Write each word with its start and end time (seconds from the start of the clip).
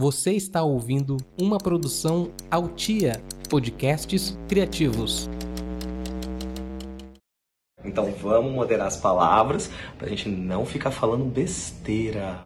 Você 0.00 0.32
está 0.32 0.62
ouvindo 0.62 1.18
uma 1.38 1.58
produção 1.58 2.32
Altia 2.50 3.22
Podcasts 3.50 4.34
Criativos. 4.48 5.28
Então 7.84 8.10
vamos 8.12 8.50
moderar 8.50 8.86
as 8.86 8.96
palavras 8.96 9.70
pra 9.98 10.08
gente 10.08 10.26
não 10.26 10.64
ficar 10.64 10.90
falando 10.90 11.26
besteira. 11.26 12.40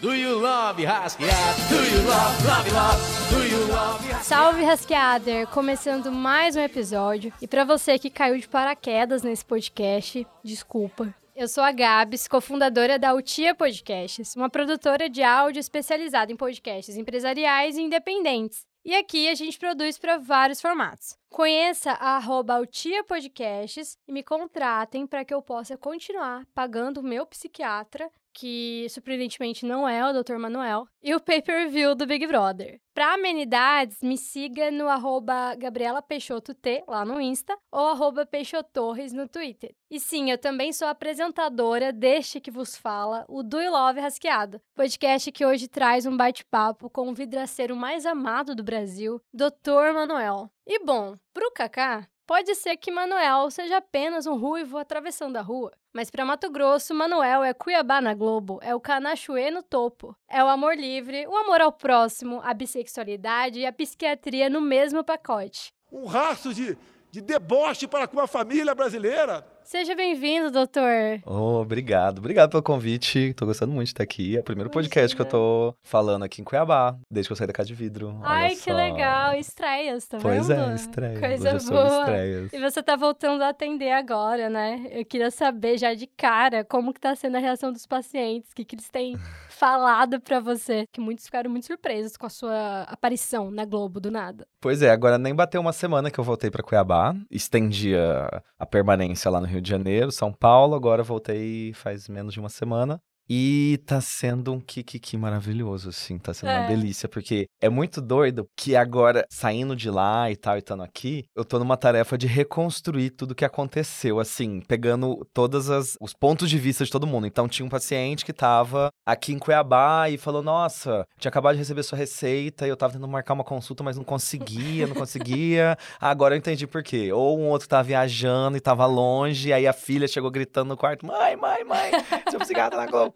Do 0.00 0.14
you 0.14 0.38
love 0.38 0.82
Rasqueado? 0.86 1.68
Do 1.68 1.74
you 1.74 2.02
love, 2.06 2.46
love, 2.46 2.70
love? 2.70 3.28
Do 3.28 3.44
you 3.44 3.66
love 3.68 4.24
Salve 4.24 4.64
Rasqueader! 4.64 5.46
Começando 5.48 6.10
mais 6.10 6.56
um 6.56 6.60
episódio. 6.60 7.30
E 7.42 7.46
para 7.46 7.66
você 7.66 7.98
que 7.98 8.08
caiu 8.08 8.38
de 8.38 8.48
paraquedas 8.48 9.22
nesse 9.22 9.44
podcast, 9.44 10.26
desculpa. 10.42 11.14
Eu 11.38 11.48
sou 11.48 11.62
a 11.62 11.70
Gabs, 11.70 12.26
cofundadora 12.26 12.98
da 12.98 13.12
Utia 13.12 13.54
Podcasts, 13.54 14.34
uma 14.34 14.48
produtora 14.48 15.06
de 15.06 15.22
áudio 15.22 15.60
especializada 15.60 16.32
em 16.32 16.36
podcasts 16.36 16.96
empresariais 16.96 17.76
e 17.76 17.82
independentes. 17.82 18.66
E 18.82 18.94
aqui 18.94 19.28
a 19.28 19.34
gente 19.34 19.58
produz 19.58 19.98
para 19.98 20.16
vários 20.16 20.62
formatos. 20.62 21.14
Conheça 21.28 21.92
a 21.92 22.18
Utia 22.58 23.04
Podcasts 23.04 23.98
e 24.08 24.12
me 24.12 24.22
contratem 24.22 25.06
para 25.06 25.26
que 25.26 25.34
eu 25.34 25.42
possa 25.42 25.76
continuar 25.76 26.46
pagando 26.54 27.00
o 27.00 27.04
meu 27.04 27.26
psiquiatra 27.26 28.10
que 28.36 28.86
surpreendentemente 28.90 29.64
não 29.64 29.88
é 29.88 30.06
o 30.06 30.12
Dr. 30.12 30.36
Manuel, 30.36 30.86
e 31.02 31.14
o 31.14 31.20
pay-per-view 31.20 31.94
do 31.94 32.06
Big 32.06 32.26
Brother. 32.26 32.78
Para 32.92 33.14
amenidades, 33.14 34.02
me 34.02 34.18
siga 34.18 34.70
no 34.70 34.88
arroba 34.88 35.54
Gabriela 35.54 36.02
Peixoto 36.02 36.52
T, 36.52 36.84
lá 36.86 37.02
no 37.02 37.18
Insta, 37.18 37.56
ou 37.72 37.88
arroba 37.88 38.26
Peixotorres 38.26 39.14
no 39.14 39.26
Twitter. 39.26 39.74
E 39.90 39.98
sim, 39.98 40.30
eu 40.30 40.36
também 40.36 40.70
sou 40.70 40.86
apresentadora 40.86 41.92
deste 41.92 42.38
que 42.38 42.50
vos 42.50 42.76
fala, 42.76 43.24
o 43.26 43.42
Do 43.42 43.60
You 43.60 43.70
Love 43.70 44.00
Rasqueado, 44.00 44.60
podcast 44.74 45.32
que 45.32 45.46
hoje 45.46 45.66
traz 45.66 46.04
um 46.04 46.16
bate-papo 46.16 46.90
com 46.90 47.08
o 47.08 47.14
vidraceiro 47.14 47.74
mais 47.74 48.04
amado 48.04 48.54
do 48.54 48.62
Brasil, 48.62 49.18
Dr. 49.32 49.94
Manuel. 49.94 50.50
E 50.66 50.84
bom, 50.84 51.16
pro 51.32 51.52
Kaká, 51.52 52.06
Pode 52.26 52.56
ser 52.56 52.76
que 52.76 52.90
Manuel 52.90 53.48
seja 53.52 53.76
apenas 53.76 54.26
um 54.26 54.36
ruivo 54.36 54.78
atravessando 54.78 55.36
a 55.36 55.40
rua, 55.40 55.70
mas 55.94 56.10
para 56.10 56.24
Mato 56.24 56.50
Grosso, 56.50 56.92
Manuel 56.92 57.44
é 57.44 57.54
Cuiabá 57.54 58.00
na 58.00 58.14
Globo, 58.14 58.58
é 58.62 58.74
o 58.74 58.80
Canachuê 58.80 59.48
no 59.48 59.62
topo, 59.62 60.12
é 60.28 60.42
o 60.42 60.48
amor 60.48 60.76
livre, 60.76 61.24
o 61.28 61.36
amor 61.36 61.60
ao 61.60 61.70
próximo, 61.70 62.40
a 62.42 62.52
bissexualidade 62.52 63.60
e 63.60 63.66
a 63.66 63.72
psiquiatria 63.72 64.50
no 64.50 64.60
mesmo 64.60 65.04
pacote. 65.04 65.72
Um 65.92 66.06
rastro 66.06 66.52
de, 66.52 66.76
de 67.12 67.20
deboche 67.20 67.86
para 67.86 68.08
com 68.08 68.18
a 68.18 68.26
família 68.26 68.74
brasileira. 68.74 69.46
Seja 69.66 69.96
bem-vindo, 69.96 70.48
doutor. 70.48 71.20
Oh, 71.26 71.60
obrigado. 71.60 72.18
Obrigado 72.18 72.50
pelo 72.50 72.62
convite. 72.62 73.34
Tô 73.34 73.44
gostando 73.46 73.72
muito 73.72 73.86
de 73.86 73.94
estar 73.94 74.04
aqui. 74.04 74.36
É 74.36 74.40
o 74.40 74.44
primeiro 74.44 74.70
podcast 74.70 75.14
que 75.16 75.20
eu 75.20 75.26
tô 75.26 75.74
falando 75.82 76.22
aqui 76.24 76.40
em 76.40 76.44
Cuiabá, 76.44 76.96
desde 77.10 77.28
que 77.28 77.32
eu 77.32 77.36
saí 77.36 77.48
da 77.48 77.52
casa 77.52 77.66
de 77.66 77.74
vidro. 77.74 78.16
Ai, 78.22 78.54
que 78.54 78.72
legal. 78.72 79.34
Estreias, 79.34 80.06
tá 80.06 80.18
Pois 80.22 80.46
vendo? 80.46 80.70
é, 80.70 80.74
estreias. 80.76 81.18
Coisa 81.18 81.56
Hoje 81.56 81.66
é 81.66 81.70
boa. 81.72 81.98
estreias. 82.00 82.52
E 82.52 82.60
você 82.60 82.80
tá 82.80 82.94
voltando 82.94 83.42
a 83.42 83.48
atender 83.48 83.90
agora, 83.90 84.48
né? 84.48 84.86
Eu 84.92 85.04
queria 85.04 85.32
saber 85.32 85.76
já 85.78 85.94
de 85.94 86.06
cara 86.06 86.64
como 86.64 86.94
que 86.94 87.00
tá 87.00 87.16
sendo 87.16 87.36
a 87.36 87.40
reação 87.40 87.72
dos 87.72 87.86
pacientes, 87.86 88.52
o 88.52 88.54
que, 88.54 88.64
que 88.64 88.76
eles 88.76 88.88
têm 88.88 89.16
falado 89.50 90.20
pra 90.20 90.38
você. 90.38 90.84
Que 90.92 91.00
muitos 91.00 91.24
ficaram 91.26 91.50
muito 91.50 91.66
surpresos 91.66 92.16
com 92.16 92.26
a 92.26 92.30
sua 92.30 92.82
aparição 92.82 93.50
na 93.50 93.64
Globo 93.64 93.98
do 93.98 94.12
nada. 94.12 94.46
Pois 94.60 94.80
é, 94.80 94.90
agora 94.92 95.18
nem 95.18 95.34
bateu 95.34 95.60
uma 95.60 95.72
semana 95.72 96.08
que 96.08 96.20
eu 96.20 96.24
voltei 96.24 96.52
pra 96.52 96.62
Cuiabá. 96.62 97.16
Estendi 97.28 97.96
a, 97.96 98.40
a 98.60 98.64
permanência 98.64 99.28
lá 99.28 99.40
no 99.40 99.46
Rio 99.46 99.55
de 99.60 99.70
Janeiro, 99.70 100.12
São 100.12 100.32
Paulo. 100.32 100.74
Agora 100.74 101.02
voltei 101.02 101.72
faz 101.74 102.08
menos 102.08 102.34
de 102.34 102.40
uma 102.40 102.48
semana. 102.48 103.00
E 103.28 103.80
tá 103.86 104.00
sendo 104.00 104.52
um 104.52 104.60
kikiki 104.60 105.16
maravilhoso, 105.16 105.88
assim, 105.88 106.16
tá 106.18 106.32
sendo 106.32 106.50
uma 106.50 106.60
É. 106.64 106.66
delícia, 106.68 107.08
porque 107.08 107.46
é 107.60 107.68
muito 107.68 108.00
doido 108.00 108.46
que 108.56 108.76
agora, 108.76 109.24
saindo 109.28 109.74
de 109.74 109.90
lá 109.90 110.30
e 110.30 110.36
tal, 110.36 110.54
e 110.56 110.58
estando 110.60 110.82
aqui, 110.82 111.24
eu 111.34 111.44
tô 111.44 111.58
numa 111.58 111.76
tarefa 111.76 112.16
de 112.16 112.26
reconstruir 112.26 113.10
tudo 113.10 113.34
que 113.34 113.44
aconteceu, 113.44 114.20
assim, 114.20 114.60
pegando 114.60 115.26
todos 115.34 115.68
os 116.00 116.12
pontos 116.14 116.48
de 116.48 116.58
vista 116.58 116.84
de 116.84 116.90
todo 116.90 117.06
mundo. 117.06 117.26
Então, 117.26 117.48
tinha 117.48 117.66
um 117.66 117.68
paciente 117.68 118.24
que 118.24 118.32
tava 118.32 118.90
aqui 119.04 119.32
em 119.32 119.38
Cuiabá 119.38 120.08
e 120.08 120.16
falou: 120.18 120.42
Nossa, 120.42 121.04
tinha 121.18 121.28
acabado 121.28 121.54
de 121.54 121.58
receber 121.58 121.82
sua 121.82 121.98
receita 121.98 122.66
e 122.66 122.70
eu 122.70 122.76
tava 122.76 122.92
tentando 122.92 123.10
marcar 123.10 123.34
uma 123.34 123.44
consulta, 123.44 123.82
mas 123.82 123.96
não 123.96 124.04
conseguia, 124.04 124.86
não 124.86 124.94
conseguia. 124.94 125.76
Agora 126.00 126.34
eu 126.34 126.38
entendi 126.38 126.66
por 126.66 126.82
quê. 126.82 127.12
Ou 127.12 127.38
um 127.38 127.48
outro 127.48 127.68
tava 127.68 127.82
viajando 127.82 128.56
e 128.56 128.60
tava 128.60 128.86
longe, 128.86 129.48
e 129.48 129.52
aí 129.52 129.66
a 129.66 129.72
filha 129.72 130.06
chegou 130.06 130.30
gritando 130.30 130.68
no 130.68 130.76
quarto: 130.76 131.04
Mãe, 131.06 131.36
mãe, 131.36 131.64
mãe, 131.64 131.90
seu 132.30 132.38
psiquiatra 132.38 132.78
na 132.78 132.86
Globo. 132.86 133.15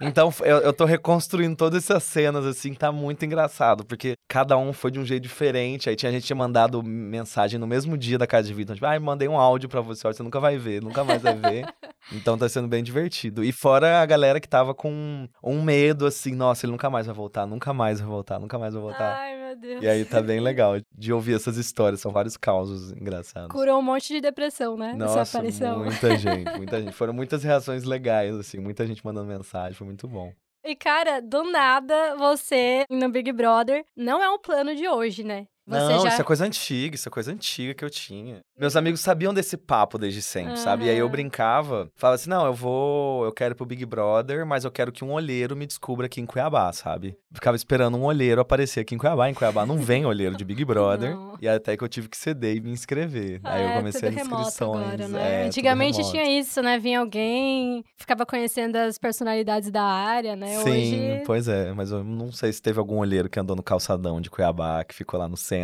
Então, 0.00 0.32
eu, 0.40 0.58
eu 0.58 0.72
tô 0.72 0.84
reconstruindo 0.84 1.54
todas 1.54 1.84
essas 1.84 2.02
cenas, 2.04 2.46
assim, 2.46 2.72
tá 2.72 2.90
muito 2.90 3.24
engraçado, 3.24 3.84
porque 3.84 4.14
cada 4.26 4.56
um 4.56 4.72
foi 4.72 4.90
de 4.90 4.98
um 4.98 5.04
jeito 5.04 5.22
diferente. 5.22 5.88
Aí 5.90 5.96
tinha 5.96 6.10
gente 6.10 6.26
tinha 6.26 6.36
mandado 6.36 6.82
mensagem 6.82 7.58
no 7.58 7.66
mesmo 7.66 7.98
dia 7.98 8.16
da 8.16 8.26
casa 8.26 8.48
de 8.48 8.54
vida, 8.54 8.74
tipo, 8.74 8.86
ai, 8.86 8.98
mandei 8.98 9.28
um 9.28 9.38
áudio 9.38 9.68
pra 9.68 9.80
você, 9.80 10.06
você 10.06 10.22
nunca 10.22 10.40
vai 10.40 10.56
ver, 10.56 10.82
nunca 10.82 11.04
mais 11.04 11.20
vai 11.20 11.34
ver. 11.34 11.66
então 12.12 12.38
tá 12.38 12.48
sendo 12.48 12.66
bem 12.66 12.82
divertido. 12.82 13.44
E 13.44 13.52
fora 13.52 14.00
a 14.00 14.06
galera 14.06 14.40
que 14.40 14.48
tava 14.48 14.74
com 14.74 15.28
um 15.42 15.62
medo, 15.62 16.06
assim, 16.06 16.34
nossa, 16.34 16.64
ele 16.64 16.72
nunca 16.72 16.88
mais 16.88 17.06
vai 17.06 17.14
voltar, 17.14 17.46
nunca 17.46 17.72
mais 17.72 18.00
vai 18.00 18.08
voltar, 18.08 18.38
nunca 18.38 18.58
mais 18.58 18.74
vai 18.74 18.82
voltar. 18.82 19.16
Ai, 19.18 19.36
meu 19.36 19.56
Deus. 19.56 19.82
E 19.82 19.88
aí 19.88 20.04
tá 20.04 20.22
bem 20.22 20.40
legal 20.40 20.76
de 20.96 21.12
ouvir 21.12 21.34
essas 21.34 21.56
histórias, 21.56 22.00
são 22.00 22.10
vários 22.10 22.36
causos 22.36 22.92
engraçados. 22.92 23.50
Curou 23.50 23.78
um 23.78 23.82
monte 23.82 24.14
de 24.14 24.20
depressão, 24.20 24.76
né? 24.76 24.90
Essa 24.90 24.96
Nossa, 24.96 25.38
aparição. 25.38 25.84
muita 25.84 26.16
gente, 26.16 26.50
muita 26.56 26.80
gente. 26.80 26.92
Foram 26.92 27.12
muitas 27.12 27.42
reações 27.42 27.84
legais, 27.84 28.34
assim, 28.36 28.58
muita 28.58 28.86
gente 28.86 29.04
mandando 29.04 29.26
mensagem, 29.26 29.74
foi 29.74 29.86
muito 29.90 30.08
bom. 30.08 30.32
E, 30.64 30.76
cara, 30.76 31.20
do 31.20 31.42
nada, 31.44 32.14
você 32.16 32.84
no 32.90 33.08
Big 33.10 33.32
Brother 33.32 33.84
não 33.96 34.22
é 34.22 34.30
um 34.30 34.38
plano 34.38 34.74
de 34.74 34.86
hoje, 34.88 35.24
né? 35.24 35.46
Você 35.70 35.92
não, 35.92 36.00
já... 36.02 36.08
isso 36.08 36.20
é 36.20 36.24
coisa 36.24 36.44
antiga, 36.44 36.94
isso 36.94 37.08
é 37.08 37.12
coisa 37.12 37.32
antiga 37.32 37.74
que 37.74 37.84
eu 37.84 37.90
tinha. 37.90 38.40
Meus 38.58 38.76
amigos 38.76 39.00
sabiam 39.00 39.32
desse 39.32 39.56
papo 39.56 39.96
desde 39.98 40.20
sempre, 40.20 40.56
sabe? 40.58 40.84
E 40.86 40.90
aí 40.90 40.98
eu 40.98 41.08
brincava, 41.08 41.90
falava 41.96 42.16
assim: 42.16 42.28
não, 42.28 42.44
eu 42.44 42.52
vou, 42.52 43.24
eu 43.24 43.32
quero 43.32 43.54
ir 43.54 43.56
pro 43.56 43.64
Big 43.66 43.84
Brother, 43.86 44.44
mas 44.44 44.64
eu 44.64 44.70
quero 44.70 44.92
que 44.92 45.04
um 45.04 45.12
olheiro 45.12 45.56
me 45.56 45.66
descubra 45.66 46.06
aqui 46.06 46.20
em 46.20 46.26
Cuiabá, 46.26 46.72
sabe? 46.72 47.16
Ficava 47.32 47.56
esperando 47.56 47.96
um 47.96 48.04
olheiro 48.04 48.40
aparecer 48.40 48.80
aqui 48.80 48.94
em 48.94 48.98
Cuiabá. 48.98 49.30
Em 49.30 49.34
Cuiabá 49.34 49.64
não 49.64 49.78
vem 49.78 50.04
olheiro 50.04 50.36
de 50.36 50.44
Big 50.44 50.64
Brother. 50.66 51.16
E 51.40 51.48
até 51.48 51.76
que 51.76 51.84
eu 51.84 51.88
tive 51.88 52.08
que 52.08 52.16
ceder 52.16 52.56
e 52.56 52.60
me 52.60 52.70
inscrever. 52.70 53.40
aí 53.44 53.62
eu 53.62 53.68
É, 53.70 53.76
comecei 53.76 54.10
tudo 54.10 54.18
as 54.20 54.24
remoto 54.26 54.42
inscrições. 54.42 54.86
Agora, 54.86 55.04
é, 55.04 55.08
né? 55.08 55.36
tudo 55.38 55.46
Antigamente 55.46 56.10
tinha 56.10 56.38
isso, 56.38 56.60
né? 56.60 56.78
Vinha 56.78 57.00
alguém, 57.00 57.84
ficava 57.96 58.26
conhecendo 58.26 58.76
as 58.76 58.98
personalidades 58.98 59.70
da 59.70 59.82
área, 59.82 60.34
né? 60.36 60.58
Sim, 60.62 60.70
Hoje. 60.70 61.22
pois 61.24 61.48
é, 61.48 61.72
mas 61.72 61.90
eu 61.92 62.02
não 62.04 62.32
sei 62.32 62.52
se 62.52 62.60
teve 62.60 62.78
algum 62.78 62.98
olheiro 62.98 63.28
que 63.28 63.38
andou 63.38 63.54
no 63.56 63.62
calçadão 63.62 64.20
de 64.20 64.28
Cuiabá, 64.30 64.84
que 64.84 64.94
ficou 64.94 65.18
lá 65.18 65.28
no 65.28 65.36
centro 65.36 65.59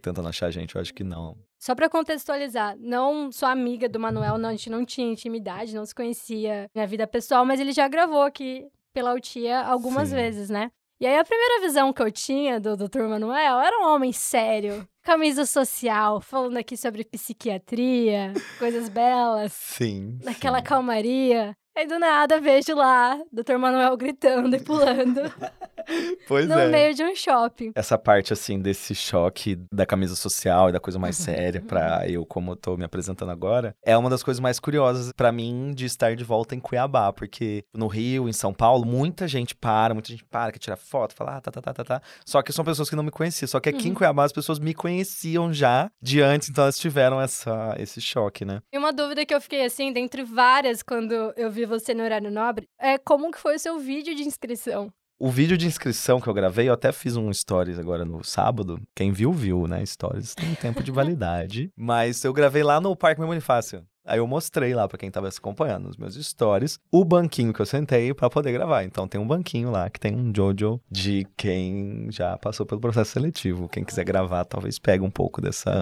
tentando 0.00 0.28
achar 0.28 0.46
a 0.46 0.50
gente, 0.50 0.74
eu 0.74 0.80
acho 0.80 0.94
que 0.94 1.04
não. 1.04 1.36
Só 1.58 1.74
pra 1.74 1.88
contextualizar, 1.88 2.76
não 2.78 3.30
sou 3.30 3.48
amiga 3.48 3.88
do 3.88 4.00
Manuel, 4.00 4.36
não, 4.36 4.48
a 4.48 4.52
gente 4.52 4.68
não 4.68 4.84
tinha 4.84 5.10
intimidade, 5.10 5.74
não 5.74 5.86
se 5.86 5.94
conhecia 5.94 6.68
na 6.74 6.86
vida 6.86 7.06
pessoal, 7.06 7.44
mas 7.44 7.60
ele 7.60 7.72
já 7.72 7.86
gravou 7.86 8.22
aqui 8.22 8.66
pela 8.92 9.14
Utia 9.14 9.60
algumas 9.60 10.08
Sim. 10.08 10.16
vezes, 10.16 10.50
né? 10.50 10.70
E 11.00 11.06
aí 11.06 11.18
a 11.18 11.24
primeira 11.24 11.60
visão 11.62 11.92
que 11.92 12.00
eu 12.00 12.12
tinha 12.12 12.60
do 12.60 12.76
Dr. 12.76 13.02
Manuel 13.08 13.58
era 13.58 13.76
um 13.80 13.92
homem 13.92 14.12
sério, 14.12 14.86
camisa 15.02 15.44
social, 15.44 16.20
falando 16.20 16.56
aqui 16.56 16.76
sobre 16.76 17.04
psiquiatria, 17.04 18.32
coisas 18.58 18.88
belas, 18.88 19.52
Sim. 19.52 20.18
naquela 20.22 20.58
sim. 20.58 20.64
calmaria. 20.64 21.56
Aí 21.76 21.86
do 21.86 21.98
nada 21.98 22.38
vejo 22.40 22.74
lá 22.74 23.18
Dr. 23.32 23.56
Manuel 23.58 23.96
gritando 23.96 24.54
e 24.54 24.60
pulando 24.60 25.20
Pois 26.28 26.46
no 26.48 26.58
é. 26.58 26.68
meio 26.68 26.94
de 26.94 27.02
um 27.02 27.14
shopping. 27.14 27.72
Essa 27.74 27.98
parte, 27.98 28.32
assim, 28.32 28.60
desse 28.60 28.94
choque 28.94 29.58
da 29.72 29.84
camisa 29.84 30.14
social 30.14 30.68
e 30.68 30.72
da 30.72 30.78
coisa 30.78 30.98
mais 30.98 31.18
Uhum. 31.18 31.24
séria 31.24 31.60
pra 31.60 32.08
eu, 32.08 32.24
como 32.24 32.52
eu 32.52 32.56
tô 32.56 32.76
me 32.76 32.84
apresentando 32.84 33.30
agora, 33.32 33.74
é 33.84 33.96
uma 33.96 34.08
das 34.08 34.22
coisas 34.22 34.40
mais 34.40 34.60
curiosas 34.60 35.12
pra 35.16 35.32
mim 35.32 35.72
de 35.74 35.84
estar 35.86 36.14
de 36.14 36.22
volta 36.24 36.54
em 36.54 36.60
Cuiabá, 36.60 37.12
porque 37.12 37.64
no 37.74 37.86
Rio, 37.88 38.28
em 38.28 38.32
São 38.32 38.52
Paulo, 38.54 38.84
muita 38.86 39.26
gente 39.26 39.54
para, 39.56 39.92
muita 39.92 40.08
gente 40.10 40.24
para, 40.24 40.52
quer 40.52 40.58
tirar 40.60 40.76
foto, 40.76 41.14
fala, 41.14 41.36
ah, 41.36 41.40
tá, 41.40 41.50
tá, 41.50 41.60
tá, 41.60 41.72
tá, 41.74 41.84
tá. 41.84 42.02
Só 42.24 42.40
que 42.42 42.52
são 42.52 42.64
pessoas 42.64 42.88
que 42.88 42.94
não 42.96 43.02
me 43.02 43.10
conheciam. 43.10 43.48
Só 43.48 43.58
que 43.60 43.68
aqui 43.68 43.86
em 43.88 43.90
Uhum. 43.90 43.96
Cuiabá 43.96 44.24
as 44.24 44.32
pessoas 44.32 44.58
me 44.60 44.72
conheciam 44.74 45.52
já 45.52 45.90
de 46.00 46.20
antes, 46.22 46.48
então 46.48 46.62
elas 46.64 46.78
tiveram 46.78 47.20
essa, 47.20 47.74
esse 47.78 48.00
choque, 48.00 48.44
né? 48.44 48.60
E 48.72 48.78
uma 48.78 48.92
dúvida 48.92 49.26
que 49.26 49.34
eu 49.34 49.40
fiquei 49.40 49.64
assim, 49.64 49.92
dentre 49.92 50.22
várias, 50.22 50.80
quando 50.82 51.12
eu 51.36 51.50
vi 51.50 51.61
você 51.66 51.94
no 51.94 52.02
horário 52.02 52.30
nobre, 52.30 52.68
é 52.78 52.98
como 52.98 53.30
que 53.30 53.38
foi 53.38 53.56
o 53.56 53.58
seu 53.58 53.78
vídeo 53.78 54.14
de 54.14 54.22
inscrição? 54.22 54.92
O 55.18 55.30
vídeo 55.30 55.56
de 55.56 55.66
inscrição 55.66 56.20
que 56.20 56.26
eu 56.28 56.34
gravei, 56.34 56.68
eu 56.68 56.72
até 56.72 56.90
fiz 56.90 57.16
um 57.16 57.32
stories 57.32 57.78
agora 57.78 58.04
no 58.04 58.24
sábado. 58.24 58.80
Quem 58.92 59.12
viu, 59.12 59.32
viu, 59.32 59.68
né? 59.68 59.86
Stories 59.86 60.34
tem 60.34 60.52
tempo 60.56 60.82
de 60.82 60.90
validade. 60.92 61.70
Mas 61.76 62.24
eu 62.24 62.32
gravei 62.32 62.64
lá 62.64 62.80
no 62.80 62.96
Parque 62.96 63.20
Meu 63.20 63.28
Bonifácio. 63.28 63.86
Aí 64.04 64.18
eu 64.18 64.26
mostrei 64.26 64.74
lá 64.74 64.88
pra 64.88 64.98
quem 64.98 65.10
tava 65.10 65.30
se 65.30 65.38
acompanhando 65.38 65.84
nos 65.86 65.96
meus 65.96 66.14
stories 66.14 66.78
o 66.90 67.04
banquinho 67.04 67.52
que 67.52 67.60
eu 67.60 67.66
sentei 67.66 68.12
pra 68.12 68.28
poder 68.28 68.52
gravar. 68.52 68.82
Então 68.84 69.06
tem 69.06 69.20
um 69.20 69.26
banquinho 69.26 69.70
lá 69.70 69.88
que 69.88 70.00
tem 70.00 70.14
um 70.14 70.32
Jojo 70.34 70.80
de 70.90 71.26
quem 71.36 72.08
já 72.10 72.36
passou 72.36 72.66
pelo 72.66 72.80
processo 72.80 73.12
seletivo. 73.12 73.68
Quem 73.68 73.84
quiser 73.84 74.04
gravar, 74.04 74.44
talvez 74.44 74.78
pegue 74.78 75.04
um 75.04 75.10
pouco 75.10 75.40
dessa, 75.40 75.80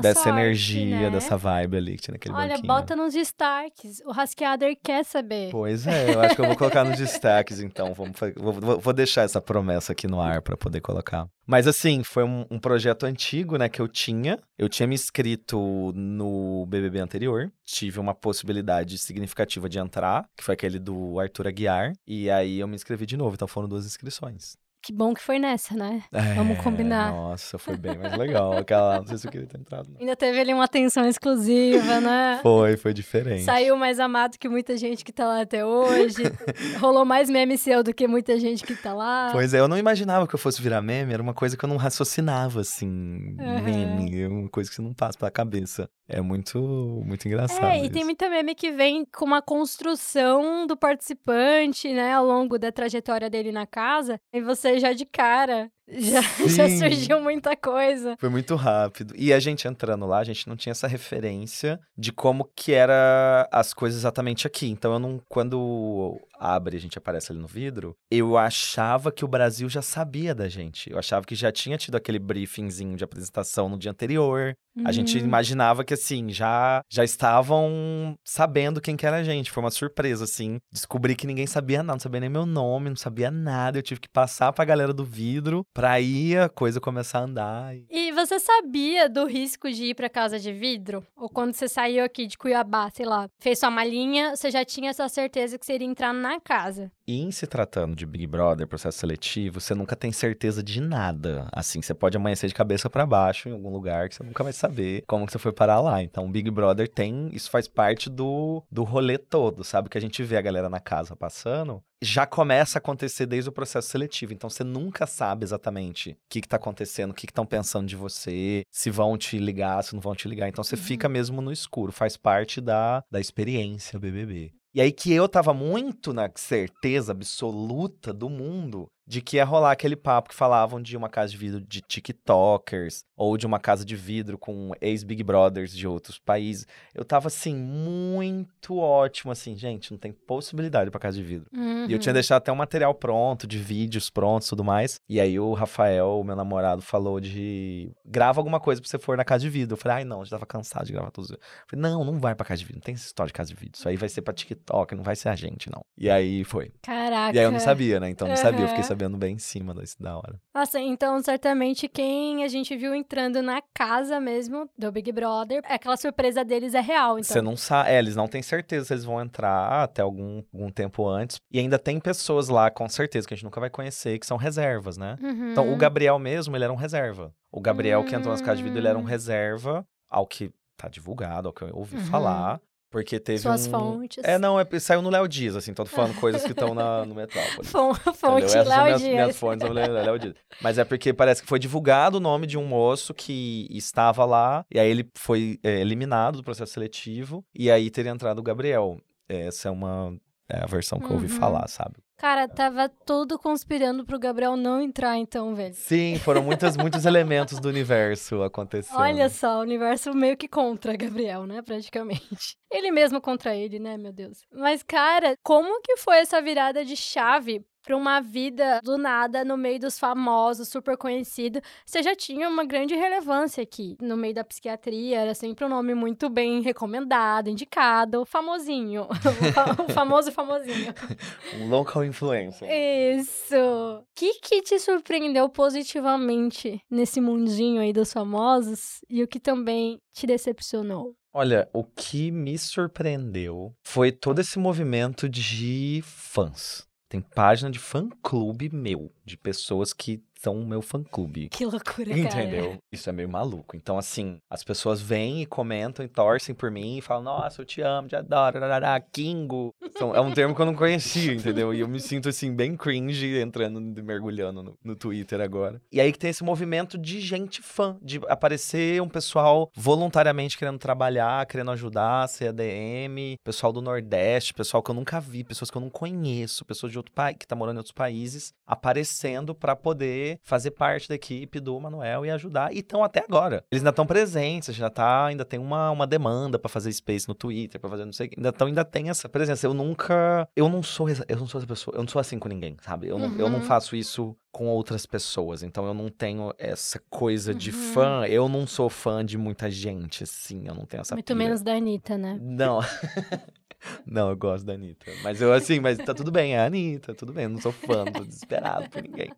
dessa 0.00 0.22
sorte, 0.22 0.28
energia, 0.28 1.00
né? 1.00 1.10
dessa 1.10 1.36
vibe 1.36 1.76
ali 1.76 1.96
que 1.96 2.02
tinha 2.02 2.12
naquele 2.12 2.34
Olha, 2.34 2.48
banquinho. 2.50 2.66
bota 2.68 2.94
nos 2.96 3.12
destaques. 3.12 4.00
O 4.06 4.12
Rasqueader 4.12 4.76
quer 4.82 5.04
saber. 5.04 5.50
Pois 5.50 5.86
é, 5.86 6.14
eu 6.14 6.20
acho 6.20 6.36
que 6.36 6.40
eu 6.40 6.46
vou 6.46 6.56
colocar 6.56 6.84
nos 6.84 6.98
destaques, 6.98 7.60
então. 7.60 7.92
Vamos, 7.94 8.12
vou, 8.36 8.80
vou- 8.80 8.92
deixar 8.92 9.22
essa 9.22 9.40
promessa 9.40 9.92
aqui 9.92 10.06
no 10.08 10.20
ar 10.20 10.42
pra 10.42 10.56
poder 10.56 10.80
colocar. 10.80 11.26
Mas 11.46 11.66
assim, 11.66 12.02
foi 12.02 12.24
um, 12.24 12.44
um 12.50 12.58
projeto 12.58 13.04
antigo, 13.04 13.56
né, 13.56 13.68
que 13.68 13.80
eu 13.80 13.88
tinha. 13.88 14.38
Eu 14.58 14.68
tinha 14.68 14.86
me 14.86 14.94
inscrito 14.94 15.92
no 15.94 16.66
BBB 16.66 16.98
anterior. 17.00 17.47
Tive 17.64 17.98
uma 18.00 18.14
possibilidade 18.14 18.96
significativa 18.98 19.68
de 19.68 19.78
entrar, 19.78 20.28
que 20.36 20.44
foi 20.44 20.54
aquele 20.54 20.78
do 20.78 21.18
Arthur 21.20 21.46
Aguiar. 21.48 21.92
E 22.06 22.30
aí 22.30 22.58
eu 22.60 22.68
me 22.68 22.74
inscrevi 22.74 23.06
de 23.06 23.16
novo, 23.16 23.34
então 23.34 23.48
foram 23.48 23.68
duas 23.68 23.84
inscrições. 23.86 24.56
Que 24.80 24.92
bom 24.92 25.12
que 25.12 25.20
foi 25.20 25.40
nessa, 25.40 25.74
né? 25.74 26.04
Vamos 26.36 26.56
É, 26.56 26.62
combinar. 26.62 27.10
Nossa, 27.10 27.58
foi 27.58 27.76
bem 27.76 27.98
mais 27.98 28.16
legal. 28.16 28.52
Aquela, 28.56 28.98
não 29.00 29.06
sei 29.08 29.18
se 29.18 29.26
eu 29.26 29.30
queria 29.32 29.46
ter 29.46 29.58
entrado. 29.58 29.90
não. 29.90 30.00
Ainda 30.00 30.14
teve 30.14 30.38
ali 30.38 30.54
uma 30.54 30.64
atenção 30.64 31.04
exclusiva, 31.04 32.00
né? 32.00 32.38
Foi, 32.42 32.76
foi 32.76 32.94
diferente. 32.94 33.42
Saiu 33.42 33.76
mais 33.76 33.98
amado 33.98 34.38
que 34.38 34.48
muita 34.48 34.76
gente 34.76 35.04
que 35.04 35.12
tá 35.12 35.26
lá 35.26 35.40
até 35.40 35.66
hoje. 35.66 36.22
Rolou 36.80 37.04
mais 37.04 37.28
meme 37.28 37.58
seu 37.58 37.82
do 37.82 37.92
que 37.92 38.06
muita 38.06 38.38
gente 38.38 38.62
que 38.64 38.76
tá 38.76 38.94
lá. 38.94 39.30
Pois 39.32 39.52
é, 39.52 39.58
eu 39.58 39.66
não 39.66 39.76
imaginava 39.76 40.28
que 40.28 40.34
eu 40.34 40.38
fosse 40.38 40.62
virar 40.62 40.80
meme, 40.80 41.12
era 41.12 41.22
uma 41.22 41.34
coisa 41.34 41.56
que 41.56 41.64
eu 41.64 41.68
não 41.68 41.76
raciocinava, 41.76 42.60
assim, 42.60 43.36
Aham. 43.40 43.62
meme, 43.62 44.22
é 44.22 44.28
uma 44.28 44.48
coisa 44.48 44.70
que 44.70 44.76
você 44.76 44.82
não 44.82 44.94
passa 44.94 45.18
pela 45.18 45.30
cabeça. 45.30 45.90
É 46.08 46.20
muito, 46.20 46.58
muito 47.04 47.26
engraçado 47.28 47.66
É, 47.66 47.78
e 47.78 47.82
isso. 47.82 47.92
tem 47.92 48.04
muita 48.04 48.30
meme 48.30 48.54
que 48.54 48.70
vem 48.70 49.04
com 49.04 49.24
uma 49.26 49.42
construção 49.42 50.66
do 50.66 50.76
participante, 50.76 51.92
né, 51.92 52.14
ao 52.14 52.24
longo 52.24 52.58
da 52.58 52.72
trajetória 52.72 53.28
dele 53.28 53.52
na 53.52 53.66
casa, 53.66 54.18
e 54.32 54.40
você 54.40 54.78
já 54.78 54.92
de 54.92 55.04
cara, 55.04 55.70
já, 55.86 56.20
já 56.46 56.68
surgiu 56.68 57.20
muita 57.20 57.56
coisa. 57.56 58.16
Foi 58.18 58.28
muito 58.28 58.54
rápido. 58.54 59.14
E 59.16 59.32
a 59.32 59.40
gente 59.40 59.66
entrando 59.66 60.06
lá, 60.06 60.18
a 60.18 60.24
gente 60.24 60.48
não 60.48 60.56
tinha 60.56 60.70
essa 60.72 60.86
referência 60.86 61.78
de 61.96 62.12
como 62.12 62.50
que 62.54 62.72
era 62.72 63.48
as 63.52 63.72
coisas 63.72 64.00
exatamente 64.00 64.46
aqui. 64.46 64.68
Então 64.68 64.92
eu 64.92 64.98
não, 64.98 65.20
quando 65.28 66.18
abre, 66.38 66.76
a 66.76 66.80
gente 66.80 66.98
aparece 66.98 67.32
ali 67.32 67.40
no 67.40 67.48
vidro, 67.48 67.96
eu 68.10 68.36
achava 68.36 69.10
que 69.10 69.24
o 69.24 69.28
Brasil 69.28 69.68
já 69.68 69.82
sabia 69.82 70.34
da 70.34 70.48
gente. 70.48 70.90
Eu 70.90 70.98
achava 70.98 71.26
que 71.26 71.34
já 71.34 71.50
tinha 71.50 71.76
tido 71.76 71.96
aquele 71.96 72.18
briefingzinho 72.18 72.96
de 72.96 73.04
apresentação 73.04 73.68
no 73.68 73.78
dia 73.78 73.90
anterior. 73.90 74.54
A 74.84 74.92
gente 74.92 75.18
Uhum. 75.18 75.24
imaginava 75.24 75.84
que, 75.84 75.94
assim, 75.94 76.30
já, 76.30 76.82
já 76.90 77.04
estavam 77.04 78.16
sabendo 78.24 78.80
quem 78.80 78.96
que 78.96 79.06
era 79.06 79.16
a 79.18 79.22
gente. 79.24 79.50
Foi 79.50 79.62
uma 79.62 79.70
surpresa, 79.70 80.24
assim. 80.24 80.58
Descobri 80.72 81.14
que 81.16 81.26
ninguém 81.26 81.46
sabia 81.46 81.78
nada, 81.82 81.94
não 81.94 82.00
sabia 82.00 82.20
nem 82.20 82.28
meu 82.30 82.46
nome, 82.46 82.88
não 82.90 82.96
sabia 82.96 83.30
nada. 83.30 83.78
Eu 83.78 83.82
tive 83.82 84.00
que 84.00 84.08
passar 84.08 84.52
pra 84.52 84.64
galera 84.64 84.92
do 84.92 85.04
vidro 85.04 85.64
pra 85.74 85.92
aí 85.92 86.36
a 86.36 86.48
coisa 86.48 86.80
começar 86.80 87.20
a 87.20 87.22
andar. 87.22 87.76
e- 87.76 87.86
E 87.90 88.12
você 88.12 88.38
sabia 88.38 89.08
do 89.08 89.26
risco 89.26 89.70
de 89.70 89.86
ir 89.86 89.94
pra 89.94 90.08
casa 90.08 90.38
de 90.38 90.52
vidro? 90.52 91.04
Ou 91.16 91.28
quando 91.28 91.52
você 91.54 91.68
saiu 91.68 92.04
aqui 92.04 92.26
de 92.26 92.36
Cuiabá, 92.38 92.90
sei 92.90 93.06
lá, 93.06 93.28
fez 93.38 93.58
sua 93.58 93.70
malinha, 93.70 94.34
você 94.36 94.50
já 94.50 94.64
tinha 94.64 94.90
essa 94.90 95.08
certeza 95.08 95.58
que 95.58 95.64
você 95.66 95.74
iria 95.74 95.86
entrar 95.86 96.12
na 96.12 96.40
casa? 96.40 96.90
E 97.06 97.20
em 97.22 97.30
se 97.30 97.46
tratando 97.46 97.96
de 97.96 98.04
Big 98.04 98.26
Brother, 98.26 98.66
processo 98.66 98.98
seletivo, 98.98 99.60
você 99.60 99.74
nunca 99.74 99.96
tem 99.96 100.12
certeza 100.12 100.62
de 100.62 100.80
nada. 100.80 101.48
Assim, 101.52 101.80
você 101.80 101.94
pode 101.94 102.16
amanhecer 102.16 102.48
de 102.48 102.54
cabeça 102.54 102.90
pra 102.90 103.06
baixo 103.06 103.48
em 103.48 103.52
algum 103.52 103.70
lugar 103.70 104.08
que 104.08 104.14
você 104.14 104.22
nunca 104.22 104.44
vai 104.44 104.52
saber 104.52 104.67
como 105.06 105.26
que 105.26 105.32
você 105.32 105.38
foi 105.38 105.52
parar 105.52 105.80
lá. 105.80 106.02
Então, 106.02 106.26
o 106.26 106.30
Big 106.30 106.50
Brother 106.50 106.88
tem, 106.88 107.28
isso 107.32 107.50
faz 107.50 107.68
parte 107.68 108.08
do, 108.10 108.62
do 108.70 108.84
rolê 108.84 109.18
todo, 109.18 109.64
sabe? 109.64 109.88
Que 109.88 109.98
a 109.98 110.00
gente 110.00 110.22
vê 110.22 110.36
a 110.36 110.42
galera 110.42 110.68
na 110.68 110.80
casa 110.80 111.16
passando, 111.16 111.82
já 112.02 112.26
começa 112.26 112.78
a 112.78 112.80
acontecer 112.80 113.26
desde 113.26 113.50
o 113.50 113.52
processo 113.52 113.88
seletivo. 113.88 114.32
Então, 114.32 114.48
você 114.48 114.64
nunca 114.64 115.06
sabe 115.06 115.44
exatamente 115.44 116.10
o 116.10 116.16
que 116.28 116.40
que 116.40 116.48
tá 116.48 116.56
acontecendo, 116.56 117.10
o 117.10 117.14
que 117.14 117.26
que 117.26 117.32
estão 117.32 117.46
pensando 117.46 117.86
de 117.86 117.96
você, 117.96 118.62
se 118.70 118.90
vão 118.90 119.16
te 119.16 119.38
ligar, 119.38 119.82
se 119.82 119.94
não 119.94 120.00
vão 120.00 120.14
te 120.14 120.28
ligar. 120.28 120.48
Então, 120.48 120.64
você 120.64 120.76
fica 120.76 121.08
mesmo 121.08 121.40
no 121.40 121.52
escuro, 121.52 121.92
faz 121.92 122.16
parte 122.16 122.60
da, 122.60 123.02
da 123.10 123.20
experiência 123.20 123.98
BBB. 123.98 124.52
E 124.74 124.80
aí 124.80 124.92
que 124.92 125.12
eu 125.12 125.28
tava 125.28 125.54
muito 125.54 126.12
na 126.12 126.30
certeza 126.36 127.12
absoluta 127.12 128.12
do 128.12 128.28
mundo 128.28 128.86
de 129.08 129.22
que 129.22 129.36
ia 129.38 129.44
rolar 129.44 129.72
aquele 129.72 129.96
papo 129.96 130.28
que 130.28 130.34
falavam 130.34 130.82
de 130.82 130.94
uma 130.94 131.08
casa 131.08 131.30
de 131.32 131.38
vidro 131.38 131.60
de 131.62 131.80
TikTokers 131.80 133.04
ou 133.16 133.38
de 133.38 133.46
uma 133.46 133.58
casa 133.58 133.82
de 133.84 133.96
vidro 133.96 134.36
com 134.36 134.72
ex-Big 134.82 135.22
Brothers 135.22 135.74
de 135.74 135.86
outros 135.88 136.18
países. 136.18 136.66
Eu 136.94 137.04
tava 137.06 137.28
assim, 137.28 137.54
muito 137.56 138.76
ótimo, 138.76 139.32
assim, 139.32 139.56
gente, 139.56 139.90
não 139.90 139.98
tem 139.98 140.12
possibilidade 140.12 140.90
pra 140.90 141.00
casa 141.00 141.16
de 141.16 141.22
vidro. 141.22 141.48
E 141.88 141.92
eu 141.92 141.98
tinha 141.98 142.10
Uhum. 142.10 142.14
deixado 142.14 142.38
até 142.38 142.52
um 142.52 142.56
material 142.56 142.94
pronto, 142.94 143.46
de 143.46 143.56
vídeos 143.58 144.10
prontos 144.10 144.46
e 144.46 144.50
tudo 144.50 144.62
mais. 144.62 144.96
E 145.08 145.18
aí 145.20 145.40
o 145.40 145.54
Rafael, 145.54 146.22
meu 146.22 146.36
namorado, 146.36 146.82
falou 146.82 147.18
de 147.18 147.90
grava 148.04 148.40
alguma 148.40 148.60
coisa 148.60 148.80
pra 148.80 148.88
você 148.90 148.98
for 148.98 149.16
na 149.16 149.24
casa 149.24 149.40
de 149.42 149.48
vidro. 149.50 149.72
Eu 149.72 149.78
falei, 149.78 149.98
ai 149.98 150.04
não, 150.04 150.18
eu 150.20 150.24
já 150.26 150.32
tava 150.32 150.44
cansado 150.46 150.84
de 150.86 150.92
gravar 150.92 151.10
todos. 151.10 151.30
os. 151.30 151.36
Eu 151.36 151.40
falei, 151.66 151.82
não, 151.90 152.04
não 152.04 152.18
vai 152.18 152.34
pra 152.34 152.44
casa 152.46 152.58
de 152.58 152.64
vidro, 152.66 152.76
não 152.80 152.84
tem 152.84 152.94
essa 152.94 153.06
história 153.06 153.28
de 153.28 153.32
casa 153.32 153.48
de 153.48 153.54
vidro. 153.54 153.78
Isso 153.78 153.88
aí 153.88 153.96
vai 153.96 154.08
ser 154.10 154.20
pra 154.20 154.34
TikTok, 154.34 154.94
não 154.94 155.02
vai 155.02 155.16
ser 155.16 155.30
a 155.30 155.34
gente, 155.34 155.70
não. 155.70 155.82
E 155.96 156.10
aí 156.10 156.44
foi. 156.44 156.70
Caraca. 156.82 157.34
E 157.34 157.38
aí 157.38 157.44
eu 157.44 157.50
não 157.50 157.58
sabia, 157.60 157.98
né? 157.98 158.10
Então 158.10 158.28
não 158.28 158.36
sabia, 158.36 158.64
eu 158.64 158.68
fiquei 158.68 158.82
Aham. 158.82 158.88
Sabendo 158.98 159.16
bem 159.16 159.34
em 159.36 159.38
cima 159.38 159.72
desse 159.74 160.00
da 160.02 160.16
hora. 160.16 160.40
Nossa, 160.54 160.80
então 160.80 161.20
certamente 161.22 161.88
quem 161.88 162.42
a 162.42 162.48
gente 162.48 162.76
viu 162.76 162.94
entrando 162.94 163.40
na 163.40 163.62
casa 163.72 164.18
mesmo 164.18 164.68
do 164.76 164.90
Big 164.90 165.12
Brother, 165.12 165.62
aquela 165.64 165.96
surpresa 165.96 166.44
deles 166.44 166.74
é 166.74 166.80
real, 166.80 167.18
então. 167.18 167.24
Você 167.32 167.40
não 167.40 167.56
sabe, 167.56 167.90
é, 167.90 167.98
eles 167.98 168.16
não 168.16 168.26
têm 168.26 168.42
certeza 168.42 168.86
se 168.86 168.92
eles 168.94 169.04
vão 169.04 169.20
entrar 169.20 169.84
até 169.84 170.02
algum, 170.02 170.42
algum 170.52 170.70
tempo 170.70 171.06
antes. 171.06 171.36
E 171.50 171.58
ainda 171.60 171.78
tem 171.78 172.00
pessoas 172.00 172.48
lá, 172.48 172.70
com 172.70 172.88
certeza, 172.88 173.26
que 173.26 173.34
a 173.34 173.36
gente 173.36 173.44
nunca 173.44 173.60
vai 173.60 173.70
conhecer, 173.70 174.18
que 174.18 174.26
são 174.26 174.36
reservas, 174.36 174.96
né? 174.96 175.16
Uhum. 175.22 175.52
Então, 175.52 175.72
o 175.72 175.76
Gabriel 175.76 176.18
mesmo, 176.18 176.56
ele 176.56 176.64
era 176.64 176.72
um 176.72 176.76
reserva. 176.76 177.32
O 177.52 177.60
Gabriel 177.60 178.02
que 178.04 178.14
entrou 178.14 178.32
nas 178.32 178.42
casas 178.42 178.58
de 178.58 178.64
vidro, 178.64 178.80
ele 178.80 178.88
era 178.88 178.98
um 178.98 179.02
Hum. 179.02 179.04
reserva, 179.04 179.86
ao 180.10 180.26
que 180.26 180.50
tá 180.76 180.88
divulgado, 180.88 181.48
ao 181.48 181.54
que 181.54 181.62
eu 181.62 181.70
ouvi 181.72 181.96
Uhum. 181.96 182.04
falar. 182.04 182.60
Porque 182.90 183.20
teve 183.20 183.40
Suas 183.40 183.66
um... 183.66 183.70
fontes. 183.70 184.24
É, 184.24 184.38
não, 184.38 184.58
é, 184.58 184.66
saiu 184.80 185.02
no 185.02 185.10
Léo 185.10 185.28
Dias, 185.28 185.54
assim, 185.56 185.74
tô 185.74 185.84
falando 185.84 186.14
coisas 186.20 186.42
que 186.42 186.52
estão 186.52 186.74
no 186.74 187.14
Entendeu? 187.14 188.14
Fonte 188.14 188.54
Léo 188.68 188.98
Dias. 188.98 189.02
minhas 189.02 189.36
fontes 189.36 189.66
são 189.66 189.74
Léo 189.74 189.92
Léo 189.92 190.18
Dias. 190.18 190.34
Mas 190.60 190.78
é 190.78 190.84
porque 190.84 191.12
parece 191.12 191.42
que 191.42 191.48
foi 191.48 191.58
divulgado 191.58 192.16
o 192.16 192.20
nome 192.20 192.46
de 192.46 192.56
um 192.56 192.64
moço 192.64 193.12
que 193.12 193.66
estava 193.70 194.24
lá, 194.24 194.64
e 194.72 194.78
aí 194.78 194.90
ele 194.90 195.08
foi 195.14 195.58
é, 195.62 195.80
eliminado 195.80 196.38
do 196.38 196.44
processo 196.44 196.72
seletivo, 196.72 197.44
e 197.54 197.70
aí 197.70 197.90
teria 197.90 198.10
entrado 198.10 198.38
o 198.38 198.42
Gabriel. 198.42 198.98
Essa 199.28 199.68
é 199.68 199.70
uma 199.70 200.18
é 200.50 200.62
a 200.62 200.66
versão 200.66 200.98
que 200.98 201.06
eu 201.06 201.12
ouvi 201.12 201.30
Uhum. 201.32 201.38
falar, 201.38 201.68
sabe? 201.68 201.96
Cara, 202.16 202.48
tava 202.48 202.88
tudo 202.88 203.38
conspirando 203.38 204.04
pro 204.04 204.18
Gabriel 204.18 204.56
não 204.56 204.80
entrar, 204.82 205.16
então, 205.16 205.54
velho. 205.54 205.72
Sim, 205.74 206.18
foram 206.18 206.42
muitas, 206.42 206.76
muitos 206.76 207.04
elementos 207.06 207.60
do 207.60 207.68
universo 207.68 208.42
acontecendo. 208.42 208.98
Olha 208.98 209.28
só, 209.28 209.58
o 209.58 209.62
universo 209.62 210.12
meio 210.12 210.36
que 210.36 210.48
contra 210.48 210.96
Gabriel, 210.96 211.46
né? 211.46 211.62
Praticamente. 211.62 212.56
Ele 212.72 212.90
mesmo 212.90 213.20
contra 213.20 213.54
ele, 213.54 213.78
né, 213.78 213.96
meu 213.96 214.12
Deus. 214.12 214.40
Mas, 214.52 214.82
cara, 214.82 215.36
como 215.44 215.80
que 215.80 215.96
foi 215.96 216.18
essa 216.18 216.42
virada 216.42 216.84
de 216.84 216.96
chave 216.96 217.64
pra 217.88 217.96
uma 217.96 218.20
vida 218.20 218.82
do 218.84 218.98
nada 218.98 219.42
no 219.46 219.56
meio 219.56 219.80
dos 219.80 219.98
famosos, 219.98 220.68
super 220.68 220.94
conhecido? 220.94 221.58
Você 221.86 222.02
já 222.02 222.14
tinha 222.14 222.46
uma 222.46 222.62
grande 222.66 222.94
relevância 222.94 223.62
aqui 223.62 223.96
no 223.98 224.14
meio 224.14 224.34
da 224.34 224.44
psiquiatria, 224.44 225.18
era 225.20 225.34
sempre 225.34 225.64
um 225.64 225.70
nome 225.70 225.94
muito 225.94 226.28
bem 226.28 226.60
recomendado, 226.60 227.48
indicado, 227.48 228.26
famosinho. 228.26 229.08
O 229.48 229.52
fa- 229.52 229.82
o 229.84 229.92
famoso 229.92 230.30
famosinho. 230.32 230.92
Local 231.70 232.04
influencer. 232.04 232.68
Isso! 232.70 233.54
O 233.56 234.04
que 234.14 234.34
que 234.40 234.60
te 234.60 234.78
surpreendeu 234.78 235.48
positivamente 235.48 236.80
nesse 236.90 237.20
mundinho 237.22 237.80
aí 237.80 237.92
dos 237.92 238.12
famosos 238.12 238.98
e 239.08 239.22
o 239.22 239.28
que 239.28 239.40
também 239.40 239.98
te 240.12 240.26
decepcionou? 240.26 241.14
Olha, 241.32 241.68
o 241.72 241.84
que 241.84 242.30
me 242.30 242.58
surpreendeu 242.58 243.72
foi 243.86 244.10
todo 244.12 244.40
esse 244.40 244.58
movimento 244.58 245.28
de 245.28 246.00
fãs. 246.04 246.87
Tem 247.08 247.20
página 247.20 247.70
de 247.70 247.78
fã-clube 247.78 248.68
meu, 248.70 249.10
de 249.24 249.36
pessoas 249.36 249.92
que 249.92 250.22
são 250.38 250.54
o 250.54 250.64
meu 250.64 250.80
fã-clube. 250.80 251.48
Que 251.48 251.64
loucura, 251.64 252.10
cara. 252.10 252.18
Entendeu? 252.18 252.78
Isso 252.92 253.10
é 253.10 253.12
meio 253.12 253.28
maluco. 253.28 253.76
Então, 253.76 253.98
assim, 253.98 254.38
as 254.48 254.62
pessoas 254.62 255.00
vêm 255.00 255.42
e 255.42 255.46
comentam 255.46 256.04
e 256.04 256.08
torcem 256.08 256.54
por 256.54 256.70
mim 256.70 256.98
e 256.98 257.02
falam: 257.02 257.24
Nossa, 257.24 257.60
eu 257.60 257.66
te 257.66 257.80
amo, 257.80 258.08
te 258.08 258.14
adoro, 258.14 258.60
rarará, 258.60 259.00
Kingo. 259.00 259.74
Então, 259.82 260.14
é 260.14 260.20
um 260.20 260.32
termo 260.32 260.54
que 260.54 260.62
eu 260.62 260.66
não 260.66 260.74
conhecia, 260.74 261.32
entendeu? 261.34 261.74
E 261.74 261.80
eu 261.80 261.88
me 261.88 261.98
sinto, 261.98 262.28
assim, 262.28 262.54
bem 262.54 262.76
cringe 262.76 263.38
entrando, 263.40 263.80
mergulhando 263.80 264.62
no, 264.62 264.78
no 264.84 264.94
Twitter 264.94 265.40
agora. 265.40 265.82
E 265.90 266.00
aí 266.00 266.12
que 266.12 266.18
tem 266.18 266.30
esse 266.30 266.44
movimento 266.44 266.96
de 266.96 267.20
gente 267.20 267.60
fã, 267.60 267.98
de 268.00 268.20
aparecer 268.28 269.02
um 269.02 269.08
pessoal 269.08 269.70
voluntariamente 269.74 270.56
querendo 270.56 270.78
trabalhar, 270.78 271.44
querendo 271.46 271.72
ajudar, 271.72 272.28
ser 272.28 272.48
ADM, 272.48 273.36
pessoal 273.42 273.72
do 273.72 273.82
Nordeste, 273.82 274.54
pessoal 274.54 274.82
que 274.82 274.90
eu 274.90 274.94
nunca 274.94 275.18
vi, 275.18 275.42
pessoas 275.42 275.68
que 275.70 275.76
eu 275.76 275.82
não 275.82 275.90
conheço, 275.90 276.64
pessoas 276.64 276.92
de 276.92 276.98
outro 276.98 277.12
país, 277.12 277.36
que 277.38 277.46
tá 277.46 277.56
morando 277.56 277.76
em 277.76 277.78
outros 277.78 277.92
países, 277.92 278.52
aparecendo 278.66 279.54
pra 279.54 279.74
poder 279.74 280.27
fazer 280.42 280.72
parte 280.72 281.08
da 281.08 281.14
equipe 281.14 281.60
do 281.60 281.78
Manuel 281.80 282.24
e 282.26 282.30
ajudar. 282.30 282.72
E 282.74 282.78
estão 282.80 283.02
até 283.04 283.20
agora. 283.26 283.64
Eles 283.70 283.80
ainda 283.82 283.90
estão 283.90 284.06
presentes, 284.06 284.74
já 284.74 284.90
tá, 284.90 285.26
ainda 285.26 285.44
tem 285.44 285.58
uma, 285.60 285.90
uma 285.90 286.06
demanda 286.06 286.58
pra 286.58 286.68
fazer 286.68 286.92
space 286.92 287.28
no 287.28 287.34
Twitter, 287.34 287.80
pra 287.80 287.88
fazer 287.90 288.04
não 288.04 288.12
sei 288.12 288.26
o 288.26 288.30
que. 288.30 288.36
Ainda, 288.64 288.84
tem 288.84 289.08
essa 289.10 289.28
presença. 289.28 289.66
Eu 289.66 289.74
nunca. 289.74 290.48
Eu 290.56 290.68
não 290.68 290.82
sou 290.82 291.08
essa- 291.08 291.24
eu 291.28 291.36
não 291.38 291.46
sou 291.46 291.58
essa 291.58 291.66
pessoa. 291.66 291.96
Eu 291.96 292.00
não 292.02 292.08
sou 292.08 292.20
assim 292.20 292.38
com 292.38 292.48
ninguém, 292.48 292.76
sabe? 292.82 293.08
Eu, 293.08 293.18
não, 293.18 293.32
eu 293.38 293.48
não 293.48 293.58
Uhum. 293.58 293.64
faço 293.64 293.94
isso 293.96 294.36
com 294.50 294.66
outras 294.66 295.06
pessoas. 295.06 295.62
Então 295.62 295.86
eu 295.86 295.94
não 295.94 296.08
tenho 296.08 296.52
essa 296.58 297.00
coisa 297.10 297.54
de 297.54 297.70
Uhum. 297.70 297.92
fã. 297.92 298.26
Eu 298.26 298.48
não 298.48 298.66
sou 298.66 298.88
fã 298.90 299.24
de 299.24 299.36
muita 299.38 299.70
gente, 299.70 300.24
assim. 300.24 300.66
Eu 300.66 300.74
não 300.74 300.84
tenho 300.84 301.00
essa 301.02 301.14
Muito 301.14 301.26
pira. 301.26 301.38
menos 301.38 301.62
da 301.62 301.72
Anitta, 301.74 302.16
né? 302.18 302.38
Não. 302.40 302.80
Não, 304.06 304.30
eu 304.30 304.36
gosto 304.36 304.64
da 304.64 304.74
Anitta. 304.74 305.12
Mas 305.22 305.40
eu, 305.40 305.52
assim, 305.52 305.80
mas 305.80 305.98
tá 305.98 306.14
tudo 306.14 306.30
bem, 306.30 306.54
é 306.54 306.58
a 306.60 306.66
Anitta, 306.66 307.14
tudo 307.14 307.32
bem, 307.32 307.44
eu 307.44 307.50
não 307.50 307.60
sou 307.60 307.72
fã, 307.72 308.04
não 308.04 308.12
tô 308.12 308.24
desesperado 308.24 308.88
por 308.88 309.02
ninguém. 309.02 309.30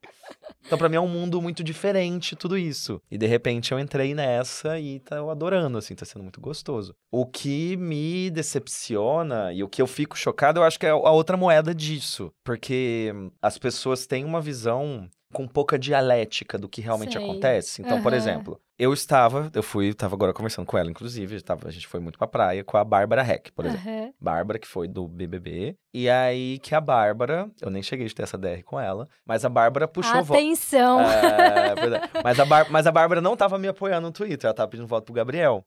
Então, 0.65 0.79
pra 0.79 0.89
mim 0.89 0.97
é 0.97 1.01
um 1.01 1.09
mundo 1.09 1.43
muito 1.43 1.65
diferente 1.65 2.37
tudo 2.37 2.57
isso. 2.57 3.03
E 3.11 3.19
de 3.19 3.27
repente 3.27 3.73
eu 3.73 3.79
entrei 3.81 4.15
nessa 4.15 4.79
e 4.79 5.01
tá 5.01 5.17
eu 5.17 5.29
adorando, 5.29 5.77
assim, 5.77 5.97
tá 5.97 6.05
sendo 6.05 6.23
muito 6.23 6.41
gostoso. 6.41 6.95
O 7.11 7.27
que 7.27 7.77
me 7.77 8.31
decepciona 8.31 9.53
e 9.53 9.65
o 9.65 9.69
que 9.69 9.83
eu 9.83 9.87
fico 9.89 10.17
chocado, 10.17 10.61
eu 10.61 10.65
acho 10.65 10.79
que 10.79 10.87
é 10.87 10.91
a 10.91 10.95
outra 11.11 11.37
moeda 11.37 11.75
disso. 11.75 12.33
Porque 12.45 13.13
as 13.43 13.59
pessoas 13.59 14.07
têm 14.07 14.25
uma 14.25 14.41
visão 14.41 15.11
com 15.33 15.47
pouca 15.47 15.79
dialética 15.79 16.57
do 16.59 16.69
que 16.69 16.81
realmente 16.81 17.15
Sei. 17.15 17.23
acontece. 17.23 17.83
Então, 17.83 18.01
por 18.01 18.13
Aham. 18.13 18.19
exemplo, 18.19 18.61
eu 18.83 18.93
estava, 18.93 19.51
eu 19.55 19.63
fui, 19.63 19.93
tava 19.93 20.15
agora 20.15 20.33
conversando 20.33 20.65
com 20.67 20.79
ela, 20.79 20.91
inclusive, 20.91 21.41
tava- 21.43 21.69
a 21.69 21.71
gente 21.71 21.87
foi 21.87 22.01
muito 22.01 22.19
pra 22.19 22.27
praia 22.27 22.65
com 22.65 22.77
a 22.77 22.83
Bárbara 22.85 23.23
Heck, 23.23 23.53
por 23.53 23.67
exemplo. 23.67 23.89
Aham. 23.91 24.13
Bárbara, 24.21 24.59
que 24.59 24.67
foi 24.67 24.89
do 24.89 25.07
BBB. 25.07 25.77
E 25.93 26.09
aí 26.09 26.59
que 26.61 26.75
a 26.75 26.81
Bárbara, 26.81 27.51
eu 27.61 27.71
nem 27.71 27.83
cheguei 27.83 28.07
de 28.07 28.15
ter 28.15 28.23
essa 28.23 28.39
DR 28.39 28.63
com 28.65 28.79
ela, 28.81 29.07
mas 29.27 29.45
a 29.45 29.49
Bárbara 29.49 29.87
puxou 29.87 30.23
voto. 30.23 30.39
Atenção! 30.39 31.01
É, 31.01 31.75
verdade. 31.75 32.11
Mas 32.25 32.41
a, 32.41 32.45
Bár- 32.45 32.67
mas 32.71 32.87
a 32.87 32.93
Bárbara 32.93 33.21
não 33.21 33.37
tava 33.37 33.59
me 33.59 33.69
apoiando 33.69 34.07
no 34.07 34.13
Twitter, 34.13 34.47
ela 34.47 34.55
tava 34.55 34.69
pedindo 34.69 34.87
voto 34.87 35.05
pro 35.05 35.15
Gabriel. 35.15 35.65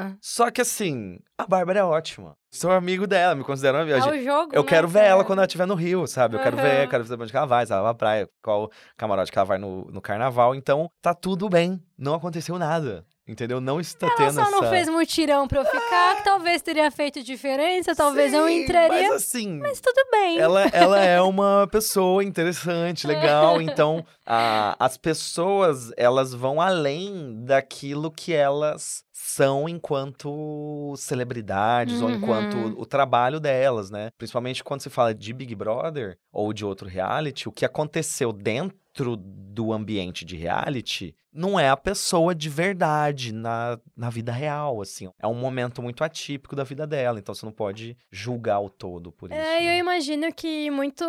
Ah, 0.00 0.16
Só 0.20 0.50
que 0.50 0.60
assim, 0.60 1.18
a 1.36 1.46
Bárbara 1.46 1.80
é 1.80 1.84
ótima. 1.84 2.36
Sou 2.52 2.70
amigo 2.72 3.06
dela, 3.06 3.34
me 3.34 3.44
considero 3.44 3.78
amigo. 3.78 3.96
é 3.96 4.00
o 4.20 4.24
jogo, 4.24 4.50
Eu 4.54 4.62
né, 4.62 4.68
quero 4.68 4.88
ver 4.88 5.04
ela 5.04 5.24
quando 5.24 5.38
ela 5.38 5.46
estiver 5.46 5.66
no 5.66 5.74
Rio, 5.74 6.06
sabe? 6.06 6.36
Eu 6.36 6.40
quero 6.42 6.56
Aham. 6.56 6.66
ver, 6.66 6.88
quero 6.88 7.04
saber 7.04 7.22
onde 7.24 7.36
ela 7.36 7.46
vai, 7.46 7.64
se 7.66 7.72
ela 7.72 7.82
vai 7.82 7.92
pra 7.94 7.98
praia, 7.98 8.28
qual 8.42 8.70
camarote 8.96 9.30
que 9.30 9.38
ela 9.38 9.44
vai 9.46 9.58
no, 9.58 9.84
no 9.84 10.00
carnaval. 10.00 10.54
Então, 10.54 10.90
tá 11.00 11.14
tudo 11.14 11.48
bem. 11.48 11.80
Não 11.96 12.14
aconteceu 12.14 12.58
nada. 12.58 13.04
Entendeu? 13.28 13.60
Não 13.60 13.78
está 13.78 14.08
Ela 14.08 14.16
tendo 14.16 14.32
só 14.32 14.40
essa... 14.42 14.50
não 14.50 14.68
fez 14.68 14.88
mutirão 14.88 15.46
pra 15.46 15.60
eu 15.60 15.64
ficar, 15.64 16.16
que 16.16 16.24
talvez 16.24 16.60
teria 16.62 16.90
feito 16.90 17.22
diferença, 17.22 17.94
talvez 17.94 18.32
eu 18.32 18.44
Sim, 18.48 18.62
entraria, 18.62 18.88
Mas 19.08 19.12
assim, 19.12 19.56
mas 19.60 19.80
tudo 19.80 20.02
bem. 20.10 20.36
ela, 20.40 20.62
ela 20.72 20.98
é 21.00 21.20
uma 21.22 21.68
pessoa 21.70 22.24
interessante, 22.24 23.06
legal. 23.06 23.60
Então, 23.62 24.04
a- 24.26 24.74
as 24.80 24.96
pessoas, 24.96 25.92
elas 25.96 26.34
vão 26.34 26.60
além 26.60 27.44
daquilo 27.44 28.10
que 28.10 28.32
elas 28.34 29.04
são 29.22 29.68
enquanto 29.68 30.94
celebridades 30.96 32.00
ou 32.00 32.08
Uhum. 32.08 32.14
enquanto 32.14 32.56
o, 32.56 32.80
o 32.80 32.86
trabalho 32.86 33.38
delas, 33.38 33.90
né? 33.90 34.10
Principalmente 34.16 34.64
quando 34.64 34.80
se 34.80 34.90
fala 34.90 35.14
de 35.14 35.32
Big 35.32 35.54
Brother 35.54 36.18
ou 36.32 36.52
de 36.52 36.64
outro 36.64 36.88
reality, 36.88 37.48
o 37.48 37.52
que 37.52 37.64
aconteceu 37.64 38.32
dentro 38.32 39.16
do 39.16 39.72
ambiente 39.72 40.24
de 40.24 40.36
reality 40.36 41.14
não 41.32 41.58
é 41.58 41.68
a 41.68 41.76
pessoa 41.76 42.34
de 42.34 42.48
verdade 42.48 43.32
na, 43.32 43.78
na 43.96 44.10
vida 44.10 44.32
real, 44.32 44.80
assim. 44.82 45.08
É 45.18 45.26
um 45.26 45.34
momento 45.34 45.80
muito 45.80 46.02
atípico 46.02 46.56
da 46.56 46.64
vida 46.64 46.86
dela, 46.86 47.18
então 47.18 47.34
você 47.34 47.46
não 47.46 47.52
pode 47.52 47.96
julgar 48.10 48.58
o 48.60 48.68
todo 48.68 49.12
por 49.12 49.30
isso. 49.30 49.40
É, 49.40 49.62
e 49.62 49.66
eu 49.66 49.72
né? 49.72 49.78
imagino 49.78 50.32
que 50.34 50.70
muito 50.70 51.04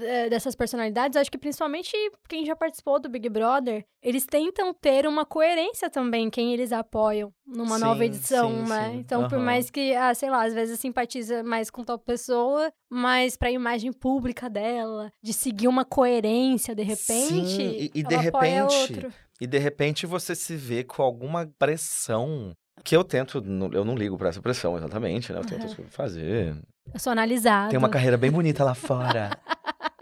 é, 0.00 0.30
dessas 0.30 0.54
personalidades, 0.54 1.16
acho 1.16 1.30
que 1.30 1.38
principalmente 1.38 1.92
quem 2.28 2.46
já 2.46 2.56
participou 2.56 2.98
do 2.98 3.08
Big 3.08 3.28
Brother, 3.28 3.84
eles 4.02 4.24
tentam 4.24 4.72
ter 4.72 5.06
uma 5.06 5.26
coerência 5.26 5.90
também, 5.90 6.30
quem 6.30 6.54
eles 6.54 6.72
apoiam 6.72 7.32
numa 7.56 7.78
nova 7.78 8.00
Sim, 8.00 8.04
edição, 8.06 8.50
sim, 8.50 8.68
né? 8.68 8.90
sim. 8.92 8.98
Então, 8.98 9.26
por 9.28 9.36
Aham. 9.36 9.44
mais 9.44 9.70
que, 9.70 9.94
ah, 9.94 10.14
sei 10.14 10.30
lá, 10.30 10.44
às 10.44 10.52
vezes 10.54 10.78
simpatiza 10.78 11.42
mais 11.42 11.70
com 11.70 11.82
tal 11.82 11.98
pessoa, 11.98 12.70
mas 12.90 13.36
pra 13.36 13.50
imagem 13.50 13.92
pública 13.92 14.48
dela, 14.50 15.10
de 15.22 15.32
seguir 15.32 15.66
uma 15.68 15.84
coerência 15.84 16.74
de 16.74 16.82
repente, 16.82 17.62
e- 17.62 17.90
e 17.94 18.02
de 18.02 18.16
repente. 18.16 19.06
E 19.40 19.46
de 19.46 19.58
repente 19.58 20.06
você 20.06 20.34
se 20.34 20.54
vê 20.56 20.84
com 20.84 21.02
alguma 21.02 21.46
pressão. 21.58 22.52
Que 22.84 22.94
eu 22.94 23.02
tento, 23.02 23.38
eu 23.72 23.84
não 23.84 23.94
ligo 23.94 24.16
pra 24.18 24.28
essa 24.28 24.40
pressão 24.40 24.76
exatamente, 24.76 25.32
né? 25.32 25.38
Eu 25.40 25.44
tento 25.44 25.68
fazer. 25.90 26.54
Eu 26.92 27.00
sou 27.00 27.10
analisada. 27.10 27.70
Tem 27.70 27.78
uma 27.78 27.88
carreira 27.88 28.16
bem 28.16 28.30
bonita 28.30 28.62
lá 28.62 28.74
fora. 28.74 29.38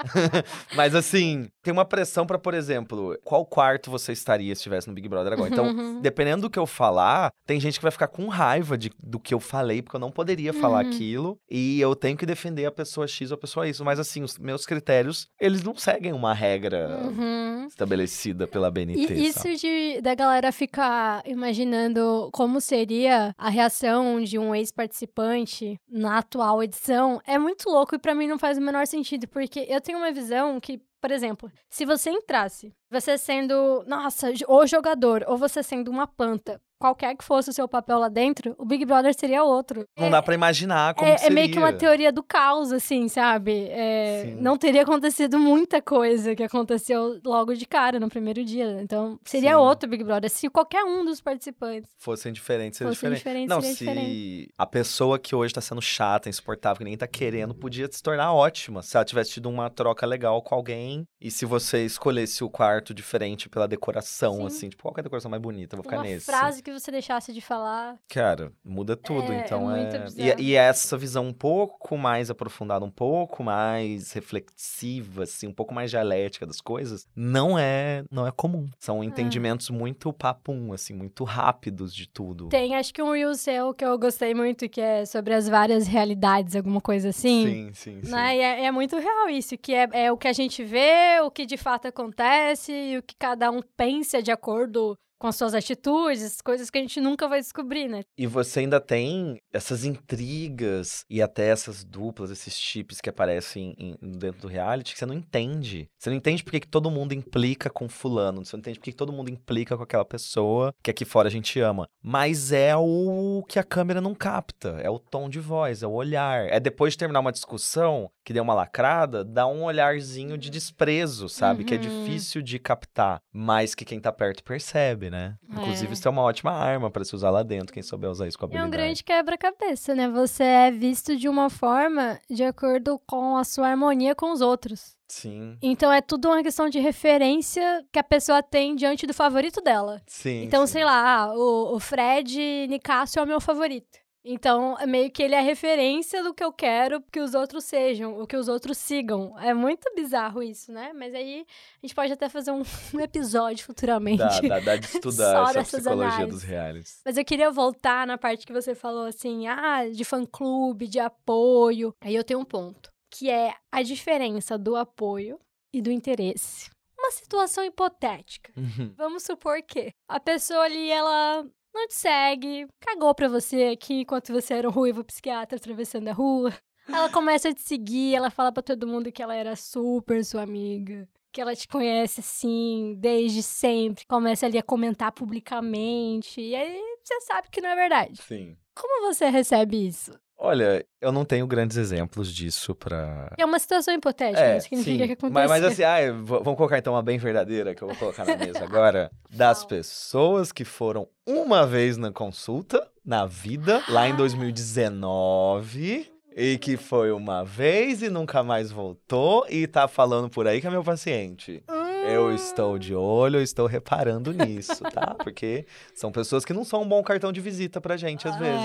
Mas 0.77 0.95
assim, 0.95 1.49
tem 1.63 1.73
uma 1.73 1.85
pressão 1.85 2.27
pra, 2.27 2.39
por 2.39 2.55
exemplo, 2.55 3.19
qual 3.25 3.45
quarto 3.47 3.91
você 3.91 4.13
estaria 4.13 4.55
se 4.55 4.61
estivesse 4.61 4.89
no 4.89 4.95
Big 4.95 5.09
Brother 5.09 5.33
agora. 5.33 5.51
Então, 5.51 5.67
Uhum. 5.67 6.01
dependendo 6.01 6.43
do 6.43 6.51
que 6.51 6.59
eu 6.59 6.67
falar, 6.67 7.31
tem 7.47 7.59
gente 7.61 7.79
que 7.79 7.83
vai 7.83 7.93
ficar 7.93 8.09
com 8.09 8.27
raiva 8.29 8.77
de- 8.77 8.93
do 9.03 9.19
que 9.19 9.33
eu 9.35 9.41
falei, 9.41 9.83
porque 9.83 9.97
eu 9.97 10.01
não 10.01 10.11
poderia 10.11 10.53
falar 10.53 10.85
Uhum. 10.85 10.91
aquilo. 10.91 11.39
E 11.51 11.81
eu 11.81 11.95
tenho 11.97 12.17
que 12.17 12.27
defender 12.27 12.67
a 12.67 12.73
pessoa 12.73 13.07
X 13.07 13.31
ou 13.31 13.35
a 13.37 13.39
pessoa 13.39 13.67
Y. 13.69 13.85
Mas 13.85 13.99
assim, 13.99 14.23
os 14.23 14.39
meus 14.39 14.67
critérios, 14.67 15.29
eles 15.41 15.63
não 15.63 15.75
seguem 15.77 16.13
uma 16.13 16.35
regra 16.35 17.01
Uhum. 17.05 17.67
estabelecida 17.69 18.47
pela 18.47 18.71
BNT. 18.71 19.01
E 19.15 19.33
sabe? 19.33 19.51
isso 19.51 19.61
de, 19.67 20.01
da 20.01 20.15
galera 20.15 20.53
ficar 20.53 21.23
imaginando 21.27 22.29
como 22.33 22.61
seria 22.61 23.35
a 23.39 23.49
reação 23.49 24.23
de 24.23 24.39
um 24.39 24.55
ex-participante 24.55 25.79
na 25.91 26.19
atual 26.19 26.63
edição 26.63 27.21
é 27.27 27.39
muito 27.39 27.69
louco 27.69 27.95
e 27.95 27.99
pra 27.99 28.15
mim 28.15 28.27
não 28.27 28.39
faz 28.39 28.59
o 28.59 28.61
menor 28.61 28.87
sentido, 28.87 29.27
porque 29.29 29.67
eu 29.69 29.81
tenho 29.81 29.94
uma 29.97 30.13
visão 30.13 30.61
que, 30.61 30.81
por 31.01 31.11
exemplo, 31.11 31.51
se 31.69 31.85
você 31.85 32.11
entrasse, 32.11 32.75
você 32.91 33.19
sendo, 33.19 33.85
nossa, 33.87 34.33
o 34.49 34.67
jogador, 34.67 35.25
ou 35.27 35.37
você 35.37 35.63
sendo 35.63 35.91
uma 35.91 36.07
planta, 36.07 36.61
qualquer 36.79 37.17
que 37.17 37.25
fosse 37.25 37.51
o 37.51 37.53
seu 37.53 37.67
papel 37.69 37.99
lá 37.99 38.09
dentro, 38.09 38.55
o 38.59 38.65
Big 38.65 38.85
Brother 38.85 39.15
seria 39.19 39.43
outro. 39.45 39.87
Não 39.99 40.07
É- 40.07 40.11
dá 40.11 40.23
pra 40.23 40.35
imaginar 40.35 40.95
como 40.95 41.09
é, 41.11 41.17
que 41.17 41.27
é 41.27 41.31
meio 41.31 41.51
que 41.51 41.59
uma 41.59 41.69
seria. 41.69 41.79
teoria 41.79 42.13
do 42.13 42.23
caos, 42.23 42.73
assim, 42.73 43.09
sabe? 43.09 43.69
É, 43.71 44.35
não 44.39 44.57
teria 44.57 44.83
acontecido 44.83 45.39
muita 45.39 45.81
coisa 45.81 46.35
que 46.35 46.43
aconteceu 46.43 47.21
logo 47.25 47.55
de 47.55 47.67
cara, 47.67 47.99
no 48.01 48.09
primeiro 48.09 48.45
dia. 48.45 48.81
Então, 48.83 49.19
seria 49.25 49.51
Sim. 49.51 49.57
outro 49.57 49.89
Big 49.89 50.03
Brother. 50.05 50.31
Se 50.31 50.49
qualquer 50.49 50.85
um 50.85 51.05
dos 51.05 51.21
participantes 51.21 51.91
Fossem 51.99 52.33
diferentes, 52.33 52.79
seria 52.79 52.91
fosse 52.93 52.99
diferente. 53.01 53.19
diferente, 53.19 53.49
Não, 53.49 53.61
seria 53.61 53.77
se 53.77 53.85
diferente. 53.85 54.49
a 54.59 54.67
pessoa 54.67 55.19
que 55.19 55.35
hoje 55.35 55.55
tá 55.55 55.61
sendo 55.61 55.81
chata, 55.83 56.29
insuportável, 56.29 56.79
que 56.79 56.85
ninguém 56.85 56.99
tá 56.99 57.07
querendo, 57.07 57.55
podia 57.55 57.89
se 57.91 58.03
tornar 58.03 58.33
ótima. 58.33 58.83
Se 58.83 58.97
ela 58.97 59.05
tivesse 59.05 59.31
tido 59.33 59.49
uma 59.49 59.71
troca 59.71 60.07
legal 60.07 60.41
com 60.43 60.55
alguém. 60.55 61.07
E 61.21 61.31
se 61.31 61.47
você 61.47 61.85
escolhesse 61.85 62.45
o 62.45 62.51
quarto 62.51 62.93
diferente 62.93 63.49
pela 63.49 63.67
decoração, 63.67 64.35
Sim. 64.37 64.47
assim, 64.47 64.69
tipo, 64.69 64.83
qual 64.83 64.93
que 64.95 65.01
é 65.01 65.03
a 65.03 65.05
decoração 65.05 65.31
mais 65.31 65.43
bonita? 65.43 65.75
Eu 65.75 65.79
Vou 65.79 65.85
ficar 65.85 65.97
Uma 65.97 66.05
nesse. 66.05 66.27
frase 66.27 66.63
que 66.63 66.71
você 66.79 66.91
deixasse 66.91 67.33
de 67.33 67.41
falar. 67.41 67.97
Cara, 68.09 68.53
muda 68.65 68.97
tudo. 68.97 69.33
É, 69.33 69.37
é 69.37 69.41
então 69.41 69.75
é. 69.75 69.99
bizarro. 69.99 70.41
E, 70.41 70.43
e 70.43 70.55
essa 70.55 70.97
visão 70.97 71.27
um 71.27 71.33
pouco 71.33 71.97
mais 71.97 72.31
aprofundada, 72.31 72.85
um 72.85 72.91
pouco 72.91 73.43
mais 73.43 74.13
reflexiva, 74.13 75.23
assim, 75.23 75.47
um 75.47 75.53
pouco 75.53 75.75
mais 75.75 75.91
dialética 75.91 76.47
das 76.47 76.61
coisas, 76.61 77.07
não 77.15 77.59
é, 77.59 78.05
não 78.11 78.27
é 78.27 78.31
comum. 78.31 78.69
São 78.79 79.03
entendimentos 79.03 79.71
muito 79.71 80.13
papum, 80.13 80.73
assim, 80.73 80.95
muito 80.95 81.25
rápidos 81.25 81.95
de 81.95 82.09
tudo. 82.09 82.49
Tem, 82.49 82.75
acho 82.75 82.93
que 82.93 83.03
um 83.03 83.13
Reel 83.13 83.35
seu 83.35 83.75
que 83.75 83.85
eu 83.85 83.99
gostei 83.99 84.35
muito, 84.35 84.69
que 84.69 84.81
é 84.81 85.05
sobre 85.05 85.35
as 85.35 85.49
várias 85.49 85.87
realidades, 85.87 86.57
alguma 86.57 86.81
coisa 86.81 87.11
assim. 87.11 87.47
sim, 87.47 87.73
sim. 87.73 88.03
sim. 88.03 88.11
Né? 88.11 88.37
E 88.37 88.41
é, 88.41 88.65
é 88.67 88.71
muito 88.71 88.99
real 88.99 89.29
isso, 89.29 89.57
que 89.57 89.75
é, 89.75 89.89
é 89.93 90.13
o 90.13 90.17
que 90.17 90.29
a 90.29 90.33
gente 90.33 90.63
vê, 90.65 91.21
o 91.23 91.31
que 91.31 91.47
de 91.47 91.57
fato 91.57 91.89
acontece, 91.89 92.73
e 92.73 92.99
o 92.99 93.03
que 93.03 93.15
cada 93.17 93.51
um 93.51 93.61
pensa 93.77 94.23
de 94.23 94.31
acordo 94.31 94.97
com 95.19 95.27
as 95.27 95.37
suas 95.37 95.55
atitudes, 95.55 96.41
coisas 96.41 96.71
que 96.71 96.79
a 96.79 96.81
gente 96.81 97.01
nunca 97.01 97.27
vai 97.29 97.41
descobrir, 97.41 97.89
né? 97.89 98.03
E 98.19 98.27
você 98.27 98.61
ainda 98.61 98.81
tem 98.81 99.41
essas 99.53 99.85
intrigas 99.85 101.05
e 101.09 101.23
até 101.23 101.49
essas 101.49 101.85
duplas, 101.85 102.31
esses 102.31 102.55
chips 102.59 103.01
que 103.01 103.09
aparecem 103.11 103.75
em- 103.79 103.97
dentro 104.19 104.43
do 104.43 104.49
reality 104.49 104.93
que 104.93 104.99
você 104.99 105.07
não 105.07 105.15
entende. 105.15 105.89
Você 105.99 106.11
não 106.11 106.17
entende 106.17 106.43
porque 106.43 106.61
que 106.61 106.69
todo 106.69 106.91
mundo 106.91 107.13
implica 107.15 107.71
com 107.71 107.89
fulano, 107.89 108.45
você 108.45 108.57
não 108.57 108.61
entende 108.61 108.79
porque 108.79 108.91
que 108.91 108.97
todo 108.97 109.13
mundo 109.13 109.31
implica 109.31 109.77
com 109.77 109.83
aquela 109.83 110.05
pessoa 110.05 110.75
que 110.83 110.91
aqui 110.91 111.05
fora 111.05 111.29
a 111.29 111.31
gente 111.31 111.59
ama. 111.61 111.89
Mas 112.03 112.53
é 112.53 112.77
o 112.77 113.43
que 113.49 113.59
a 113.59 113.65
câmera 113.65 114.01
não 114.01 114.15
capta, 114.15 114.79
é 114.83 114.91
o 114.91 114.99
tom 114.99 115.29
de 115.29 115.41
voz, 115.41 115.83
é 115.83 115.87
o 115.87 115.93
olhar. 115.93 116.47
É 116.49 116.61
depois 116.61 116.93
de 116.95 116.99
terminar 116.99 117.21
uma 117.21 117.33
discussão 117.33 118.11
que 118.25 118.33
deu 118.33 118.43
uma 118.43 118.55
lacrada, 118.55 119.25
dá 119.25 119.47
um 119.47 119.65
olharzinho 119.65 120.37
de 120.39 120.51
desprezo, 120.51 121.29
sabe? 121.29 121.65
Que 121.65 121.75
é 121.75 121.77
Uhum. 121.77 121.83
difícil 121.83 122.43
de 122.43 122.59
captar, 122.59 123.21
mas 123.33 123.75
que 123.75 123.85
quem 123.85 124.01
tá 124.01 124.13
perto 124.13 124.43
percebe, 124.43 125.11
né? 125.11 125.14
Inclusive, 125.49 125.91
É. 125.91 125.93
isso 125.93 126.09
é 126.09 126.11
uma 126.11 126.23
ótima 126.23 126.51
arma 126.53 126.91
pra 126.91 127.05
se 127.05 127.15
usar 127.15 127.31
lá 127.31 127.43
dentro, 127.43 127.73
quem 127.73 127.83
souber 127.83 128.11
usar 128.11 128.27
isso 128.29 128.39
com 128.39 128.45
É 128.45 128.47
habilidade. 128.47 128.69
um 128.69 128.71
grande 128.71 129.05
quebra-cabeça, 129.05 129.95
né? 129.95 130.09
Você 130.09 130.43
é 130.45 130.71
visto 130.71 131.17
de 131.17 131.29
uma 131.29 131.49
forma 131.51 132.19
de 132.31 132.43
acordo 132.45 133.01
com 133.07 133.37
a 133.37 133.45
sua 133.45 133.69
harmonia 133.69 134.15
com 134.15 134.33
os 134.33 134.41
outros. 134.41 134.95
Sim, 135.07 135.57
Então 135.63 135.93
é 135.93 136.01
tudo 136.01 136.29
uma 136.29 136.43
questão 136.43 136.69
de 136.69 136.81
referência 136.81 137.85
que 137.93 137.99
a 137.99 138.03
pessoa 138.05 138.43
tem 138.43 138.75
diante 138.75 139.07
do 139.07 139.15
favorito 139.15 139.61
dela. 139.61 140.01
sim. 140.07 140.43
Então, 140.45 140.67
sim. 140.67 140.73
sei 140.75 140.85
lá, 140.85 141.25
ah, 141.25 141.35
o, 141.35 141.77
o 141.77 141.81
Fred 141.81 142.67
Nicásio 142.69 143.21
é 143.21 143.23
o 143.23 143.27
meu 143.27 143.41
favorito. 143.41 143.99
Então, 144.25 144.79
é 144.79 144.87
meio 144.87 145.11
que 145.11 145.23
ele 145.23 145.35
é 145.35 145.39
a 145.39 145.43
referência 145.43 146.23
do 146.23 146.33
que 146.33 146.43
eu 146.43 146.51
quero 146.51 147.03
que 147.13 147.21
os 147.21 147.35
outros 147.35 147.65
sejam, 147.65 148.19
o 148.19 148.27
que 148.27 148.37
os 148.37 148.49
outros 148.49 148.79
sigam. 148.79 149.39
É 149.39 149.53
muito 149.53 149.93
bizarro 149.95 150.43
isso, 150.43 150.73
né? 150.73 150.95
Mas 150.95 151.15
aí 151.15 151.45
a 151.83 151.87
gente 151.87 151.95
pode 151.95 152.11
até 152.11 152.29
fazer 152.31 152.51
um, 152.51 152.63
um 152.95 153.01
episódio 153.01 153.67
futuramente. 153.67 154.19
Dá, 154.19 154.41
dá, 154.41 154.61
dá 154.61 154.77
de 154.77 154.87
estudar 154.87 155.51
essa 155.55 155.77
psicologia 155.77 156.15
análises. 156.15 156.41
dos 156.41 156.43
realities. 156.43 157.01
Mas 157.05 157.19
eu 157.19 157.25
queria 157.25 157.51
voltar 157.51 158.07
na 158.07 158.17
parte 158.17 158.47
que 158.47 158.53
você 158.53 158.75
falou 158.75 159.05
assim, 159.05 159.47
ah, 159.47 159.87
de 159.91 160.05
fã-clube, 160.05 160.87
de 160.87 160.99
apoio. 160.99 161.95
Aí 162.01 162.15
eu 162.15 162.25
tenho 162.25 162.41
um 162.41 162.45
ponto, 162.47 162.91
que 163.11 163.29
é 163.29 163.53
a 163.71 163.83
diferença 163.83 164.57
do 164.57 164.75
apoio 164.75 165.39
e 165.71 165.83
do 165.83 165.91
interesse. 165.91 166.71
Uma 166.99 167.11
situação 167.11 167.63
hipotética. 167.63 168.51
Uhum. 168.57 168.95
Vamos 168.97 169.25
supor 169.25 169.61
que 169.61 169.91
a 170.09 170.19
pessoa 170.19 170.63
ali, 170.63 170.91
ela 170.91 171.45
não 171.75 171.89
te 171.89 171.95
segue, 171.95 172.67
cagou 172.81 173.15
pra 173.15 173.29
você 173.29 173.65
aqui 173.73 174.01
enquanto 174.01 174.33
você 174.33 174.55
era 174.55 174.69
um 174.69 174.73
ruivo 174.73 175.05
psiquiatra 175.05 175.57
atravessando 175.57 176.09
a 176.09 176.13
rua. 176.13 176.53
Ela 176.89 177.09
começa 177.09 177.49
a 177.49 177.55
te 177.55 177.63
seguir, 177.63 178.15
ela 178.15 178.31
fala 178.31 178.53
pra 178.53 178.63
todo 178.63 178.87
mundo 178.87 179.11
que 179.11 179.23
ela 179.23 179.35
era 179.35 179.57
super 179.57 180.25
sua 180.25 180.43
amiga. 180.43 181.09
Que 181.33 181.41
ela 181.41 181.57
te 181.57 181.67
conhece 181.67 182.21
assim, 182.21 182.95
desde 182.99 183.43
sempre. 183.43 184.07
Começa 184.07 184.47
ali 184.47 184.57
a 184.57 184.63
comentar 184.63 185.11
publicamente. 185.11 186.41
E 186.41 186.55
aí 186.55 186.81
você 187.03 187.21
sabe 187.23 187.49
que 187.51 187.61
não 187.61 187.71
é 187.71 187.75
verdade. 187.75 188.23
Sim. 188.23 188.57
Como 188.75 189.07
você 189.13 189.29
recebe 189.29 189.89
isso? 189.89 190.13
Olha, 190.45 190.85
eu 191.01 191.11
não 191.11 191.25
tenho 191.25 191.47
grandes 191.47 191.79
exemplos 191.79 192.31
disso 192.31 192.75
pra. 192.75 193.33
É 193.39 193.47
uma 193.47 193.59
situação 193.59 193.95
hipotética, 193.95 194.53
não 194.53 194.61
significa 194.61 195.07
que 195.07 195.13
aconteceu. 195.15 195.33
Mas, 195.33 195.49
mas 195.49 195.65
assim, 195.65 195.83
ah, 195.83 196.13
vamos 196.23 196.55
colocar 196.55 196.77
então 196.77 196.93
uma 196.93 197.03
bem 197.03 197.17
verdadeira 197.17 197.75
que 197.75 197.81
eu 197.81 197.89
vou 197.89 197.97
colocar 197.97 198.27
na 198.27 198.37
mesa 198.37 198.63
agora. 198.63 199.11
Das 199.35 199.65
pessoas 199.65 200.53
que 200.53 200.65
foram 200.65 201.09
uma 201.27 201.67
vez 201.67 201.97
na 201.97 202.13
consulta, 202.13 202.87
na 203.03 203.25
vida, 203.25 203.83
lá 203.89 204.07
em 204.07 204.15
2019. 204.15 206.13
E 206.37 206.59
que 206.59 206.77
foi 206.77 207.11
uma 207.11 207.45
vez 207.45 208.03
e 208.03 208.11
nunca 208.11 208.43
mais 208.43 208.71
voltou 208.71 209.47
e 209.49 209.67
tá 209.67 209.89
falando 209.89 210.29
por 210.29 210.47
aí 210.47 210.61
que 210.61 210.67
é 210.67 210.71
meu 210.71 210.85
paciente. 210.85 211.63
Eu 212.07 212.35
estou 212.35 212.79
de 212.79 212.95
olho, 212.95 213.39
eu 213.39 213.43
estou 213.43 213.67
reparando 213.67 214.33
nisso, 214.33 214.83
tá? 214.93 215.15
Porque 215.25 215.65
são 215.95 216.13
pessoas 216.13 216.45
que 216.45 216.53
não 216.53 216.63
são 216.63 216.83
um 216.83 216.89
bom 216.89 217.03
cartão 217.03 217.33
de 217.33 217.41
visita 217.41 217.81
pra 217.81 217.97
gente, 217.97 218.29
às 218.29 218.39
vezes. 218.39 218.61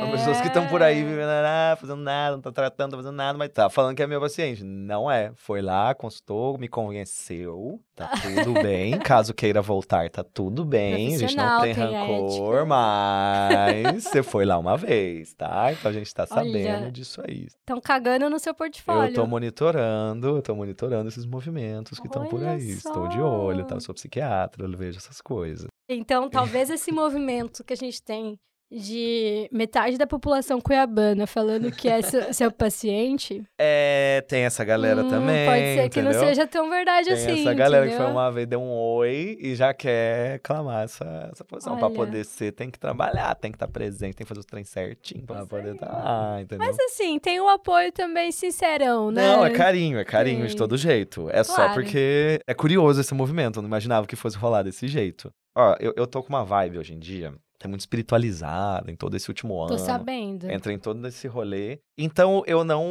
São 0.00 0.10
pessoas 0.10 0.40
que 0.40 0.48
estão 0.48 0.66
por 0.66 0.82
aí 0.82 1.02
vivendo, 1.02 1.28
ah, 1.28 1.76
fazendo 1.80 2.02
nada, 2.02 2.36
não 2.36 2.42
tá 2.42 2.50
tratando, 2.50 2.90
tá 2.90 2.96
fazendo 2.96 3.14
nada, 3.14 3.38
mas 3.38 3.50
tá 3.50 3.70
falando 3.70 3.94
que 3.94 4.02
é 4.02 4.06
meu 4.06 4.20
paciente. 4.20 4.64
Não 4.64 5.08
é. 5.08 5.32
Foi 5.36 5.62
lá, 5.62 5.94
consultou, 5.94 6.58
me 6.58 6.66
convenceu, 6.66 7.80
tá 7.94 8.10
tudo 8.22 8.54
bem. 8.54 8.98
Caso 8.98 9.34
queira 9.34 9.60
voltar, 9.60 10.08
tá 10.10 10.24
tudo 10.24 10.64
bem. 10.64 11.14
A 11.14 11.18
gente 11.18 11.36
não 11.36 11.60
tem 11.60 11.74
tem 11.74 11.84
rancor, 11.84 12.54
ética. 12.56 12.64
mas 12.66 14.04
você 14.04 14.22
foi 14.22 14.44
lá 14.44 14.58
uma 14.58 14.76
vez, 14.76 15.34
tá? 15.34 15.72
Então 15.72 15.90
a 15.90 15.94
gente 15.94 16.12
tá 16.12 16.26
sabendo 16.26 16.82
Olha, 16.82 16.92
disso 16.92 17.22
aí. 17.26 17.46
Estão 17.46 17.80
cagando 17.80 18.28
no 18.28 18.38
seu 18.38 18.54
portfólio. 18.54 19.10
Eu 19.10 19.14
tô 19.14 19.26
monitorando, 19.26 20.36
eu 20.36 20.42
tô 20.42 20.54
monitorando 20.54 21.08
esses 21.08 21.26
movimentos 21.26 21.98
que 21.98 22.06
estão 22.06 22.26
por 22.26 22.42
aí. 22.44 22.70
Estou 22.70 23.08
de 23.08 23.20
olho, 23.20 23.64
tá? 23.64 23.70
só. 23.70 23.76
Eu 23.76 23.80
sou 23.80 23.94
psiquiatra, 23.94 24.64
eu 24.64 24.76
vejo 24.76 24.98
essas 24.98 25.20
coisas. 25.20 25.66
Então, 25.88 26.30
talvez 26.30 26.70
esse 26.70 26.90
movimento 26.92 27.64
que 27.64 27.72
a 27.72 27.76
gente 27.76 28.02
tem 28.02 28.38
de 28.72 29.48
metade 29.52 29.98
da 29.98 30.06
população 30.06 30.60
cuiabana 30.60 31.26
falando 31.26 31.70
que 31.70 31.88
é 31.88 32.00
seu, 32.00 32.32
seu 32.32 32.50
paciente. 32.50 33.42
É, 33.60 34.24
tem 34.26 34.44
essa 34.44 34.64
galera 34.64 35.04
hum, 35.04 35.08
também. 35.10 35.46
Pode 35.46 35.60
ser 35.60 35.88
que 35.90 36.02
não 36.02 36.12
seja 36.12 36.46
tão 36.46 36.70
verdade 36.70 37.06
Tem 37.08 37.14
assim. 37.14 37.40
essa 37.42 37.52
galera 37.54 37.84
que 37.86 37.92
entendeu? 37.92 38.06
foi 38.06 38.14
uma 38.14 38.30
vez, 38.32 38.46
deu 38.46 38.60
um 38.60 38.70
oi 38.72 39.36
e 39.40 39.54
já 39.54 39.74
quer 39.74 40.38
clamar 40.40 40.84
essa, 40.84 41.28
essa 41.32 41.44
posição. 41.44 41.76
Pra 41.76 41.86
Olha. 41.88 41.94
poder 41.96 42.24
ser, 42.24 42.52
tem 42.52 42.70
que 42.70 42.78
trabalhar, 42.78 43.34
tem 43.34 43.50
que 43.50 43.56
estar 43.56 43.68
presente, 43.68 44.16
tem 44.16 44.24
que 44.24 44.28
fazer 44.28 44.40
os 44.40 44.46
trem 44.46 44.64
certinho 44.64 45.24
pra 45.26 45.40
Isso 45.40 45.48
poder 45.48 45.68
aí. 45.70 45.74
estar 45.74 45.92
lá, 45.92 46.40
entendeu? 46.40 46.66
Mas 46.66 46.78
assim, 46.80 47.18
tem 47.18 47.40
o 47.40 47.48
apoio 47.48 47.92
também 47.92 48.32
sincerão, 48.32 49.10
né? 49.10 49.22
Não, 49.22 49.44
é 49.44 49.50
carinho, 49.50 49.98
é 49.98 50.04
carinho 50.04 50.42
de 50.46 50.48
Tem. 50.48 50.56
todo 50.56 50.76
jeito. 50.76 51.28
É 51.30 51.42
só 51.44 51.56
Claro. 51.56 51.74
porque 51.74 52.40
é 52.46 52.54
curioso 52.54 53.00
esse 53.00 53.12
movimento, 53.14 53.58
eu 53.58 53.62
não 53.62 53.68
imaginava 53.68 54.06
que 54.06 54.16
fosse 54.16 54.36
rolar 54.36 54.62
desse 54.62 54.88
jeito. 54.88 55.32
Ó, 55.54 55.76
eu, 55.80 55.92
eu 55.96 56.06
tô 56.06 56.22
com 56.22 56.30
uma 56.30 56.44
vibe 56.44 56.78
hoje 56.78 56.94
em 56.94 56.98
dia, 56.98 57.34
é 57.66 57.68
muito 57.68 57.80
espiritualizada 57.80 58.90
em 58.90 58.96
todo 58.96 59.16
esse 59.16 59.28
último 59.28 59.58
ano. 59.60 59.68
Tô 59.68 59.78
sabendo. 59.78 60.50
Entra 60.50 60.72
em 60.72 60.78
todo 60.78 61.06
esse 61.06 61.26
rolê. 61.28 61.78
Então 61.96 62.42
eu 62.46 62.64
não 62.64 62.86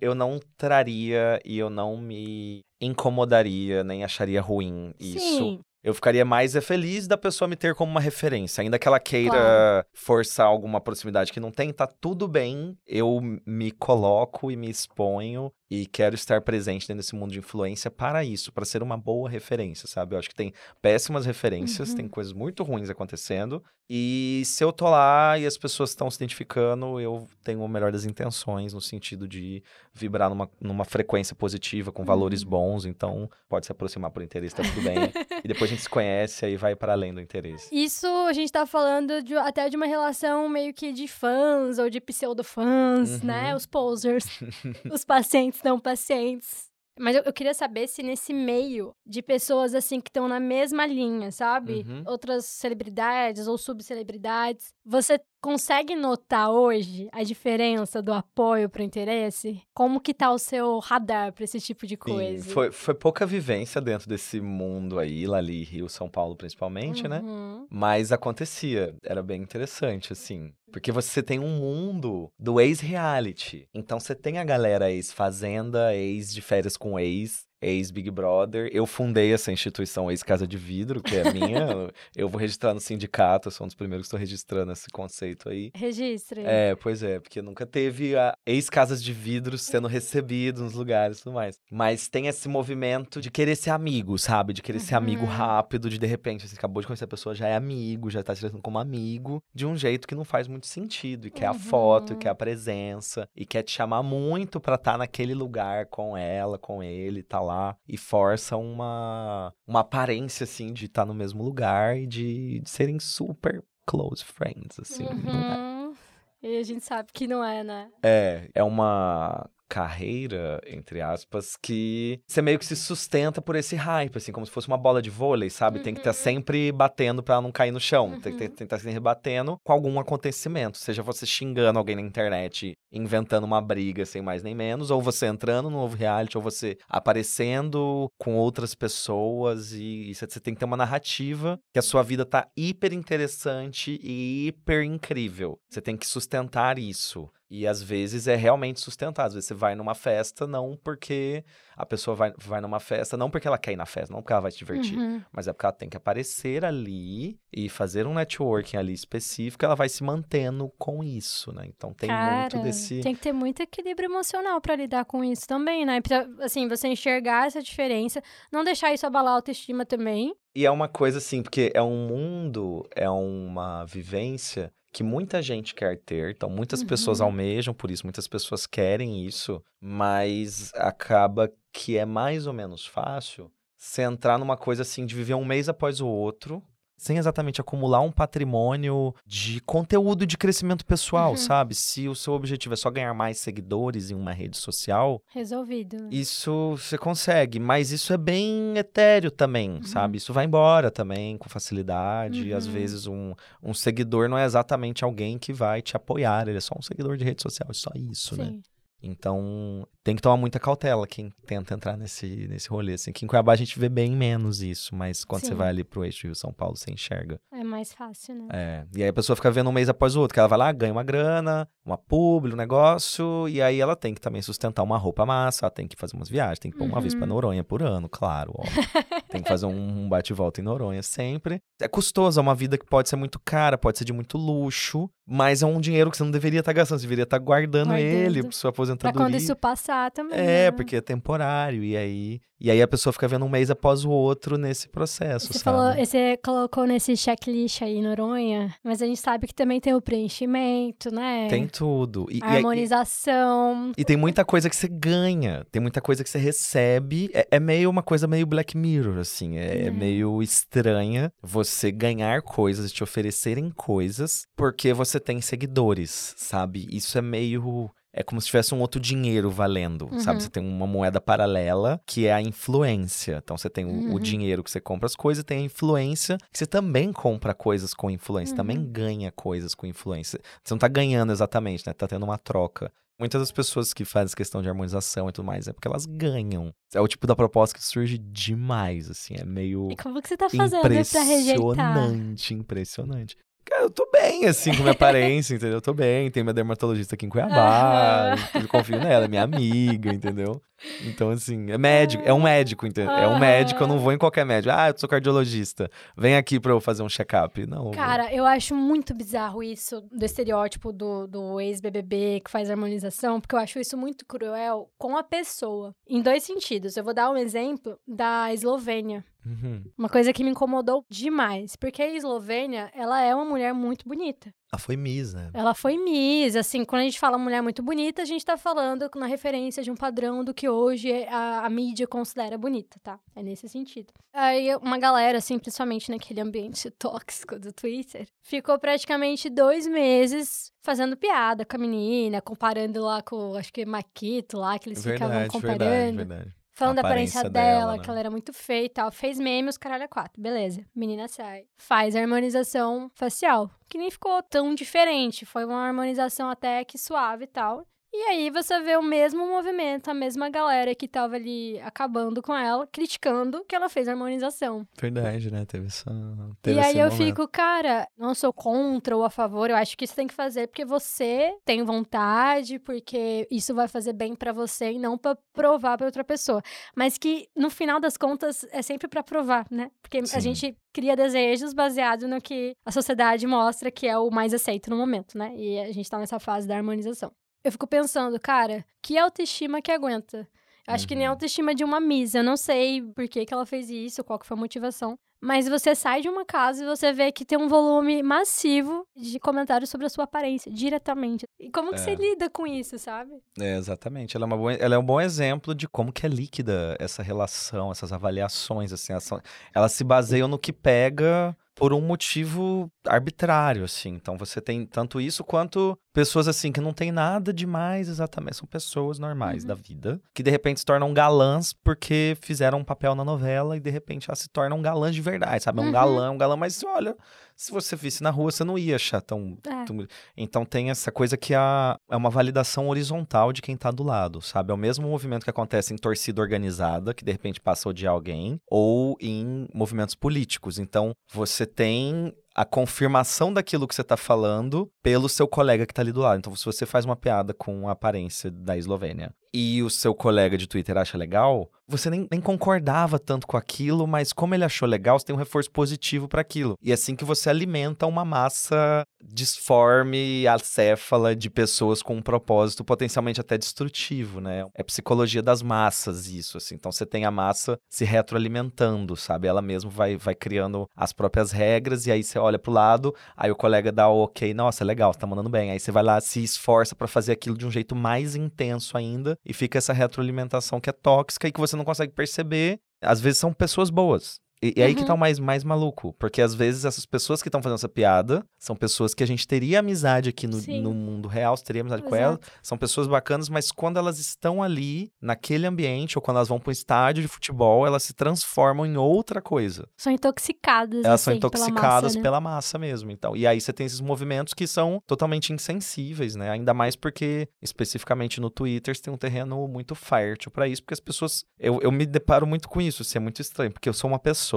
eu 0.00 0.14
não 0.14 0.38
traria 0.56 1.40
e 1.44 1.58
eu 1.58 1.68
não 1.70 1.96
me 1.96 2.60
incomodaria, 2.80 3.84
nem 3.84 4.04
acharia 4.04 4.40
ruim 4.40 4.92
isso. 4.98 5.18
Sim, 5.18 5.60
Eu 5.84 5.94
ficaria 5.94 6.24
mais 6.24 6.54
é 6.54 6.60
feliz 6.60 7.08
da 7.08 7.16
pessoa 7.16 7.48
me 7.48 7.56
ter 7.56 7.74
como 7.74 7.90
uma 7.90 8.00
referência. 8.00 8.62
Ainda 8.62 8.78
que 8.78 8.86
ela 8.86 9.00
queira 9.00 9.30
Claro. 9.32 9.86
forçar 9.92 10.46
alguma 10.46 10.80
proximidade 10.80 11.32
que 11.32 11.40
não 11.40 11.50
tem, 11.50 11.72
tá 11.72 11.86
tudo 11.88 12.28
bem. 12.28 12.76
Eu 12.86 13.20
me 13.44 13.72
coloco 13.72 14.48
e 14.50 14.56
me 14.56 14.70
exponho 14.70 15.50
e 15.74 15.86
quero 15.86 16.14
estar 16.14 16.42
presente 16.42 16.82
dentro 16.86 16.96
desse 17.02 17.14
mundo 17.14 17.32
de 17.32 17.38
influência 17.38 17.90
para 17.90 18.22
isso, 18.22 18.52
para 18.52 18.64
ser 18.64 18.82
uma 18.82 18.96
boa 18.98 19.30
referência, 19.30 19.88
sabe? 19.88 20.14
Eu 20.14 20.18
acho 20.18 20.28
que 20.28 20.34
tem 20.34 20.52
péssimas 20.82 21.24
referências, 21.24 21.90
Uhum. 21.90 21.96
tem 21.96 22.08
coisas 22.08 22.32
muito 22.32 22.62
ruins 22.62 22.90
acontecendo. 22.90 23.62
E 23.94 24.42
se 24.46 24.64
eu 24.64 24.72
tô 24.72 24.88
lá 24.88 25.38
e 25.38 25.44
as 25.46 25.58
pessoas 25.58 25.90
estão 25.90 26.10
se 26.10 26.16
identificando, 26.16 26.98
eu 27.00 27.28
tenho 27.44 27.60
o 27.62 27.68
melhor 27.68 27.92
das 27.92 28.04
intenções, 28.04 28.72
no 28.72 28.80
sentido 28.80 29.28
de 29.28 29.62
vibrar 29.92 30.30
numa, 30.30 30.48
numa 30.60 30.84
frequência 30.84 31.34
positiva, 31.34 31.92
com 31.92 32.04
valores 32.04 32.42
Uhum. 32.42 32.48
bons. 32.50 32.84
Então, 32.86 33.28
pode 33.48 33.66
se 33.66 33.72
aproximar 33.72 34.10
por 34.10 34.22
interesse, 34.22 34.54
tá 34.54 34.62
tudo 34.62 34.82
bem. 34.82 35.12
e 35.44 35.48
depois 35.48 35.70
a 35.70 35.74
gente 35.74 35.82
se 35.82 35.88
conhece, 35.90 36.44
aí 36.44 36.56
vai 36.56 36.74
para 36.76 36.92
além 36.92 37.12
do 37.14 37.20
interesse. 37.20 37.68
Isso 37.72 38.06
a 38.26 38.32
gente 38.32 38.50
tá 38.52 38.64
falando 38.66 39.22
de- 39.22 39.34
até 39.36 39.68
de 39.68 39.76
uma 39.76 39.86
relação 39.86 40.48
meio 40.48 40.72
que 40.72 40.92
de 40.92 41.06
fãs 41.08 41.78
ou 41.78 41.88
de 41.90 42.00
pseudo-fãs, 42.00 43.20
Uhum. 43.20 43.26
né? 43.26 43.54
Os 43.54 43.66
posers, 43.66 44.24
os 44.92 45.04
pacientes 45.04 45.60
não 45.64 45.78
pacientes. 45.78 46.70
Mas 46.98 47.16
eu, 47.16 47.22
eu 47.22 47.32
queria 47.32 47.54
saber 47.54 47.88
se 47.88 48.02
nesse 48.02 48.34
meio 48.34 48.94
de 49.06 49.22
pessoas 49.22 49.74
assim 49.74 50.00
que 50.00 50.10
estão 50.10 50.28
na 50.28 50.38
mesma 50.38 50.86
linha, 50.86 51.32
sabe? 51.32 51.84
Uhum. 51.88 52.02
Outras 52.06 52.44
celebridades 52.44 53.46
ou 53.46 53.56
subcelebridades, 53.56 54.74
você 54.84 55.20
consegue 55.40 55.94
notar 55.96 56.50
hoje 56.50 57.08
a 57.12 57.22
diferença 57.22 58.00
do 58.00 58.12
apoio 58.12 58.68
pro 58.68 58.82
interesse? 58.82 59.60
Como 59.74 60.00
que 60.00 60.14
tá 60.14 60.30
o 60.32 60.38
seu 60.38 60.78
radar 60.78 61.32
pra 61.32 61.44
esse 61.44 61.60
tipo 61.60 61.86
de 61.86 61.94
Sim, 61.94 61.96
coisa? 61.96 62.50
foi, 62.50 62.70
foi 62.70 62.94
pouca 62.94 63.26
vivência 63.26 63.80
dentro 63.80 64.08
desse 64.08 64.40
mundo 64.40 64.98
aí, 64.98 65.26
lá 65.26 65.38
ali, 65.38 65.62
Rio, 65.64 65.88
São 65.88 66.08
Paulo 66.08 66.36
principalmente, 66.36 67.08
né? 67.08 67.20
Uhum. 67.20 67.66
Mas 67.70 68.12
acontecia, 68.12 68.94
era 69.04 69.22
bem 69.22 69.42
interessante, 69.42 70.12
assim. 70.12 70.52
Porque 70.72 70.90
você 70.90 71.22
tem 71.22 71.38
um 71.38 71.58
mundo 71.58 72.30
do 72.38 72.60
ex-reality. 72.60 73.68
Então 73.74 74.00
você 74.00 74.14
tem 74.14 74.38
a 74.38 74.44
galera 74.44 74.90
ex-fazenda, 74.90 75.94
ex 75.94 76.32
de 76.32 76.40
férias 76.40 76.76
com 76.76 76.98
ex, 76.98 77.44
ex-Big 77.62 78.10
Brother. 78.10 78.68
Eu 78.72 78.86
fundei 78.86 79.32
essa 79.32 79.52
instituição 79.52 80.10
ex-Casa 80.10 80.46
de 80.46 80.56
Vidro, 80.56 81.02
que 81.02 81.16
é 81.16 81.32
minha. 81.32 81.90
eu 82.16 82.28
vou 82.28 82.40
registrar 82.40 82.74
no 82.74 82.80
sindicato, 82.80 83.48
eu 83.48 83.52
sou 83.52 83.64
um 83.64 83.68
dos 83.68 83.74
primeiros 83.74 84.04
que 84.04 84.08
estou 84.08 84.18
registrando 84.20 84.72
esse 84.72 84.88
conceito 84.90 85.48
aí. 85.48 85.70
Registre. 85.74 86.42
É, 86.44 86.74
pois 86.74 87.02
é, 87.02 87.20
porque 87.20 87.40
nunca 87.40 87.64
teve 87.64 88.14
ex-casas 88.46 89.02
de 89.02 89.12
vidro 89.12 89.56
sendo 89.56 89.86
recebidos 89.88 90.60
nos 90.62 90.74
lugares 90.74 91.18
e 91.18 91.22
tudo 91.22 91.34
mais. 91.34 91.58
Mas 91.70 92.08
tem 92.08 92.26
esse 92.26 92.48
movimento 92.48 93.20
de 93.20 93.30
querer 93.30 93.56
ser 93.56 93.70
amigo, 93.70 94.18
sabe? 94.18 94.52
De 94.52 94.60
querer 94.62 94.80
ser 94.80 94.94
amigo 94.94 95.22
Uhum. 95.22 95.28
rápido, 95.28 95.88
de 95.88 95.98
de 95.98 96.06
repente, 96.06 96.48
você 96.48 96.56
acabou 96.56 96.80
de 96.80 96.86
conhecer 96.88 97.04
a 97.04 97.08
pessoa, 97.08 97.32
já 97.34 97.46
é 97.46 97.54
amigo, 97.54 98.10
já 98.10 98.22
tá 98.24 98.34
se 98.34 98.40
tratando 98.40 98.60
como 98.60 98.78
amigo, 98.78 99.40
de 99.54 99.64
um 99.64 99.76
jeito 99.76 100.08
que 100.08 100.14
não 100.16 100.24
faz 100.24 100.48
muito 100.48 100.66
sentido. 100.66 101.28
E 101.28 101.30
quer 101.30 101.46
a 101.46 101.54
foto, 101.54 102.10
e 102.10 102.14
Uhum. 102.14 102.18
quer 102.18 102.28
a 102.30 102.34
presença, 102.34 103.28
e 103.36 103.46
quer 103.46 103.62
te 103.62 103.70
chamar 103.70 104.02
muito 104.02 104.58
pra 104.60 104.74
estar 104.74 104.98
naquele 104.98 105.32
lugar 105.34 105.86
com 105.86 106.16
ela, 106.16 106.58
com 106.58 106.82
ele, 106.82 107.22
tá 107.22 107.40
lá. 107.40 107.51
E 107.88 107.96
força 107.96 108.56
uma, 108.56 109.52
uma 109.66 109.80
aparência, 109.80 110.44
assim, 110.44 110.72
de 110.72 110.86
estar 110.86 111.04
no 111.04 111.14
mesmo 111.14 111.42
lugar 111.42 111.96
e 111.96 112.06
de, 112.06 112.60
de 112.60 112.70
serem 112.70 112.98
super 112.98 113.62
close 113.86 114.24
friends, 114.24 114.78
assim. 114.80 115.04
Uhum. 115.04 115.94
E 116.42 116.58
a 116.58 116.62
gente 116.62 116.84
sabe 116.84 117.10
que 117.12 117.26
não 117.26 117.44
é, 117.44 117.62
né? 117.62 117.88
É, 118.02 118.50
é 118.54 118.64
uma 118.64 119.48
carreira, 119.72 120.60
entre 120.66 121.00
aspas, 121.00 121.56
que 121.56 122.20
você 122.26 122.42
meio 122.42 122.58
que 122.58 122.66
se 122.66 122.76
sustenta 122.76 123.40
por 123.40 123.56
esse 123.56 123.74
hype, 123.74 124.16
assim, 124.18 124.30
como 124.32 124.44
se 124.44 124.52
fosse 124.52 124.68
uma 124.68 124.76
bola 124.76 125.00
de 125.00 125.08
vôlei, 125.10 125.48
sabe? 125.48 125.80
Tem 125.80 125.94
que 125.94 126.00
estar 126.00 126.10
Uhum. 126.10 126.14
sempre 126.14 126.70
batendo 126.72 127.22
pra 127.22 127.34
ela 127.36 127.42
não 127.42 127.50
cair 127.52 127.70
no 127.72 127.80
chão. 127.80 128.10
Tem 128.20 128.20
que 128.20 128.28
Uhum. 128.30 128.36
ter- 128.36 128.48
tentar 128.50 128.78
sempre 128.78 129.00
batendo 129.00 129.56
com 129.64 129.72
algum 129.72 129.98
acontecimento. 129.98 130.76
Seja 130.78 131.02
você 131.02 131.24
xingando 131.26 131.78
alguém 131.78 131.96
na 131.96 132.02
internet, 132.02 132.74
inventando 132.92 133.44
uma 133.44 133.60
briga 133.62 134.04
sem 134.04 134.20
mais 134.20 134.42
nem 134.42 134.54
menos, 134.54 134.90
ou 134.90 135.00
você 135.00 135.26
entrando 135.26 135.70
no 135.70 135.78
novo 135.78 135.96
reality, 135.96 136.36
ou 136.36 136.42
você 136.42 136.76
aparecendo 136.88 138.08
com 138.18 138.34
outras 138.36 138.74
pessoas 138.74 139.72
e, 139.72 140.10
e 140.10 140.14
você 140.14 140.26
você 140.32 140.40
tem 140.40 140.54
que 140.54 140.60
ter 140.60 140.64
uma 140.66 140.76
narrativa 140.76 141.58
que 141.72 141.78
a 141.78 141.82
sua 141.82 142.02
vida 142.02 142.24
tá 142.24 142.46
hiper 142.56 142.92
interessante 142.92 143.98
e 144.02 144.46
hiper 144.48 144.82
incrível. 144.84 145.58
Você 145.70 145.80
tem 145.80 145.96
que 145.96 146.06
sustentar 146.06 146.78
isso. 146.78 147.28
E 147.54 147.66
às 147.66 147.82
vezes 147.82 148.26
é 148.26 148.34
realmente 148.34 148.80
sustentado. 148.80 149.26
Às 149.26 149.34
vezes 149.34 149.46
você 149.48 149.52
vai 149.52 149.74
numa 149.74 149.94
festa, 149.94 150.46
não 150.46 150.74
porque 150.82 151.44
a 151.76 151.84
pessoa 151.84 152.14
vai, 152.16 152.32
vai 152.38 152.62
numa 152.62 152.80
festa, 152.80 153.14
não 153.14 153.28
porque 153.30 153.46
ela 153.46 153.58
quer 153.58 153.72
ir 153.72 153.76
na 153.76 153.84
festa, 153.84 154.10
não 154.10 154.22
porque 154.22 154.32
ela 154.32 154.40
vai 154.40 154.50
se 154.50 154.56
divertir, 154.56 154.96
Uhum. 154.98 155.20
mas 155.30 155.46
é 155.46 155.52
porque 155.52 155.66
ela 155.66 155.72
tem 155.74 155.88
que 155.90 155.96
aparecer 155.96 156.64
ali 156.64 157.38
e 157.52 157.68
fazer 157.68 158.06
um 158.06 158.14
networking 158.14 158.78
ali 158.78 158.94
específico, 158.94 159.64
ela 159.66 159.74
vai 159.74 159.90
se 159.90 160.02
mantendo 160.02 160.72
com 160.78 161.04
isso, 161.04 161.52
né? 161.52 161.66
Então 161.68 161.92
tem 161.92 162.08
muito 162.08 162.52
Cara, 162.52 162.58
desse. 162.62 163.00
Tem 163.00 163.14
que 163.14 163.20
ter 163.20 163.32
muito 163.34 163.60
equilíbrio 163.60 164.06
emocional 164.06 164.58
pra 164.58 164.74
lidar 164.74 165.04
com 165.04 165.22
isso 165.22 165.46
também, 165.46 165.84
né? 165.84 166.00
Pra, 166.00 166.26
assim, 166.40 166.66
você 166.66 166.88
enxergar 166.88 167.48
essa 167.48 167.62
diferença, 167.62 168.22
não 168.50 168.64
deixar 168.64 168.94
isso 168.94 169.06
abalar 169.06 169.32
a 169.32 169.36
autoestima 169.36 169.84
também. 169.84 170.34
E 170.54 170.64
é 170.64 170.70
uma 170.70 170.88
coisa 170.88 171.18
assim, 171.18 171.42
porque 171.42 171.70
é 171.74 171.82
um 171.82 172.06
mundo, 172.06 172.88
é 172.96 173.10
uma 173.10 173.84
vivência 173.84 174.72
que 174.92 175.02
muita 175.02 175.40
gente 175.42 175.74
quer 175.74 175.98
ter, 176.04 176.32
então 176.34 176.50
muitas 176.50 176.82
pessoas 176.84 177.20
Uhum. 177.20 177.26
almejam 177.26 177.74
por 177.74 177.90
isso, 177.90 178.04
muitas 178.06 178.28
pessoas 178.28 178.66
querem 178.66 179.24
isso, 179.26 179.62
mas 179.80 180.70
acaba 180.74 181.50
que 181.72 181.96
é 181.96 182.04
mais 182.04 182.46
ou 182.46 182.52
menos 182.52 182.86
fácil 182.86 183.50
você 183.78 184.02
entrar 184.02 184.38
numa 184.38 184.56
coisa 184.56 184.82
assim 184.82 185.04
de 185.06 185.14
viver 185.14 185.34
um 185.34 185.44
mês 185.44 185.68
após 185.68 186.00
o 186.00 186.06
outro, 186.06 186.62
sem 187.02 187.18
exatamente 187.18 187.60
acumular 187.60 188.00
um 188.00 188.12
patrimônio 188.12 189.12
de 189.26 189.60
conteúdo 189.62 190.24
de 190.24 190.38
crescimento 190.38 190.86
pessoal, 190.86 191.30
Uhum. 191.32 191.36
sabe? 191.36 191.74
Se 191.74 192.08
o 192.08 192.14
seu 192.14 192.32
objetivo 192.32 192.74
é 192.74 192.76
só 192.76 192.88
ganhar 192.90 193.12
mais 193.12 193.38
seguidores 193.38 194.10
em 194.10 194.14
uma 194.14 194.32
rede 194.32 194.56
social, 194.56 195.20
Resolvido. 195.34 195.96
isso 196.10 196.76
você 196.76 196.96
consegue, 196.96 197.58
mas 197.58 197.90
isso 197.90 198.12
é 198.12 198.16
bem 198.16 198.76
etéreo 198.78 199.32
também, 199.32 199.82
sabe? 199.82 200.18
Isso 200.18 200.32
vai 200.32 200.44
embora 200.44 200.90
também 200.92 201.36
com 201.36 201.48
facilidade. 201.48 202.46
E 202.46 202.52
às 202.54 202.66
Uhum. 202.66 202.72
vezes 202.72 203.06
um, 203.08 203.34
um 203.60 203.74
seguidor 203.74 204.28
não 204.28 204.38
é 204.38 204.44
exatamente 204.44 205.02
alguém 205.02 205.38
que 205.38 205.52
vai 205.52 205.82
te 205.82 205.96
apoiar, 205.96 206.46
ele 206.46 206.58
é 206.58 206.60
só 206.60 206.74
um 206.78 206.82
seguidor 206.82 207.16
de 207.16 207.24
rede 207.24 207.42
social, 207.42 207.66
é 207.68 207.74
só 207.74 207.90
isso, 207.96 208.36
né? 208.36 208.60
Então 209.02 209.86
tem 210.04 210.16
que 210.16 210.22
tomar 210.22 210.36
muita 210.36 210.58
cautela 210.58 211.06
quem 211.06 211.30
tenta 211.46 211.74
entrar 211.74 211.96
nesse, 211.96 212.26
nesse 212.48 212.68
rolê. 212.68 212.94
Assim, 212.94 213.12
que 213.12 213.24
em 213.24 213.28
Cuiabá 213.28 213.52
a 213.52 213.56
gente 213.56 213.78
vê 213.78 213.88
bem 213.88 214.12
menos 214.16 214.60
isso, 214.62 214.94
mas 214.94 215.24
quando 215.24 215.42
você 215.42 215.48
Sim. 215.48 215.54
vai 215.54 215.68
ali 215.68 215.84
pro 215.84 216.04
eixo 216.04 216.26
Rio 216.26 216.34
São 216.34 216.52
Paulo, 216.52 216.76
você 216.76 216.90
enxerga. 216.90 217.38
É 217.52 217.62
mais 217.62 217.92
fácil, 217.92 218.34
né? 218.34 218.46
É, 218.52 218.84
e 218.96 219.02
aí 219.02 219.08
a 219.08 219.12
pessoa 219.12 219.36
fica 219.36 219.50
vendo 219.50 219.68
um 219.70 219.72
mês 219.72 219.88
após 219.88 220.16
o 220.16 220.20
outro, 220.20 220.34
que 220.34 220.40
ela 220.40 220.48
vai 220.48 220.58
lá, 220.58 220.72
ganha 220.72 220.92
uma 220.92 221.02
grana, 221.04 221.68
uma 221.84 221.96
publi, 221.96 222.52
um 222.52 222.56
negócio, 222.56 223.48
e 223.48 223.62
aí 223.62 223.80
ela 223.80 223.94
tem 223.96 224.12
que 224.14 224.20
também 224.20 224.42
sustentar 224.42 224.82
uma 224.82 224.98
roupa 224.98 225.24
massa, 225.24 225.66
ela 225.66 225.70
tem 225.70 225.86
que 225.86 225.96
fazer 225.96 226.16
umas 226.16 226.28
viagens, 226.28 226.58
tem 226.58 226.70
que 226.70 226.76
pôr 226.78 226.84
uma 226.84 227.00
vez 227.00 227.14
pra 227.14 227.22
Uhum. 227.22 227.28
Noronha 227.28 227.62
por 227.64 227.82
ano, 227.82 228.08
claro, 228.08 228.52
óbvio. 228.56 228.72
tem 229.30 229.42
que 229.42 229.48
fazer 229.48 229.66
um 229.66 230.08
bate 230.08 230.32
e 230.32 230.34
volta 230.36 230.60
em 230.60 230.64
Noronha 230.64 231.02
sempre. 231.02 231.60
É 231.80 231.86
custoso, 231.88 232.38
é 232.40 232.42
uma 232.42 232.54
vida 232.54 232.76
que 232.76 232.84
pode 232.84 233.08
ser 233.08 233.16
muito 233.16 233.38
cara, 233.38 233.78
pode 233.78 233.98
ser 233.98 234.04
de 234.04 234.12
muito 234.12 234.36
luxo, 234.36 235.08
mas 235.26 235.62
é 235.62 235.66
um 235.66 235.80
dinheiro 235.80 236.10
que 236.10 236.16
você 236.16 236.24
não 236.24 236.30
deveria 236.30 236.60
estar 236.60 236.72
gastando, 236.72 236.98
você 236.98 237.04
deveria 237.06 237.22
estar 237.24 237.38
guardando, 237.38 237.88
Guardando. 237.88 238.02
ele 238.04 238.42
pra 238.42 238.52
sua 238.52 238.72
Pra 238.72 238.76
aposentadoria. 238.94 239.26
quando 239.26 239.40
isso 239.40 239.56
passar 239.56 240.10
também. 240.10 240.38
É, 240.38 240.44
né? 240.44 240.70
porque 240.70 240.96
é 240.96 241.00
temporário, 241.00 241.82
e 241.82 241.96
aí, 241.96 242.40
e 242.60 242.70
aí 242.70 242.80
a 242.80 242.88
pessoa 242.88 243.12
fica 243.12 243.26
vendo 243.26 243.44
um 243.44 243.48
mês 243.48 243.70
após 243.70 244.04
o 244.04 244.10
outro 244.10 244.56
nesse 244.56 244.88
processo, 244.88 245.52
Você 245.52 245.58
falou, 245.58 245.94
você 245.94 246.36
colocou 246.44 246.86
nesse 246.86 247.16
checklist 247.16 247.82
aí, 247.82 248.00
Noronha, 248.00 248.74
mas 248.84 249.02
a 249.02 249.06
gente 249.06 249.20
sabe 249.20 249.46
que 249.46 249.54
também 249.54 249.80
tem 249.80 249.94
o 249.94 250.00
preenchimento, 250.00 251.12
né? 251.14 251.48
Tem 251.48 251.66
tudo. 251.66 252.26
E, 252.30 252.38
e 252.38 252.42
a 252.42 252.46
harmonização. 252.56 253.92
E 253.96 254.04
tem 254.04 254.16
muita 254.16 254.44
coisa 254.44 254.68
que 254.68 254.76
você 254.76 254.88
ganha, 254.88 255.64
tem 255.70 255.80
muita 255.80 256.00
coisa 256.00 256.22
que 256.22 256.30
você 256.30 256.38
recebe. 256.38 257.30
É, 257.32 257.46
é 257.50 257.60
meio 257.60 257.90
uma 257.90 258.02
coisa 258.02 258.26
meio 258.26 258.46
Black 258.46 258.76
Mirror, 258.76 259.18
assim. 259.18 259.56
É, 259.58 259.86
É. 259.86 259.90
meio 259.90 260.42
estranha 260.42 261.32
você 261.42 261.90
ganhar 261.90 262.42
coisas, 262.42 262.92
te 262.92 263.02
oferecerem 263.02 263.70
coisas, 263.70 264.46
porque 264.56 264.92
você 264.92 265.18
tem 265.18 265.40
seguidores, 265.40 266.34
sabe? 266.36 266.86
Isso 266.90 267.18
é 267.18 267.22
meio. 267.22 267.90
É 268.14 268.22
como 268.22 268.40
se 268.40 268.46
tivesse 268.48 268.74
um 268.74 268.80
outro 268.80 269.00
dinheiro 269.00 269.50
valendo, 269.50 270.08
Uhum. 270.12 270.18
sabe? 270.20 270.42
Você 270.42 270.50
tem 270.50 270.62
uma 270.62 270.86
moeda 270.86 271.20
paralela 271.20 272.00
que 272.06 272.26
é 272.26 272.32
a 272.32 272.42
influência. 272.42 273.40
Então 273.42 273.56
você 273.56 273.70
tem 273.70 273.84
o, 273.84 273.88
o 273.88 274.12
Uhum. 274.14 274.18
dinheiro 274.18 274.62
que 274.62 274.70
você 274.70 274.80
compra 274.80 275.06
as 275.06 275.16
coisas, 275.16 275.42
tem 275.44 275.58
a 275.58 275.62
influência 275.62 276.36
que 276.52 276.58
você 276.58 276.66
também 276.66 277.12
compra 277.12 277.54
coisas 277.54 277.94
com 277.94 278.10
influência, 278.10 278.54
também 278.56 278.76
Uhum. 278.78 278.84
ganha 278.92 279.32
coisas 279.32 279.74
com 279.74 279.86
influência. 279.86 280.38
Você 280.62 280.74
não 280.74 280.78
tá 280.78 280.88
ganhando 280.88 281.32
exatamente, 281.32 281.86
né? 281.86 281.92
Tá 281.94 282.06
tendo 282.06 282.24
uma 282.24 282.36
troca. 282.38 282.92
Muitas 283.18 283.40
das 283.40 283.52
pessoas 283.52 283.92
que 283.92 284.04
fazem 284.04 284.34
questão 284.34 284.60
de 284.62 284.68
harmonização 284.68 285.28
e 285.28 285.32
tudo 285.32 285.44
mais 285.46 285.68
é 285.68 285.72
porque 285.72 285.86
elas 285.86 286.04
ganham. 286.06 286.72
É 286.94 287.00
o 287.00 287.06
tipo 287.06 287.26
da 287.26 287.36
proposta 287.36 287.78
que 287.78 287.84
surge 287.84 288.18
demais, 288.18 289.08
assim. 289.10 289.34
É 289.38 289.44
meio 289.44 289.88
E 289.92 289.96
como 289.96 290.20
que 290.20 290.28
você 290.28 290.36
tá 290.36 290.48
fazendo 290.50 290.80
pra 290.80 291.22
rejeitar? 291.22 291.52
impressionante, 291.62 292.54
impressionante. 292.54 293.36
Cara, 293.64 293.82
eu 293.82 293.90
tô 293.90 294.08
bem, 294.12 294.46
assim, 294.46 294.72
com 294.72 294.82
minha 294.82 294.92
aparência, 294.92 295.54
entendeu? 295.54 295.76
Eu 295.76 295.80
tô 295.80 295.94
bem, 295.94 296.30
tem 296.30 296.42
minha 296.42 296.52
dermatologista 296.52 297.14
aqui 297.14 297.26
em 297.26 297.28
Cuiabá, 297.28 298.34
eu 298.54 298.68
confio 298.68 298.98
nela, 298.98 299.24
é 299.24 299.28
minha 299.28 299.42
amiga, 299.42 300.12
entendeu? 300.12 300.60
Então, 301.06 301.30
assim, 301.30 301.70
é 301.70 301.78
médico, 301.78 302.22
é 302.26 302.32
um 302.32 302.42
médico, 302.42 302.86
entendeu? 302.86 303.12
É 303.12 303.28
um 303.28 303.38
médico, 303.38 303.82
eu 303.82 303.86
não 303.86 303.98
vou 303.98 304.12
em 304.12 304.18
qualquer 304.18 304.44
médico. 304.44 304.74
Ah, 304.76 304.88
eu 304.88 304.94
sou 304.98 305.08
cardiologista, 305.08 305.88
vem 306.16 306.36
aqui 306.36 306.58
pra 306.58 306.72
eu 306.72 306.80
fazer 306.80 307.02
um 307.02 307.08
check-up. 307.08 307.64
Não. 307.66 307.92
Cara, 307.92 308.34
eu 308.34 308.44
acho 308.44 308.74
muito 308.74 309.14
bizarro 309.14 309.62
isso 309.62 310.00
do 310.10 310.24
estereótipo 310.24 310.92
do, 310.92 311.26
do 311.26 311.60
ex-BBB 311.60 312.40
que 312.44 312.50
faz 312.50 312.68
harmonização, 312.68 313.40
porque 313.40 313.54
eu 313.54 313.60
acho 313.60 313.78
isso 313.78 313.96
muito 313.96 314.26
cruel 314.26 314.90
com 314.98 315.16
a 315.16 315.22
pessoa. 315.22 315.94
Em 316.08 316.20
dois 316.20 316.42
sentidos. 316.42 316.96
Eu 316.96 317.04
vou 317.04 317.14
dar 317.14 317.30
um 317.30 317.36
exemplo 317.36 317.98
da 318.06 318.52
Eslovênia. 318.52 319.24
Uhum. 319.44 319.84
Uma 319.98 320.08
coisa 320.08 320.32
que 320.32 320.44
me 320.44 320.50
incomodou 320.50 321.04
demais. 321.08 321.76
Porque 321.76 322.02
a 322.02 322.08
Eslovênia, 322.08 322.90
ela 322.94 323.20
é 323.20 323.34
uma 323.34 323.44
mulher 323.44 323.72
muito 323.74 324.08
bonita. 324.08 324.54
Ah, 324.74 324.78
foi 324.78 324.96
Miss, 324.96 325.34
né? 325.34 325.50
Ela 325.52 325.74
foi 325.74 325.98
Miss, 325.98 326.56
assim, 326.56 326.82
quando 326.82 327.02
a 327.02 327.04
gente 327.04 327.20
fala 327.20 327.36
mulher 327.36 327.60
muito 327.62 327.82
bonita, 327.82 328.22
a 328.22 328.24
gente 328.24 328.42
tá 328.42 328.56
falando 328.56 329.10
na 329.16 329.26
referência 329.26 329.82
de 329.82 329.90
um 329.90 329.94
padrão 329.94 330.42
do 330.42 330.54
que 330.54 330.66
hoje 330.66 331.24
a, 331.24 331.66
a 331.66 331.68
mídia 331.68 332.06
considera 332.06 332.56
bonita, 332.56 332.98
tá? 333.02 333.20
É 333.36 333.42
nesse 333.42 333.68
sentido. 333.68 334.12
Aí 334.32 334.74
uma 334.76 334.96
galera, 334.96 335.36
assim, 335.36 335.58
principalmente 335.58 336.10
naquele 336.10 336.40
ambiente 336.40 336.88
tóxico 336.98 337.58
do 337.58 337.70
Twitter, 337.70 338.26
ficou 338.40 338.78
praticamente 338.78 339.50
dois 339.50 339.86
meses 339.86 340.72
fazendo 340.82 341.18
piada 341.18 341.66
com 341.66 341.76
a 341.76 341.80
menina, 341.80 342.40
comparando 342.40 343.02
lá 343.02 343.20
com, 343.20 343.54
acho 343.56 343.70
que 343.70 343.84
Maquito 343.84 344.56
lá, 344.56 344.78
que 344.78 344.88
eles 344.88 345.02
ficavam 345.02 345.28
Verdade, 345.28 345.52
comparando. 345.52 345.80
verdade, 345.84 346.16
verdade. 346.16 346.61
Falando 346.72 346.96
da 346.96 347.02
aparência, 347.02 347.40
aparência 347.40 347.50
dela, 347.50 347.80
dela, 347.80 347.96
né? 347.96 347.98
que 348.02 348.10
ela 348.10 348.18
era 348.18 348.30
muito 348.30 348.52
feia 348.52 348.86
e 348.86 348.88
tal. 348.88 349.12
Fez 349.12 349.38
memes, 349.38 349.76
caralho, 349.76 350.04
a 350.04 350.08
quatro. 350.08 350.40
Beleza. 350.40 350.84
Menina 350.94 351.28
sai. 351.28 351.66
Faz 351.76 352.16
a 352.16 352.20
harmonização 352.20 353.10
facial. 353.14 353.70
Que 353.88 353.98
nem 353.98 354.10
ficou 354.10 354.42
tão 354.42 354.74
diferente. 354.74 355.44
Foi 355.44 355.64
uma 355.64 355.86
harmonização 355.86 356.48
até 356.48 356.82
que 356.84 356.96
suave 356.96 357.44
e 357.44 357.46
tal. 357.46 357.86
E 358.14 358.22
aí 358.24 358.50
você 358.50 358.78
vê 358.80 358.94
o 358.96 359.02
mesmo 359.02 359.46
movimento, 359.46 360.10
a 360.10 360.14
mesma 360.14 360.50
galera 360.50 360.94
que 360.94 361.08
tava 361.08 361.36
ali 361.36 361.80
acabando 361.80 362.42
com 362.42 362.54
ela, 362.54 362.86
criticando 362.86 363.64
que 363.66 363.74
ela 363.74 363.88
fez 363.88 364.06
a 364.06 364.12
harmonização. 364.12 364.86
Verdade, 365.00 365.50
né? 365.50 365.64
Teve 365.64 365.86
essa. 365.86 366.10
e 366.10 366.54
Teve 366.60 366.78
aí 366.80 366.90
esse 366.90 366.98
eu 366.98 367.10
momento. 367.10 367.24
fico, 367.26 367.48
cara, 367.48 368.06
não 368.18 368.34
sou 368.34 368.52
contra 368.52 369.16
ou 369.16 369.24
a 369.24 369.30
favor, 369.30 369.70
eu 369.70 369.76
acho 369.76 369.96
que 369.96 370.04
isso 370.04 370.14
tem 370.14 370.26
que 370.26 370.34
fazer 370.34 370.66
porque 370.68 370.84
você 370.84 371.56
tem 371.64 371.82
vontade, 371.82 372.78
porque 372.78 373.48
isso 373.50 373.74
vai 373.74 373.88
fazer 373.88 374.12
bem 374.12 374.34
pra 374.36 374.52
você 374.52 374.92
e 374.92 374.98
não 374.98 375.16
pra 375.16 375.34
provar 375.54 375.96
pra 375.96 376.06
outra 376.06 376.22
pessoa. 376.22 376.60
Mas 376.94 377.16
que 377.16 377.48
no 377.56 377.70
final 377.70 377.98
das 377.98 378.18
contas 378.18 378.66
é 378.72 378.82
sempre 378.82 379.08
pra 379.08 379.22
provar, 379.22 379.66
né? 379.70 379.90
Porque 380.02 380.18
a 380.18 380.26
Sim. 380.26 380.40
gente 380.40 380.76
cria 380.92 381.16
desejos 381.16 381.72
baseado 381.72 382.28
no 382.28 382.42
que 382.42 382.76
a 382.84 382.92
sociedade 382.92 383.46
mostra 383.46 383.90
que 383.90 384.06
é 384.06 384.18
o 384.18 384.30
mais 384.30 384.52
aceito 384.52 384.90
no 384.90 384.96
momento, 384.98 385.38
né? 385.38 385.54
E 385.56 385.78
a 385.80 385.90
gente 385.92 386.10
tá 386.10 386.18
nessa 386.18 386.38
fase 386.38 386.68
da 386.68 386.76
harmonização. 386.76 387.32
Eu 387.64 387.70
fico 387.72 387.86
pensando, 387.86 388.38
cara, 388.40 388.84
que 389.00 389.16
autoestima 389.16 389.80
que 389.80 389.90
aguenta? 389.92 390.48
Acho 390.86 391.06
que 391.06 391.14
nem 391.14 391.26
a 391.26 391.28
Uhum. 391.30 391.34
autoestima 391.34 391.74
de 391.74 391.84
uma 391.84 392.00
Miss. 392.00 392.34
Eu 392.34 392.42
não 392.42 392.56
sei 392.56 393.00
por 393.02 393.28
que, 393.28 393.46
que 393.46 393.54
ela 393.54 393.64
fez 393.64 393.88
isso, 393.88 394.24
qual 394.24 394.38
que 394.38 394.46
foi 394.46 394.56
a 394.56 394.60
motivação. 394.60 395.16
Mas 395.44 395.68
você 395.68 395.94
sai 395.94 396.20
de 396.20 396.28
uma 396.28 396.44
casa 396.44 396.82
e 396.84 396.86
você 396.86 397.12
vê 397.12 397.32
que 397.32 397.44
tem 397.44 397.58
um 397.58 397.66
volume 397.68 398.22
massivo 398.22 399.04
de 399.16 399.40
comentários 399.40 399.90
sobre 399.90 400.06
a 400.06 400.10
sua 400.10 400.24
aparência, 400.24 400.70
diretamente. 400.70 401.44
E 401.58 401.68
como 401.70 401.92
que 401.92 401.98
você 401.98 402.10
É. 402.12 402.14
lida 402.14 402.48
com 402.50 402.64
isso, 402.66 402.96
sabe? 402.98 403.32
É, 403.58 403.76
exatamente. 403.76 404.36
Ela 404.36 404.46
é, 404.46 404.48
boa, 404.48 404.72
ela 404.74 404.94
é 404.94 404.98
um 404.98 405.04
bom 405.04 405.20
exemplo 405.20 405.74
de 405.74 405.88
como 405.88 406.12
que 406.12 406.26
é 406.26 406.28
líquida 406.28 406.96
essa 407.00 407.22
relação, 407.24 407.90
essas 407.90 408.12
avaliações, 408.12 408.92
assim. 408.92 409.12
Elas, 409.12 409.24
são- 409.24 409.40
elas 409.74 409.92
se 409.92 410.04
baseiam 410.04 410.46
no 410.48 410.58
que 410.58 410.72
pega 410.72 411.56
por 411.74 411.92
um 411.92 412.00
motivo 412.00 412.90
arbitrário, 413.06 413.84
assim. 413.84 414.10
Então 414.10 414.36
você 414.36 414.60
tem 414.60 414.84
tanto 414.86 415.20
isso 415.20 415.42
quanto 415.42 415.98
pessoas, 416.12 416.46
assim, 416.46 416.70
que 416.70 416.80
não 416.80 416.92
tem 416.92 417.10
nada 417.10 417.52
demais 417.52 418.08
exatamente. 418.08 418.56
São 418.58 418.66
pessoas 418.68 419.18
normais 419.18 419.62
Uhum. 419.62 419.68
da 419.68 419.74
vida, 419.74 420.20
que 420.34 420.42
de 420.42 420.50
repente 420.50 420.80
se 420.80 420.86
tornam 420.86 421.12
galãs 421.14 421.72
porque 421.72 422.36
fizeram 422.42 422.78
um 422.80 422.84
papel 422.84 423.14
na 423.14 423.24
novela 423.24 423.76
e 423.76 423.80
de 423.80 423.90
repente 423.90 424.28
elas 424.28 424.40
se 424.40 424.48
tornam 424.48 424.82
galãs 424.82 425.14
de 425.14 425.22
verdade, 425.22 425.64
sabe? 425.64 425.78
É 425.78 425.82
um 425.82 425.86
Uhum. 425.86 425.92
galã, 425.92 426.30
um 426.30 426.38
galã, 426.38 426.56
mas 426.56 426.82
olha, 426.84 427.16
se 427.56 427.70
você 427.72 427.94
visse 427.96 428.22
na 428.22 428.30
rua, 428.30 428.50
você 428.50 428.64
não 428.64 428.78
ia 428.78 428.96
achar 428.96 429.20
tão, 429.20 429.56
É. 429.66 429.84
tão 429.84 430.06
então 430.36 430.64
tem 430.64 430.90
essa 430.90 431.10
coisa 431.12 431.36
que 431.36 431.54
a- 431.54 431.96
é 432.10 432.16
uma 432.16 432.30
validação 432.30 432.88
horizontal 432.88 433.52
de 433.52 433.62
quem 433.62 433.76
tá 433.76 433.90
do 433.90 434.02
lado, 434.02 434.40
sabe? 434.40 434.70
É 434.70 434.74
o 434.74 434.78
mesmo 434.78 435.08
movimento 435.08 435.44
que 435.44 435.50
acontece 435.50 435.92
em 435.92 435.96
torcida 435.96 436.40
organizada, 436.40 437.14
que 437.14 437.24
de 437.24 437.32
repente 437.32 437.60
passa 437.60 437.88
a 437.88 437.90
odiar 437.90 438.12
alguém, 438.12 438.58
ou 438.70 439.16
em 439.20 439.66
movimentos 439.74 440.14
políticos. 440.14 440.78
Então 440.78 441.12
você 441.32 441.66
tem 441.66 442.34
a 442.54 442.64
confirmação 442.64 443.52
daquilo 443.52 443.88
que 443.88 443.94
você 443.94 444.04
tá 444.04 444.16
falando 444.16 444.90
pelo 445.02 445.28
seu 445.28 445.48
colega 445.48 445.86
que 445.86 445.94
tá 445.94 446.02
ali 446.02 446.12
do 446.12 446.20
lado. 446.20 446.38
Então, 446.38 446.54
se 446.54 446.64
você 446.64 446.84
faz 446.86 447.04
uma 447.04 447.16
piada 447.16 447.54
com 447.54 447.88
a 447.88 447.92
aparência 447.92 448.50
da 448.50 448.76
Eslovênia 448.76 449.32
e 449.54 449.82
o 449.82 449.90
seu 449.90 450.14
colega 450.14 450.56
de 450.56 450.66
Twitter 450.66 450.96
acha 450.96 451.18
legal, 451.18 451.70
você 451.86 452.08
nem, 452.08 452.26
nem 452.30 452.40
concordava 452.40 453.18
tanto 453.18 453.46
com 453.46 453.56
aquilo, 453.56 454.06
mas 454.06 454.32
como 454.32 454.54
ele 454.54 454.64
achou 454.64 454.88
legal, 454.88 455.18
você 455.18 455.26
tem 455.26 455.36
um 455.36 455.38
reforço 455.38 455.70
positivo 455.70 456.26
para 456.26 456.40
aquilo. 456.40 456.76
E 456.82 456.90
é 456.90 456.94
assim 456.94 457.14
que 457.14 457.24
você 457.24 457.50
alimenta 457.50 458.06
uma 458.06 458.24
massa 458.24 459.04
disforme, 459.22 460.46
acéfala 460.46 461.34
de 461.34 461.48
pessoas 461.48 462.02
com 462.02 462.16
um 462.16 462.22
propósito 462.22 462.84
potencialmente 462.84 463.40
até 463.40 463.56
destrutivo, 463.56 464.40
né? 464.40 464.66
É 464.74 464.82
psicologia 464.82 465.42
das 465.42 465.62
massas 465.62 466.28
isso, 466.28 466.58
assim. 466.58 466.74
Então 466.74 466.90
você 466.90 467.06
tem 467.06 467.24
a 467.24 467.30
massa 467.30 467.78
se 467.88 468.04
retroalimentando, 468.04 469.16
sabe? 469.16 469.46
Ela 469.46 469.62
mesmo 469.62 469.90
vai, 469.90 470.16
vai 470.16 470.34
criando 470.34 470.88
as 470.96 471.12
próprias 471.12 471.52
regras 471.52 472.06
e 472.06 472.12
aí 472.12 472.22
você 472.22 472.38
olha 472.38 472.58
pro 472.58 472.72
lado, 472.72 473.14
aí 473.36 473.50
o 473.50 473.56
colega 473.56 473.92
dá 473.92 474.08
o 474.08 474.24
ok, 474.24 474.52
nossa, 474.54 474.84
legal, 474.84 475.14
tá 475.14 475.26
mandando 475.26 475.50
bem. 475.50 475.70
Aí 475.70 475.80
você 475.80 475.92
vai 475.92 476.02
lá, 476.02 476.20
se 476.20 476.42
esforça 476.42 476.94
para 476.94 477.08
fazer 477.08 477.32
aquilo 477.32 477.56
de 477.56 477.66
um 477.66 477.70
jeito 477.70 477.94
mais 477.94 478.34
intenso 478.34 478.96
ainda 478.96 479.38
e 479.44 479.52
fica 479.52 479.78
essa 479.78 479.92
retroalimentação 479.92 480.80
que 480.80 480.90
é 480.90 480.92
tóxica 480.92 481.48
e 481.48 481.52
que 481.52 481.60
você 481.60 481.76
não 481.76 481.84
consegue 481.84 482.12
perceber. 482.12 482.78
Às 483.00 483.20
vezes 483.20 483.40
são 483.40 483.52
pessoas 483.52 483.90
boas, 483.90 484.40
e, 484.62 484.74
e 484.76 484.82
aí 484.82 484.94
que 484.94 485.04
tá 485.04 485.12
o 485.12 485.18
mais, 485.18 485.38
mais 485.38 485.64
maluco. 485.64 486.14
Porque 486.18 486.40
às 486.40 486.54
vezes 486.54 486.84
essas 486.84 487.04
pessoas 487.04 487.42
que 487.42 487.48
estão 487.48 487.60
fazendo 487.60 487.78
essa 487.78 487.88
piada 487.88 488.44
são 488.58 488.76
pessoas 488.76 489.12
que 489.12 489.24
a 489.24 489.26
gente 489.26 489.46
teria 489.46 489.80
amizade 489.80 490.30
aqui 490.30 490.46
no, 490.46 490.58
no 490.80 490.92
mundo 490.94 491.28
real, 491.28 491.56
você 491.56 491.64
teria 491.64 491.82
amizade 491.82 492.02
com 492.02 492.14
Exato. 492.14 492.22
elas. 492.22 492.38
São 492.62 492.78
pessoas 492.78 493.08
bacanas, 493.08 493.48
mas 493.48 493.72
quando 493.72 493.98
elas 493.98 494.18
estão 494.18 494.62
ali, 494.62 495.10
naquele 495.20 495.66
ambiente, 495.66 496.16
ou 496.16 496.22
quando 496.22 496.36
elas 496.36 496.48
vão 496.48 496.60
para 496.60 496.70
um 496.70 496.72
estádio 496.72 497.22
de 497.22 497.28
futebol, 497.28 497.86
elas 497.86 498.04
se 498.04 498.12
transformam 498.12 498.86
em 498.86 498.96
outra 498.96 499.42
coisa. 499.42 499.88
São 499.96 500.12
intoxicadas. 500.12 501.04
Elas 501.04 501.20
são 501.20 501.32
assim, 501.32 501.40
pela 501.40 501.50
intoxicadas 501.50 502.02
massa, 502.02 502.16
né? 502.16 502.22
pela 502.22 502.40
massa 502.40 502.78
mesmo. 502.78 503.10
Então, 503.10 503.36
e 503.36 503.46
aí 503.46 503.60
você 503.60 503.72
tem 503.72 503.84
esses 503.84 504.00
movimentos 504.00 504.54
que 504.54 504.66
são 504.66 505.02
totalmente 505.06 505.52
insensíveis, 505.52 506.36
né? 506.36 506.50
Ainda 506.50 506.72
mais 506.72 506.94
porque, 506.94 507.48
especificamente 507.60 508.40
no 508.40 508.48
Twitter, 508.50 508.94
você 508.94 509.02
tem 509.02 509.12
um 509.12 509.18
terreno 509.18 509.66
muito 509.66 509.94
fértil 509.94 510.50
para 510.52 510.68
isso, 510.68 510.82
porque 510.82 510.94
as 510.94 511.00
pessoas. 511.00 511.44
Eu, 511.58 511.80
eu 511.82 511.90
me 511.90 512.06
deparo 512.06 512.46
muito 512.46 512.68
com 512.68 512.80
isso, 512.80 513.02
assim, 513.02 513.18
é 513.18 513.20
muito 513.20 513.40
estranho, 513.40 513.72
porque 513.72 513.88
eu 513.88 513.94
sou 513.94 514.08
uma 514.08 514.18
pessoa. 514.18 514.51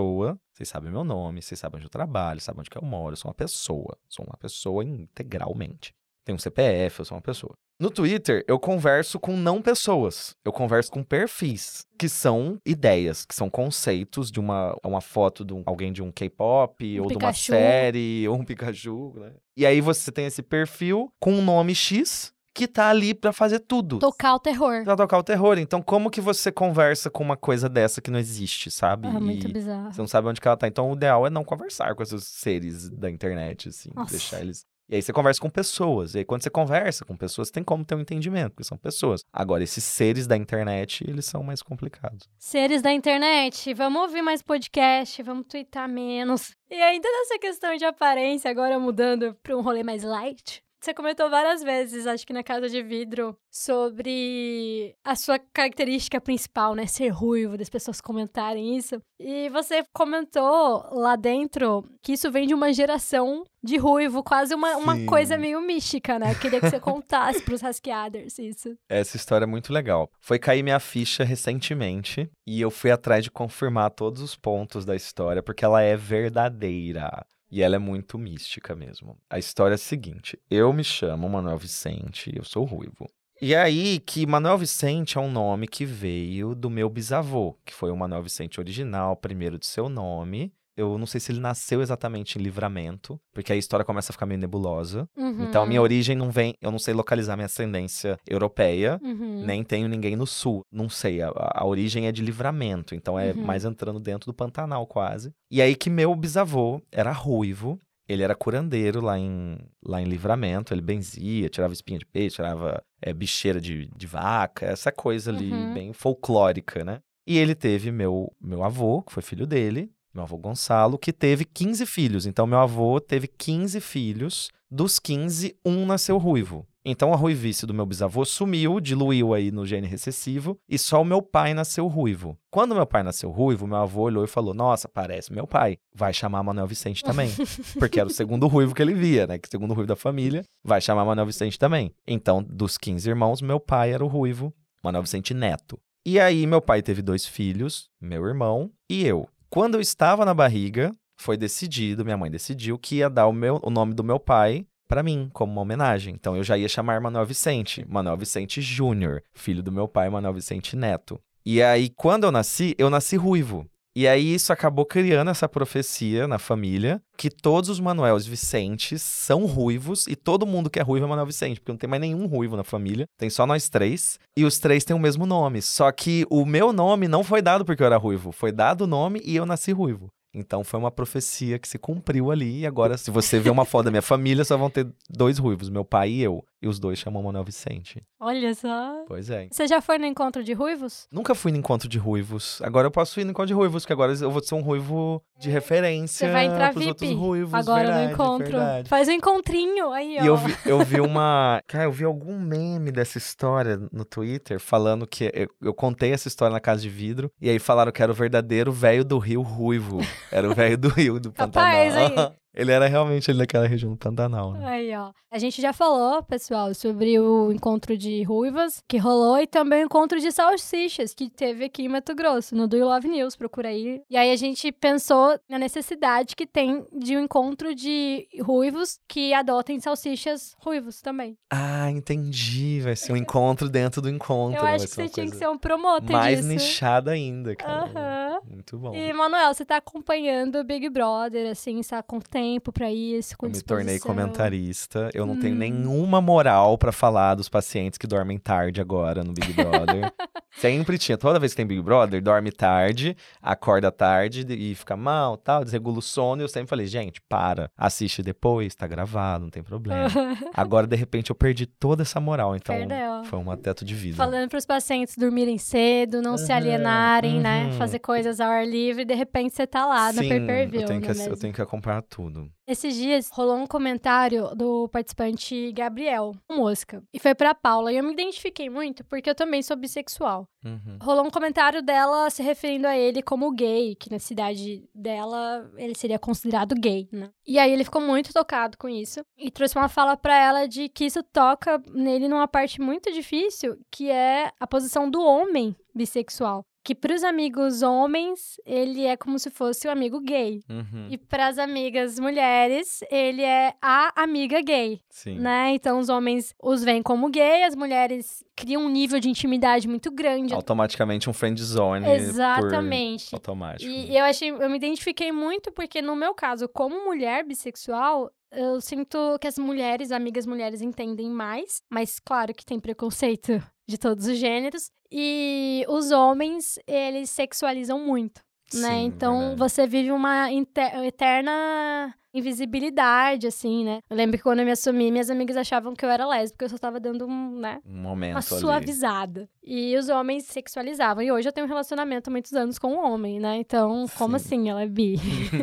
Vocês 0.54 0.70
sabem 0.70 0.92
meu 0.92 1.04
nome, 1.04 1.42
vocês 1.42 1.60
sabem 1.60 1.78
onde 1.78 1.86
eu 1.86 1.90
trabalho, 1.90 2.40
sabem 2.42 2.60
onde 2.62 2.70
que 2.70 2.78
eu 2.78 2.82
moro, 2.86 3.14
eu 3.14 3.18
sou 3.18 3.30
uma 3.30 3.36
pessoa. 3.36 3.98
Sou 4.10 4.26
uma 4.26 4.38
pessoa 4.38 4.84
integralmente. 4.84 5.94
Tenho 6.26 6.36
um 6.36 6.40
CPF, 6.40 7.00
eu 7.00 7.06
sou 7.06 7.16
uma 7.16 7.22
pessoa. 7.22 7.54
No 7.80 7.92
Twitter, 7.92 8.44
eu 8.48 8.58
converso 8.58 9.20
com 9.20 9.36
não 9.36 9.62
pessoas. 9.62 10.34
Eu 10.46 10.52
converso 10.54 10.90
com 10.90 11.04
perfis, 11.04 11.86
que 12.00 12.08
são 12.08 12.58
ideias, 12.66 13.26
que 13.26 13.36
são 13.36 13.50
conceitos 13.50 14.32
de 14.32 14.40
uma, 14.40 14.76
uma 14.84 15.02
foto 15.02 15.44
de 15.44 15.54
um- 15.54 15.62
alguém 15.66 15.92
de 15.92 16.02
um 16.02 16.10
K-pop, 16.12 17.00
Um 17.00 17.04
ou 17.04 17.10
de 17.10 17.16
uma 17.16 17.20
Pikachu. 17.20 17.52
série, 17.52 18.28
ou 18.30 18.38
um 18.38 18.46
Pikachu, 18.46 19.14
né? 19.18 19.34
E 19.58 19.66
aí 19.66 19.82
você 19.82 20.10
tem 20.12 20.26
esse 20.26 20.42
perfil 20.42 21.12
com 21.20 21.34
um 21.34 21.44
nome 21.44 21.76
X 21.76 22.34
que 22.56 22.68
tá 22.70 22.90
ali 22.90 23.14
pra 23.14 23.34
fazer 23.34 23.60
tudo. 23.60 24.00
Tocar 24.00 24.34
o 24.34 24.40
terror. 24.40 24.86
Pra 24.86 24.96
tocar 24.96 25.18
o 25.18 25.24
terror. 25.24 25.60
Então, 25.60 25.82
como 25.82 26.10
que 26.10 26.22
você 26.22 26.50
conversa 26.54 27.10
com 27.10 27.22
uma 27.22 27.36
coisa 27.36 27.68
dessa 27.68 28.02
que 28.02 28.10
não 28.10 28.18
existe, 28.18 28.72
sabe? 28.72 29.10
Ah, 29.10 29.20
muito 29.20 29.52
bizarro. 29.52 29.92
você 29.92 30.02
não 30.02 30.08
sabe 30.08 30.30
onde 30.30 30.40
que 30.40 30.48
ela 30.48 30.56
tá. 30.56 30.66
Então, 30.66 30.90
o 30.90 30.96
ideal 30.96 31.28
é 31.28 31.30
não 31.30 31.44
conversar 31.44 31.94
com 31.94 32.02
esses 32.02 32.24
seres 32.24 32.90
da 32.90 33.12
internet, 33.12 33.68
assim. 33.68 33.90
Nossa. 33.94 34.12
Deixar 34.12 34.40
eles. 34.40 34.66
E 34.88 34.96
aí 34.96 35.02
você 35.02 35.12
conversa 35.12 35.42
com 35.42 35.50
pessoas. 35.50 36.16
E 36.16 36.20
aí, 36.20 36.26
quando 36.26 36.44
você 36.44 36.50
conversa 36.50 37.04
com 37.04 37.18
pessoas, 37.18 37.52
tem 37.52 37.64
como 37.64 37.84
ter 37.84 37.96
um 37.96 38.00
entendimento, 38.02 38.52
porque 38.52 38.64
são 38.64 38.78
pessoas. 38.78 39.24
Agora, 39.34 39.64
esses 39.64 39.84
seres 39.84 40.26
da 40.26 40.38
internet, 40.38 41.04
eles 41.06 41.26
são 41.26 41.44
mais 41.44 41.62
complicados. 41.62 42.30
Seres 42.38 42.82
da 42.82 42.94
internet, 42.94 43.74
vamos 43.74 44.02
ouvir 44.04 44.22
mais 44.22 44.42
podcast, 44.42 45.22
vamos 45.24 45.48
twittar 45.50 45.90
menos. 45.90 46.56
E 46.70 46.76
ainda 46.76 47.10
nessa 47.10 47.38
questão 47.40 47.76
de 47.76 47.84
aparência, 47.84 48.50
agora 48.50 48.80
mudando 48.80 49.36
para 49.44 49.58
um 49.58 49.62
rolê 49.62 49.84
mais 49.84 50.04
light. 50.04 50.64
Você 50.86 50.94
comentou 50.94 51.32
várias 51.32 51.64
vezes, 51.64 52.06
acho 52.06 52.28
que 52.28 52.32
na 52.32 52.44
Casa 52.44 52.70
de 52.70 52.84
Vidro, 52.84 53.36
sobre 53.50 54.96
a 55.04 55.16
sua 55.16 55.40
característica 55.40 56.22
principal, 56.22 56.76
né? 56.76 56.86
Ser 56.86 57.08
ruivo, 57.08 57.58
das 57.58 57.72
pessoas 57.72 58.00
comentarem 58.00 58.78
isso. 58.78 59.02
E 59.20 59.50
você 59.50 59.84
comentou 59.92 60.88
lá 60.92 61.16
dentro 61.16 61.84
que 62.04 62.14
isso 62.14 62.32
vem 62.32 62.46
de 62.46 62.54
uma 62.54 62.72
geração 62.72 63.44
de 63.64 63.78
ruivo, 63.78 64.22
quase 64.22 64.54
uma, 64.54 64.78
uma 64.78 65.04
coisa 65.08 65.40
meio 65.40 65.60
mística, 65.60 66.20
né? 66.20 66.34
Eu 66.34 66.40
queria 66.40 66.62
que 66.62 66.70
você 66.70 66.80
contasse 66.80 67.42
pros 67.42 67.62
Rasqueaders 67.62 68.38
isso. 68.38 68.78
Essa 68.88 69.18
história 69.18 69.46
é 69.46 69.48
muito 69.48 69.74
legal. 69.74 70.08
Foi 70.20 70.38
cair 70.38 70.62
minha 70.62 70.80
ficha 70.80 71.24
recentemente 71.24 72.30
e 72.46 72.62
eu 72.62 72.70
fui 72.70 72.92
atrás 72.92 73.24
de 73.24 73.32
confirmar 73.32 73.90
todos 73.90 74.22
os 74.22 74.36
pontos 74.36 74.86
da 74.86 74.96
história, 74.96 75.42
porque 75.42 75.66
ela 75.66 75.82
é 75.82 75.98
verdadeira. 75.98 77.26
E 77.56 77.62
ela 77.62 77.78
é 77.78 77.80
muito 77.80 78.18
mística 78.18 78.76
mesmo. 78.76 79.18
A 79.30 79.40
história 79.40 79.76
é 79.76 79.76
a 79.76 79.78
seguinte: 79.78 80.38
eu 80.52 80.74
me 80.74 80.84
chamo 80.84 81.30
Manuel 81.30 81.58
Vicente, 81.58 82.30
eu 82.36 82.44
sou 82.44 82.66
ruivo. 82.66 83.10
E 83.42 83.56
aí 83.56 84.02
que 84.02 84.28
Manuel 84.28 84.58
Vicente 84.58 85.18
é 85.18 85.22
um 85.22 85.32
nome 85.32 85.66
que 85.66 85.86
veio 85.86 86.54
do 86.54 86.70
meu 86.70 86.90
bisavô, 86.90 87.58
que 87.64 87.74
foi 87.74 87.92
o 87.92 87.96
Manuel 87.96 88.24
Vicente 88.24 88.60
original, 88.60 89.16
primeiro 89.16 89.58
de 89.58 89.68
seu 89.68 89.88
nome. 89.88 90.52
Eu 90.78 90.98
não 90.98 91.06
sei 91.06 91.20
se 91.22 91.32
ele 91.32 91.40
nasceu 91.40 91.82
exatamente 91.82 92.38
em 92.38 92.42
Livramento, 92.42 93.20
porque 93.34 93.52
aí 93.52 93.58
a 93.58 93.60
história 93.60 93.86
começa 93.86 94.12
a 94.12 94.14
ficar 94.14 94.26
meio 94.26 94.40
nebulosa. 94.40 95.08
Uhum. 95.16 95.46
Então 95.46 95.64
a 95.64 95.66
minha 95.66 95.82
origem 95.82 96.16
não 96.16 96.30
vem, 96.32 96.54
eu 96.62 96.70
não 96.72 96.80
sei 96.80 96.94
localizar 96.94 97.36
minha 97.38 97.46
ascendência 97.46 98.18
europeia, 98.28 99.00
Uhum. 99.02 99.44
nem 99.46 99.64
tenho 99.64 99.88
ninguém 99.88 100.16
no 100.16 100.28
sul. 100.28 100.64
Não 100.72 100.90
sei, 100.90 101.22
a, 101.22 101.32
a 101.36 101.66
origem 101.66 102.08
é 102.08 102.12
de 102.12 102.22
livramento, 102.22 102.94
então 102.94 103.18
é 103.18 103.32
Uhum. 103.32 103.44
mais 103.46 103.64
entrando 103.66 104.00
dentro 104.00 104.26
do 104.32 104.34
Pantanal 104.34 104.86
quase. 104.86 105.32
E 105.50 105.62
aí 105.62 105.76
que 105.76 105.90
meu 105.90 106.14
bisavô 106.16 106.82
era 106.92 107.12
ruivo, 107.12 107.80
ele 108.08 108.22
era 108.22 108.36
curandeiro 108.36 109.02
lá 109.02 109.18
em, 109.18 109.58
lá 109.84 110.02
em 110.02 110.06
livramento, 110.06 110.74
ele 110.74 110.82
benzia, 110.82 111.50
tirava 111.50 111.74
espinha 111.74 111.98
de 112.00 112.06
peixe, 112.06 112.36
tirava 112.36 112.84
é, 113.02 113.12
bicheira 113.14 113.60
de, 113.60 113.90
de 113.96 114.06
vaca, 114.08 114.66
essa 114.66 114.92
coisa 114.92 115.32
ali 115.32 115.52
Uhum. 115.52 115.74
bem 115.74 115.94
folclórica, 115.94 116.84
né? 116.84 117.00
E 117.28 117.38
ele 117.40 117.56
teve 117.56 117.92
meu, 117.92 118.32
meu 118.40 118.64
avô, 118.64 119.02
que 119.02 119.12
foi 119.12 119.24
filho 119.24 119.48
dele, 119.48 119.90
meu 120.16 120.24
avô 120.24 120.38
Gonçalo, 120.38 120.98
que 120.98 121.12
teve 121.12 121.44
15 121.44 121.86
filhos. 121.86 122.26
Então, 122.26 122.48
meu 122.48 122.60
avô 122.60 123.00
teve 123.02 123.28
15 123.28 123.82
filhos. 123.82 124.50
Dos 124.72 124.98
15, 124.98 125.56
um 125.64 125.86
nasceu 125.86 126.18
ruivo. 126.18 126.66
Então, 126.88 127.12
a 127.12 127.16
ruivice 127.16 127.66
do 127.66 127.74
meu 127.74 127.86
bisavô 127.86 128.24
sumiu, 128.24 128.80
diluiu 128.80 129.34
aí 129.34 129.52
no 129.52 129.66
gene 129.66 129.88
recessivo, 129.88 130.58
e 130.70 130.78
só 130.78 131.02
o 131.02 131.06
meu 131.06 131.20
pai 131.22 131.54
nasceu 131.54 131.88
ruivo. 131.88 132.38
Quando 132.52 132.76
meu 132.76 132.86
pai 132.86 133.02
nasceu 133.02 133.32
ruivo, 133.32 133.66
meu 133.66 133.78
avô 133.78 134.04
olhou 134.04 134.24
e 134.24 134.28
falou: 134.28 134.54
Nossa, 134.54 134.88
parece 134.88 135.34
meu 135.34 135.48
pai. 135.48 135.78
Vai 135.94 136.14
chamar 136.14 136.44
Manuel 136.44 136.68
Vicente 136.68 137.04
também. 137.04 137.30
Porque 137.80 138.00
era 138.00 138.08
o 138.08 138.12
segundo 138.12 138.48
ruivo 138.48 138.76
que 138.76 138.82
ele 138.82 138.94
via, 138.94 139.26
né? 139.26 139.40
Que 139.40 139.48
o 139.48 139.52
segundo 139.52 139.74
ruivo 139.74 139.88
da 139.88 139.96
família. 139.96 140.44
Vai 140.64 140.80
chamar 140.80 141.06
Manuel 141.06 141.26
Vicente 141.26 141.58
também. 141.58 141.92
Então, 142.08 142.44
dos 142.44 142.78
15 142.78 143.10
irmãos, 143.10 143.42
meu 143.42 143.60
pai 143.60 143.92
era 143.92 144.06
o 144.06 144.08
ruivo, 144.08 144.54
Manuel 144.84 145.04
Vicente 145.04 145.34
Neto. 145.34 145.80
E 146.06 146.20
aí, 146.20 146.46
meu 146.46 146.62
pai 146.62 146.84
teve 146.84 147.02
dois 147.02 147.26
filhos, 147.26 147.90
meu 148.00 148.28
irmão 148.28 148.72
e 148.88 149.04
eu. 149.04 149.28
Quando 149.56 149.76
eu 149.76 149.80
estava 149.80 150.26
na 150.26 150.34
barriga, 150.34 150.94
foi 151.16 151.38
decidido, 151.38 152.04
minha 152.04 152.18
mãe 152.18 152.30
decidiu 152.30 152.78
que 152.78 152.96
ia 152.98 153.10
dar 153.10 153.26
o, 153.26 153.32
meu, 153.32 153.58
o 153.64 153.70
nome 153.70 153.94
do 153.94 154.04
meu 154.04 154.20
pai 154.20 154.68
pra 154.86 155.02
mim, 155.02 155.30
como 155.32 155.50
uma 155.50 155.62
homenagem. 155.62 156.14
Então 156.14 156.36
eu 156.36 156.44
já 156.44 156.58
ia 156.58 156.68
chamar 156.68 157.00
Manuel 157.00 157.26
Vicente, 157.26 157.86
Manuel 157.88 158.18
Vicente 158.18 158.62
Júnior, 158.62 159.24
filho 159.34 159.64
do 159.64 159.72
meu 159.72 159.88
pai, 159.88 160.10
Manuel 160.10 160.34
Vicente 160.34 160.76
Neto. 160.76 161.18
E 161.46 161.64
aí, 161.64 161.90
quando 161.90 162.26
eu 162.26 162.34
nasci, 162.34 162.76
eu 162.78 162.90
nasci 162.90 163.16
ruivo. 163.16 163.66
E 163.98 164.10
aí 164.10 164.34
isso 164.34 164.52
acabou 164.52 164.86
criando 164.86 165.32
essa 165.32 165.48
profecia 165.48 166.28
na 166.28 166.38
família 166.38 167.02
que 167.18 167.30
todos 167.30 167.70
os 167.70 167.80
Manuels 167.80 168.26
Vicentes 168.26 169.02
são 169.02 169.46
ruivos 169.46 170.06
e 170.06 170.18
todo 170.18 170.46
mundo 170.46 170.70
que 170.70 170.80
é 170.80 170.82
ruivo 170.82 171.06
é 171.06 171.08
Manuel 171.08 171.28
Vicente, 171.28 171.62
porque 171.62 171.72
não 171.72 171.78
tem 171.78 171.90
mais 171.90 172.02
nenhum 172.02 172.26
ruivo 172.28 172.58
na 172.58 172.64
família, 172.66 173.06
tem 173.18 173.30
só 173.30 173.48
nós 173.48 173.70
três, 173.70 174.20
e 174.38 174.44
os 174.44 174.60
três 174.60 174.84
têm 174.84 174.94
o 174.94 175.00
mesmo 175.00 175.26
nome. 175.26 175.62
Só 175.62 175.90
que 175.94 176.26
o 176.30 176.46
meu 176.46 176.74
nome 176.74 177.08
não 177.08 177.24
foi 177.24 177.42
dado 177.42 177.64
porque 177.64 177.82
eu 177.82 177.88
era 177.88 177.96
ruivo, 177.96 178.34
foi 178.34 178.52
dado 178.52 178.82
o 178.82 178.88
nome 178.88 179.22
e 179.24 179.34
eu 179.34 179.46
nasci 179.46 179.72
ruivo. 179.72 180.10
Então 180.36 180.64
foi 180.64 180.80
uma 180.80 180.92
profecia 180.92 181.58
que 181.58 181.68
se 181.68 181.78
cumpriu 181.78 182.30
ali. 182.30 182.60
E 182.60 182.68
agora, 182.68 182.98
se 182.98 183.10
você 183.10 183.40
ver 183.40 183.50
uma 183.50 183.64
foto 183.66 183.86
da 183.86 183.92
minha 183.92 184.02
família, 184.02 184.44
só 184.44 184.58
vão 184.58 184.70
ter 184.70 184.86
dois 185.10 185.38
ruivos, 185.38 185.70
meu 185.70 185.86
pai 185.86 186.10
e 186.10 186.22
eu. 186.22 186.44
E 186.62 186.68
os 186.68 186.80
dois 186.80 186.98
chamam 187.00 187.22
Manuel 187.24 187.44
Vicente. 187.44 188.04
Olha 188.20 188.54
só. 188.56 189.04
Pois 189.08 189.30
é. 189.30 189.48
Você 189.52 189.68
já 189.68 189.80
foi 189.82 189.98
no 190.00 190.06
encontro 190.06 190.44
de 190.44 190.52
ruivos? 190.52 191.08
Nunca 191.12 191.36
fui 191.36 191.52
no 191.52 191.58
encontro 191.60 191.88
de 191.88 191.98
ruivos. 192.00 192.60
Agora 192.64 192.88
eu 192.88 192.92
posso 192.92 193.20
ir 193.20 193.24
no 193.24 193.32
encontro 193.32 193.48
de 193.48 193.54
ruivos, 193.54 193.86
que 193.86 193.94
agora 193.94 194.14
eu 194.14 194.32
vou 194.32 194.44
ser 194.44 194.56
um 194.56 194.62
ruivo 194.62 195.22
de 195.38 195.50
referência 195.50 196.28
Você 196.28 196.34
vai 196.34 196.46
entrar 196.46 196.74
pros 196.74 196.88
outros 196.88 197.08
VIP 197.08 197.20
ruivos. 197.20 197.54
agora 197.54 197.84
verdade, 197.84 198.08
no 198.08 198.14
encontro. 198.14 198.52
verdade. 198.52 198.90
Faz 198.90 199.08
um 199.08 199.12
encontrinho 199.12 199.92
aí, 199.92 200.18
ó. 200.20 200.24
E 200.24 200.28
eu 200.28 200.38
vi, 200.38 200.58
eu 200.66 200.80
vi 200.84 201.02
uma. 201.02 201.62
Cara, 201.68 201.84
eu 201.84 201.92
vi 201.92 202.04
algum 202.04 202.40
meme 202.40 202.92
dessa 202.92 203.18
história 203.18 203.80
no 203.92 204.04
Twitter 204.04 204.60
falando 204.60 205.06
que. 205.06 205.32
Eu, 205.34 205.48
eu 205.62 205.74
contei 205.74 206.12
essa 206.14 206.28
história 206.28 206.52
na 206.52 206.60
casa 206.60 206.82
de 206.82 206.90
vidro. 206.90 207.32
E 207.40 207.50
aí 207.50 207.60
falaram 207.60 207.92
que 207.92 208.02
era 208.02 208.12
o 208.12 208.16
verdadeiro 208.16 208.72
velho 208.72 209.06
do 209.06 209.20
Rio 209.20 209.42
Ruivo. 209.44 210.00
Era 210.32 210.50
o 210.50 210.54
velho 210.54 210.78
do 210.78 210.90
Rio, 210.90 211.20
do 211.20 211.32
Pantanal. 211.32 211.72
Capaz, 211.72 211.96
hein? 211.98 212.36
Ele 212.56 212.72
era 212.72 212.88
realmente 212.88 213.30
ali 213.30 213.40
naquela 213.40 213.68
região 213.68 213.92
do 213.92 213.98
Pantanal. 213.98 214.54
Né? 214.54 214.66
Aí, 214.66 214.96
ó. 214.96 215.12
A 215.30 215.38
gente 215.38 215.62
já 215.62 215.74
falou, 215.74 216.24
pessoal, 216.24 216.74
sobre 216.74 217.20
o 217.20 217.52
encontro 217.52 217.98
de 217.98 218.24
ruivas 218.24 218.82
que 218.88 218.98
rolou 218.98 219.38
e 219.38 219.46
também 219.46 219.84
o 219.84 219.86
encontro 219.86 220.18
de 220.18 220.32
salsichas 220.32 221.14
que 221.14 221.30
teve 221.30 221.66
aqui 221.66 221.84
em 221.84 221.90
Mato 221.90 222.16
Grosso, 222.16 222.56
no 222.56 222.70
Do 222.70 222.78
You 222.78 222.86
Love 222.86 223.10
News, 223.10 223.36
procura 223.36 223.68
aí. 223.68 224.02
E 224.10 224.16
aí 224.16 224.32
a 224.32 224.36
gente 224.38 224.72
pensou 224.72 225.38
na 225.50 225.60
necessidade 225.60 226.38
que 226.38 226.48
tem 226.48 226.86
de 226.98 227.18
um 227.18 227.20
encontro 227.20 227.76
de 227.76 228.26
ruivos 228.42 228.98
que 229.10 229.34
adotem 229.34 229.78
salsichas 229.82 230.56
ruivos 230.58 231.02
também. 231.02 231.38
Ah, 231.50 231.92
entendi. 231.92 232.80
Vai 232.80 232.96
ser 232.96 233.12
um 233.12 233.18
encontro 233.18 233.68
dentro 233.68 234.02
do 234.02 234.10
encontro. 234.10 234.62
Eu 234.62 234.66
acho 234.66 234.88
que 234.88 234.94
você 234.94 235.10
tinha 235.10 235.30
que 235.30 235.36
ser 235.36 235.50
um 235.50 235.58
promotor 235.58 236.10
mais 236.10 236.38
disso. 236.38 236.48
nichada 236.48 237.12
ainda, 237.12 237.58
cara. 237.58 237.84
Aham. 237.84 238.40
Muito 238.50 238.78
bom. 238.78 238.96
E, 238.96 239.12
Manuel, 239.12 239.54
você 239.54 239.66
tá 239.66 239.78
acompanhando 239.78 240.60
o 240.60 240.64
Big 240.64 240.88
Brother, 240.90 241.52
assim, 241.52 241.80
está 241.80 242.02
com 242.02 242.22
tempo 242.46 242.72
pra 242.72 242.92
isso, 242.92 243.36
com 243.38 243.48
Eu 243.48 243.52
me 243.52 243.62
tornei 243.62 244.00
comentarista. 244.00 245.10
Eu 245.14 245.26
não 245.26 245.36
tenho 245.40 245.56
Hum. 245.56 245.58
nenhuma 245.58 246.22
moral 246.22 246.78
pra 246.78 246.92
falar 246.92 247.36
dos 247.36 247.50
pacientes 247.50 247.98
que 247.98 248.06
dormem 248.06 248.38
tarde 248.38 248.80
agora 248.80 249.24
no 249.24 249.34
Big 249.34 249.52
Brother. 249.54 250.12
Sempre 250.58 250.98
tinha. 250.98 251.18
Toda 251.18 251.38
vez 251.38 251.52
que 251.52 251.58
tem 251.58 251.66
Big 251.66 251.82
Brother, 251.82 252.22
dorme 252.22 252.50
tarde, 252.50 253.18
acorda 253.42 253.92
tarde 253.92 254.46
e 254.50 254.74
fica 254.74 254.96
mal, 254.96 255.36
tal, 255.36 255.66
desregula 255.66 256.00
o 256.00 256.02
sono. 256.02 256.42
E 256.42 256.46
eu 256.46 256.48
sempre 256.48 256.70
falei, 256.70 256.86
gente, 256.88 257.20
para. 257.28 257.70
Assiste 257.78 258.24
depois, 258.24 258.74
tá 258.74 258.88
gravado, 258.88 259.44
não 259.44 259.50
tem 259.52 259.62
problema. 259.62 260.08
Agora, 260.56 260.88
de 260.88 260.96
repente, 260.96 261.30
eu 261.30 261.36
perdi 261.36 261.66
toda 261.66 262.04
essa 262.04 262.22
moral. 262.22 262.56
Então, 262.56 262.74
Perdeu. 262.74 263.26
foi 263.26 263.38
um 263.40 263.58
teto 263.58 263.84
de 263.84 263.94
vida. 263.94 264.16
Falando 264.16 264.48
pros 264.50 264.66
pacientes 264.66 265.18
dormirem 265.18 265.58
cedo, 265.58 266.22
não 266.22 266.38
se 266.38 266.52
Aham, 266.54 266.56
alienarem, 266.62 267.42
né? 267.42 267.66
uhum. 267.66 267.72
Fazer 267.74 268.00
coisas 268.00 268.40
ao 268.40 268.50
ar 268.50 268.66
livre 268.66 269.04
de 269.04 269.14
repente 269.14 269.54
você 269.54 269.68
tá 269.68 269.86
lá 269.86 270.14
no 270.14 270.20
Sim, 270.20 270.30
pay-per-view, 270.30 270.82
eu 270.82 270.88
tenho, 270.88 271.02
que, 271.02 271.12
é 271.12 271.30
eu 271.30 271.38
tenho 271.38 271.54
que 271.54 271.62
acompanhar 271.62 272.02
tudo. 272.04 272.35
Esses 272.68 272.96
dias 272.96 273.30
rolou 273.32 273.58
um 273.58 273.68
comentário 273.68 274.56
do 274.56 274.90
participante 274.90 275.72
Gabriel 275.72 276.34
Mosca. 276.50 277.04
E 277.14 277.20
foi 277.20 277.36
pra 277.36 277.54
Paula. 277.54 277.94
E 277.94 277.98
eu 277.98 278.04
me 278.04 278.14
identifiquei 278.14 278.70
muito 278.70 279.04
porque 279.06 279.30
eu 279.30 279.36
também 279.36 279.62
sou 279.62 279.78
bissexual. 279.78 280.48
Uhum. 280.64 280.98
Rolou 281.02 281.26
um 281.26 281.30
comentário 281.30 281.82
dela 281.82 282.30
se 282.30 282.42
referindo 282.42 282.88
a 282.88 282.98
ele 282.98 283.22
como 283.22 283.52
gay, 283.52 283.96
que 283.96 284.12
na 284.12 284.18
cidade 284.18 284.84
dela 284.94 285.70
ele 285.78 285.96
seria 285.96 286.18
considerado 286.18 286.74
gay, 286.74 287.08
né? 287.12 287.30
E 287.46 287.60
aí 287.60 287.72
ele 287.72 287.84
ficou 287.84 288.02
muito 288.02 288.34
tocado 288.34 288.78
com 288.78 288.90
isso 288.90 289.22
e 289.38 289.52
trouxe 289.52 289.78
uma 289.78 289.88
fala 289.88 290.18
pra 290.18 290.36
ela 290.36 290.66
de 290.68 290.90
que 290.90 291.06
isso 291.06 291.22
toca 291.22 291.82
nele 291.94 292.28
numa 292.28 292.48
parte 292.48 292.82
muito 292.82 293.12
difícil, 293.12 293.78
que 293.92 294.10
é 294.10 294.52
a 294.60 294.66
posição 294.66 295.10
do 295.10 295.22
homem 295.22 295.76
bissexual. 295.94 296.66
Que 296.86 296.94
pros 296.94 297.24
amigos 297.24 297.82
homens, 297.82 298.62
ele 298.64 299.06
é 299.06 299.18
como 299.18 299.40
se 299.40 299.50
fosse 299.50 299.88
o 299.88 299.92
amigo 299.92 300.22
gay. 300.22 300.62
Uhum. 300.70 301.08
E 301.10 301.18
pras 301.18 301.58
amigas 301.58 302.20
mulheres, 302.20 303.04
ele 303.10 303.42
é 303.42 303.74
a 303.82 304.14
amiga 304.22 304.62
gay 304.62 305.02
Sim. 305.10 305.40
né? 305.40 305.72
Então 305.74 305.98
os 305.98 306.10
homens 306.10 306.54
os 306.62 306.84
veem 306.84 307.02
como 307.02 307.28
gay, 307.32 307.64
as 307.64 307.76
mulheres 307.76 308.44
criam 308.56 308.84
um 308.84 308.90
nível 308.90 309.20
de 309.20 309.28
intimidade 309.28 309.88
muito 309.88 310.12
grande. 310.12 310.54
Automaticamente 310.54 311.28
um 311.28 311.34
friend 311.34 311.60
zone. 311.60 312.08
Exatamente. 312.08 313.32
Por 313.32 313.38
automático. 313.38 313.92
E 313.92 314.16
eu 314.16 314.24
achei, 314.24 314.52
eu 314.52 314.70
me 314.70 314.78
identifiquei 314.78 315.32
muito 315.32 315.72
porque 315.72 316.04
no 316.04 316.16
meu 316.16 316.36
caso, 316.36 316.70
como 316.70 317.04
mulher 317.04 317.44
bissexual, 317.44 318.32
eu 318.52 318.80
sinto 318.80 319.18
que 319.42 319.48
as 319.48 319.58
mulheres, 319.58 320.12
amigas 320.12 320.46
mulheres 320.46 320.84
entendem 320.84 321.32
mais, 321.32 321.82
mas 321.90 322.20
claro 322.20 322.54
que 322.54 322.64
tem 322.64 322.80
preconceito 322.80 323.60
de 323.88 323.98
todos 323.98 324.26
os 324.28 324.38
gêneros. 324.38 324.90
E 325.12 325.86
os 325.88 326.12
homens, 326.12 326.80
eles 326.88 327.30
sexualizam 327.30 328.00
muito, 328.00 328.42
né? 328.74 328.90
Sim, 328.90 329.06
Então 329.06 329.40
verdade. 329.40 329.60
você 329.60 329.88
vive 329.88 330.12
uma 330.12 330.48
eterna 330.52 332.14
invisibilidade, 332.36 333.48
assim, 333.48 333.86
né? 333.86 334.00
Eu 334.10 334.18
lembro 334.18 334.38
que 334.38 334.44
quando 334.44 334.60
eu 334.60 334.66
me 334.66 334.72
assumi, 334.72 335.12
minhas 335.12 335.30
amigas 335.30 335.56
achavam 335.56 335.94
que 335.94 336.06
eu 336.06 336.10
era 336.10 336.28
lésbica, 336.28 336.66
eu 336.66 336.70
só 336.70 336.78
tava 336.78 337.00
dando 337.00 337.26
um, 337.26 337.60
né? 337.60 337.80
Um 337.86 337.98
momento 337.98 338.32
Uma 338.34 338.40
ali. 338.40 338.62
suavizada. 338.62 339.50
E 339.64 339.98
os 339.98 340.10
homens 340.10 340.46
sexualizavam. 340.46 341.24
E 341.24 341.32
hoje 341.32 341.48
eu 341.48 341.52
tenho 341.52 341.66
um 341.66 341.70
relacionamento 341.70 342.30
há 342.30 342.32
muitos 342.32 342.54
anos 342.54 342.78
com 342.78 342.90
um 342.90 343.04
homem, 343.04 343.40
né? 343.40 343.56
Então, 343.58 344.06
como 344.16 344.38
Sim. 344.38 344.46
assim 344.46 344.70
ela 344.70 344.84
é 344.84 344.88
bi? 344.88 345.16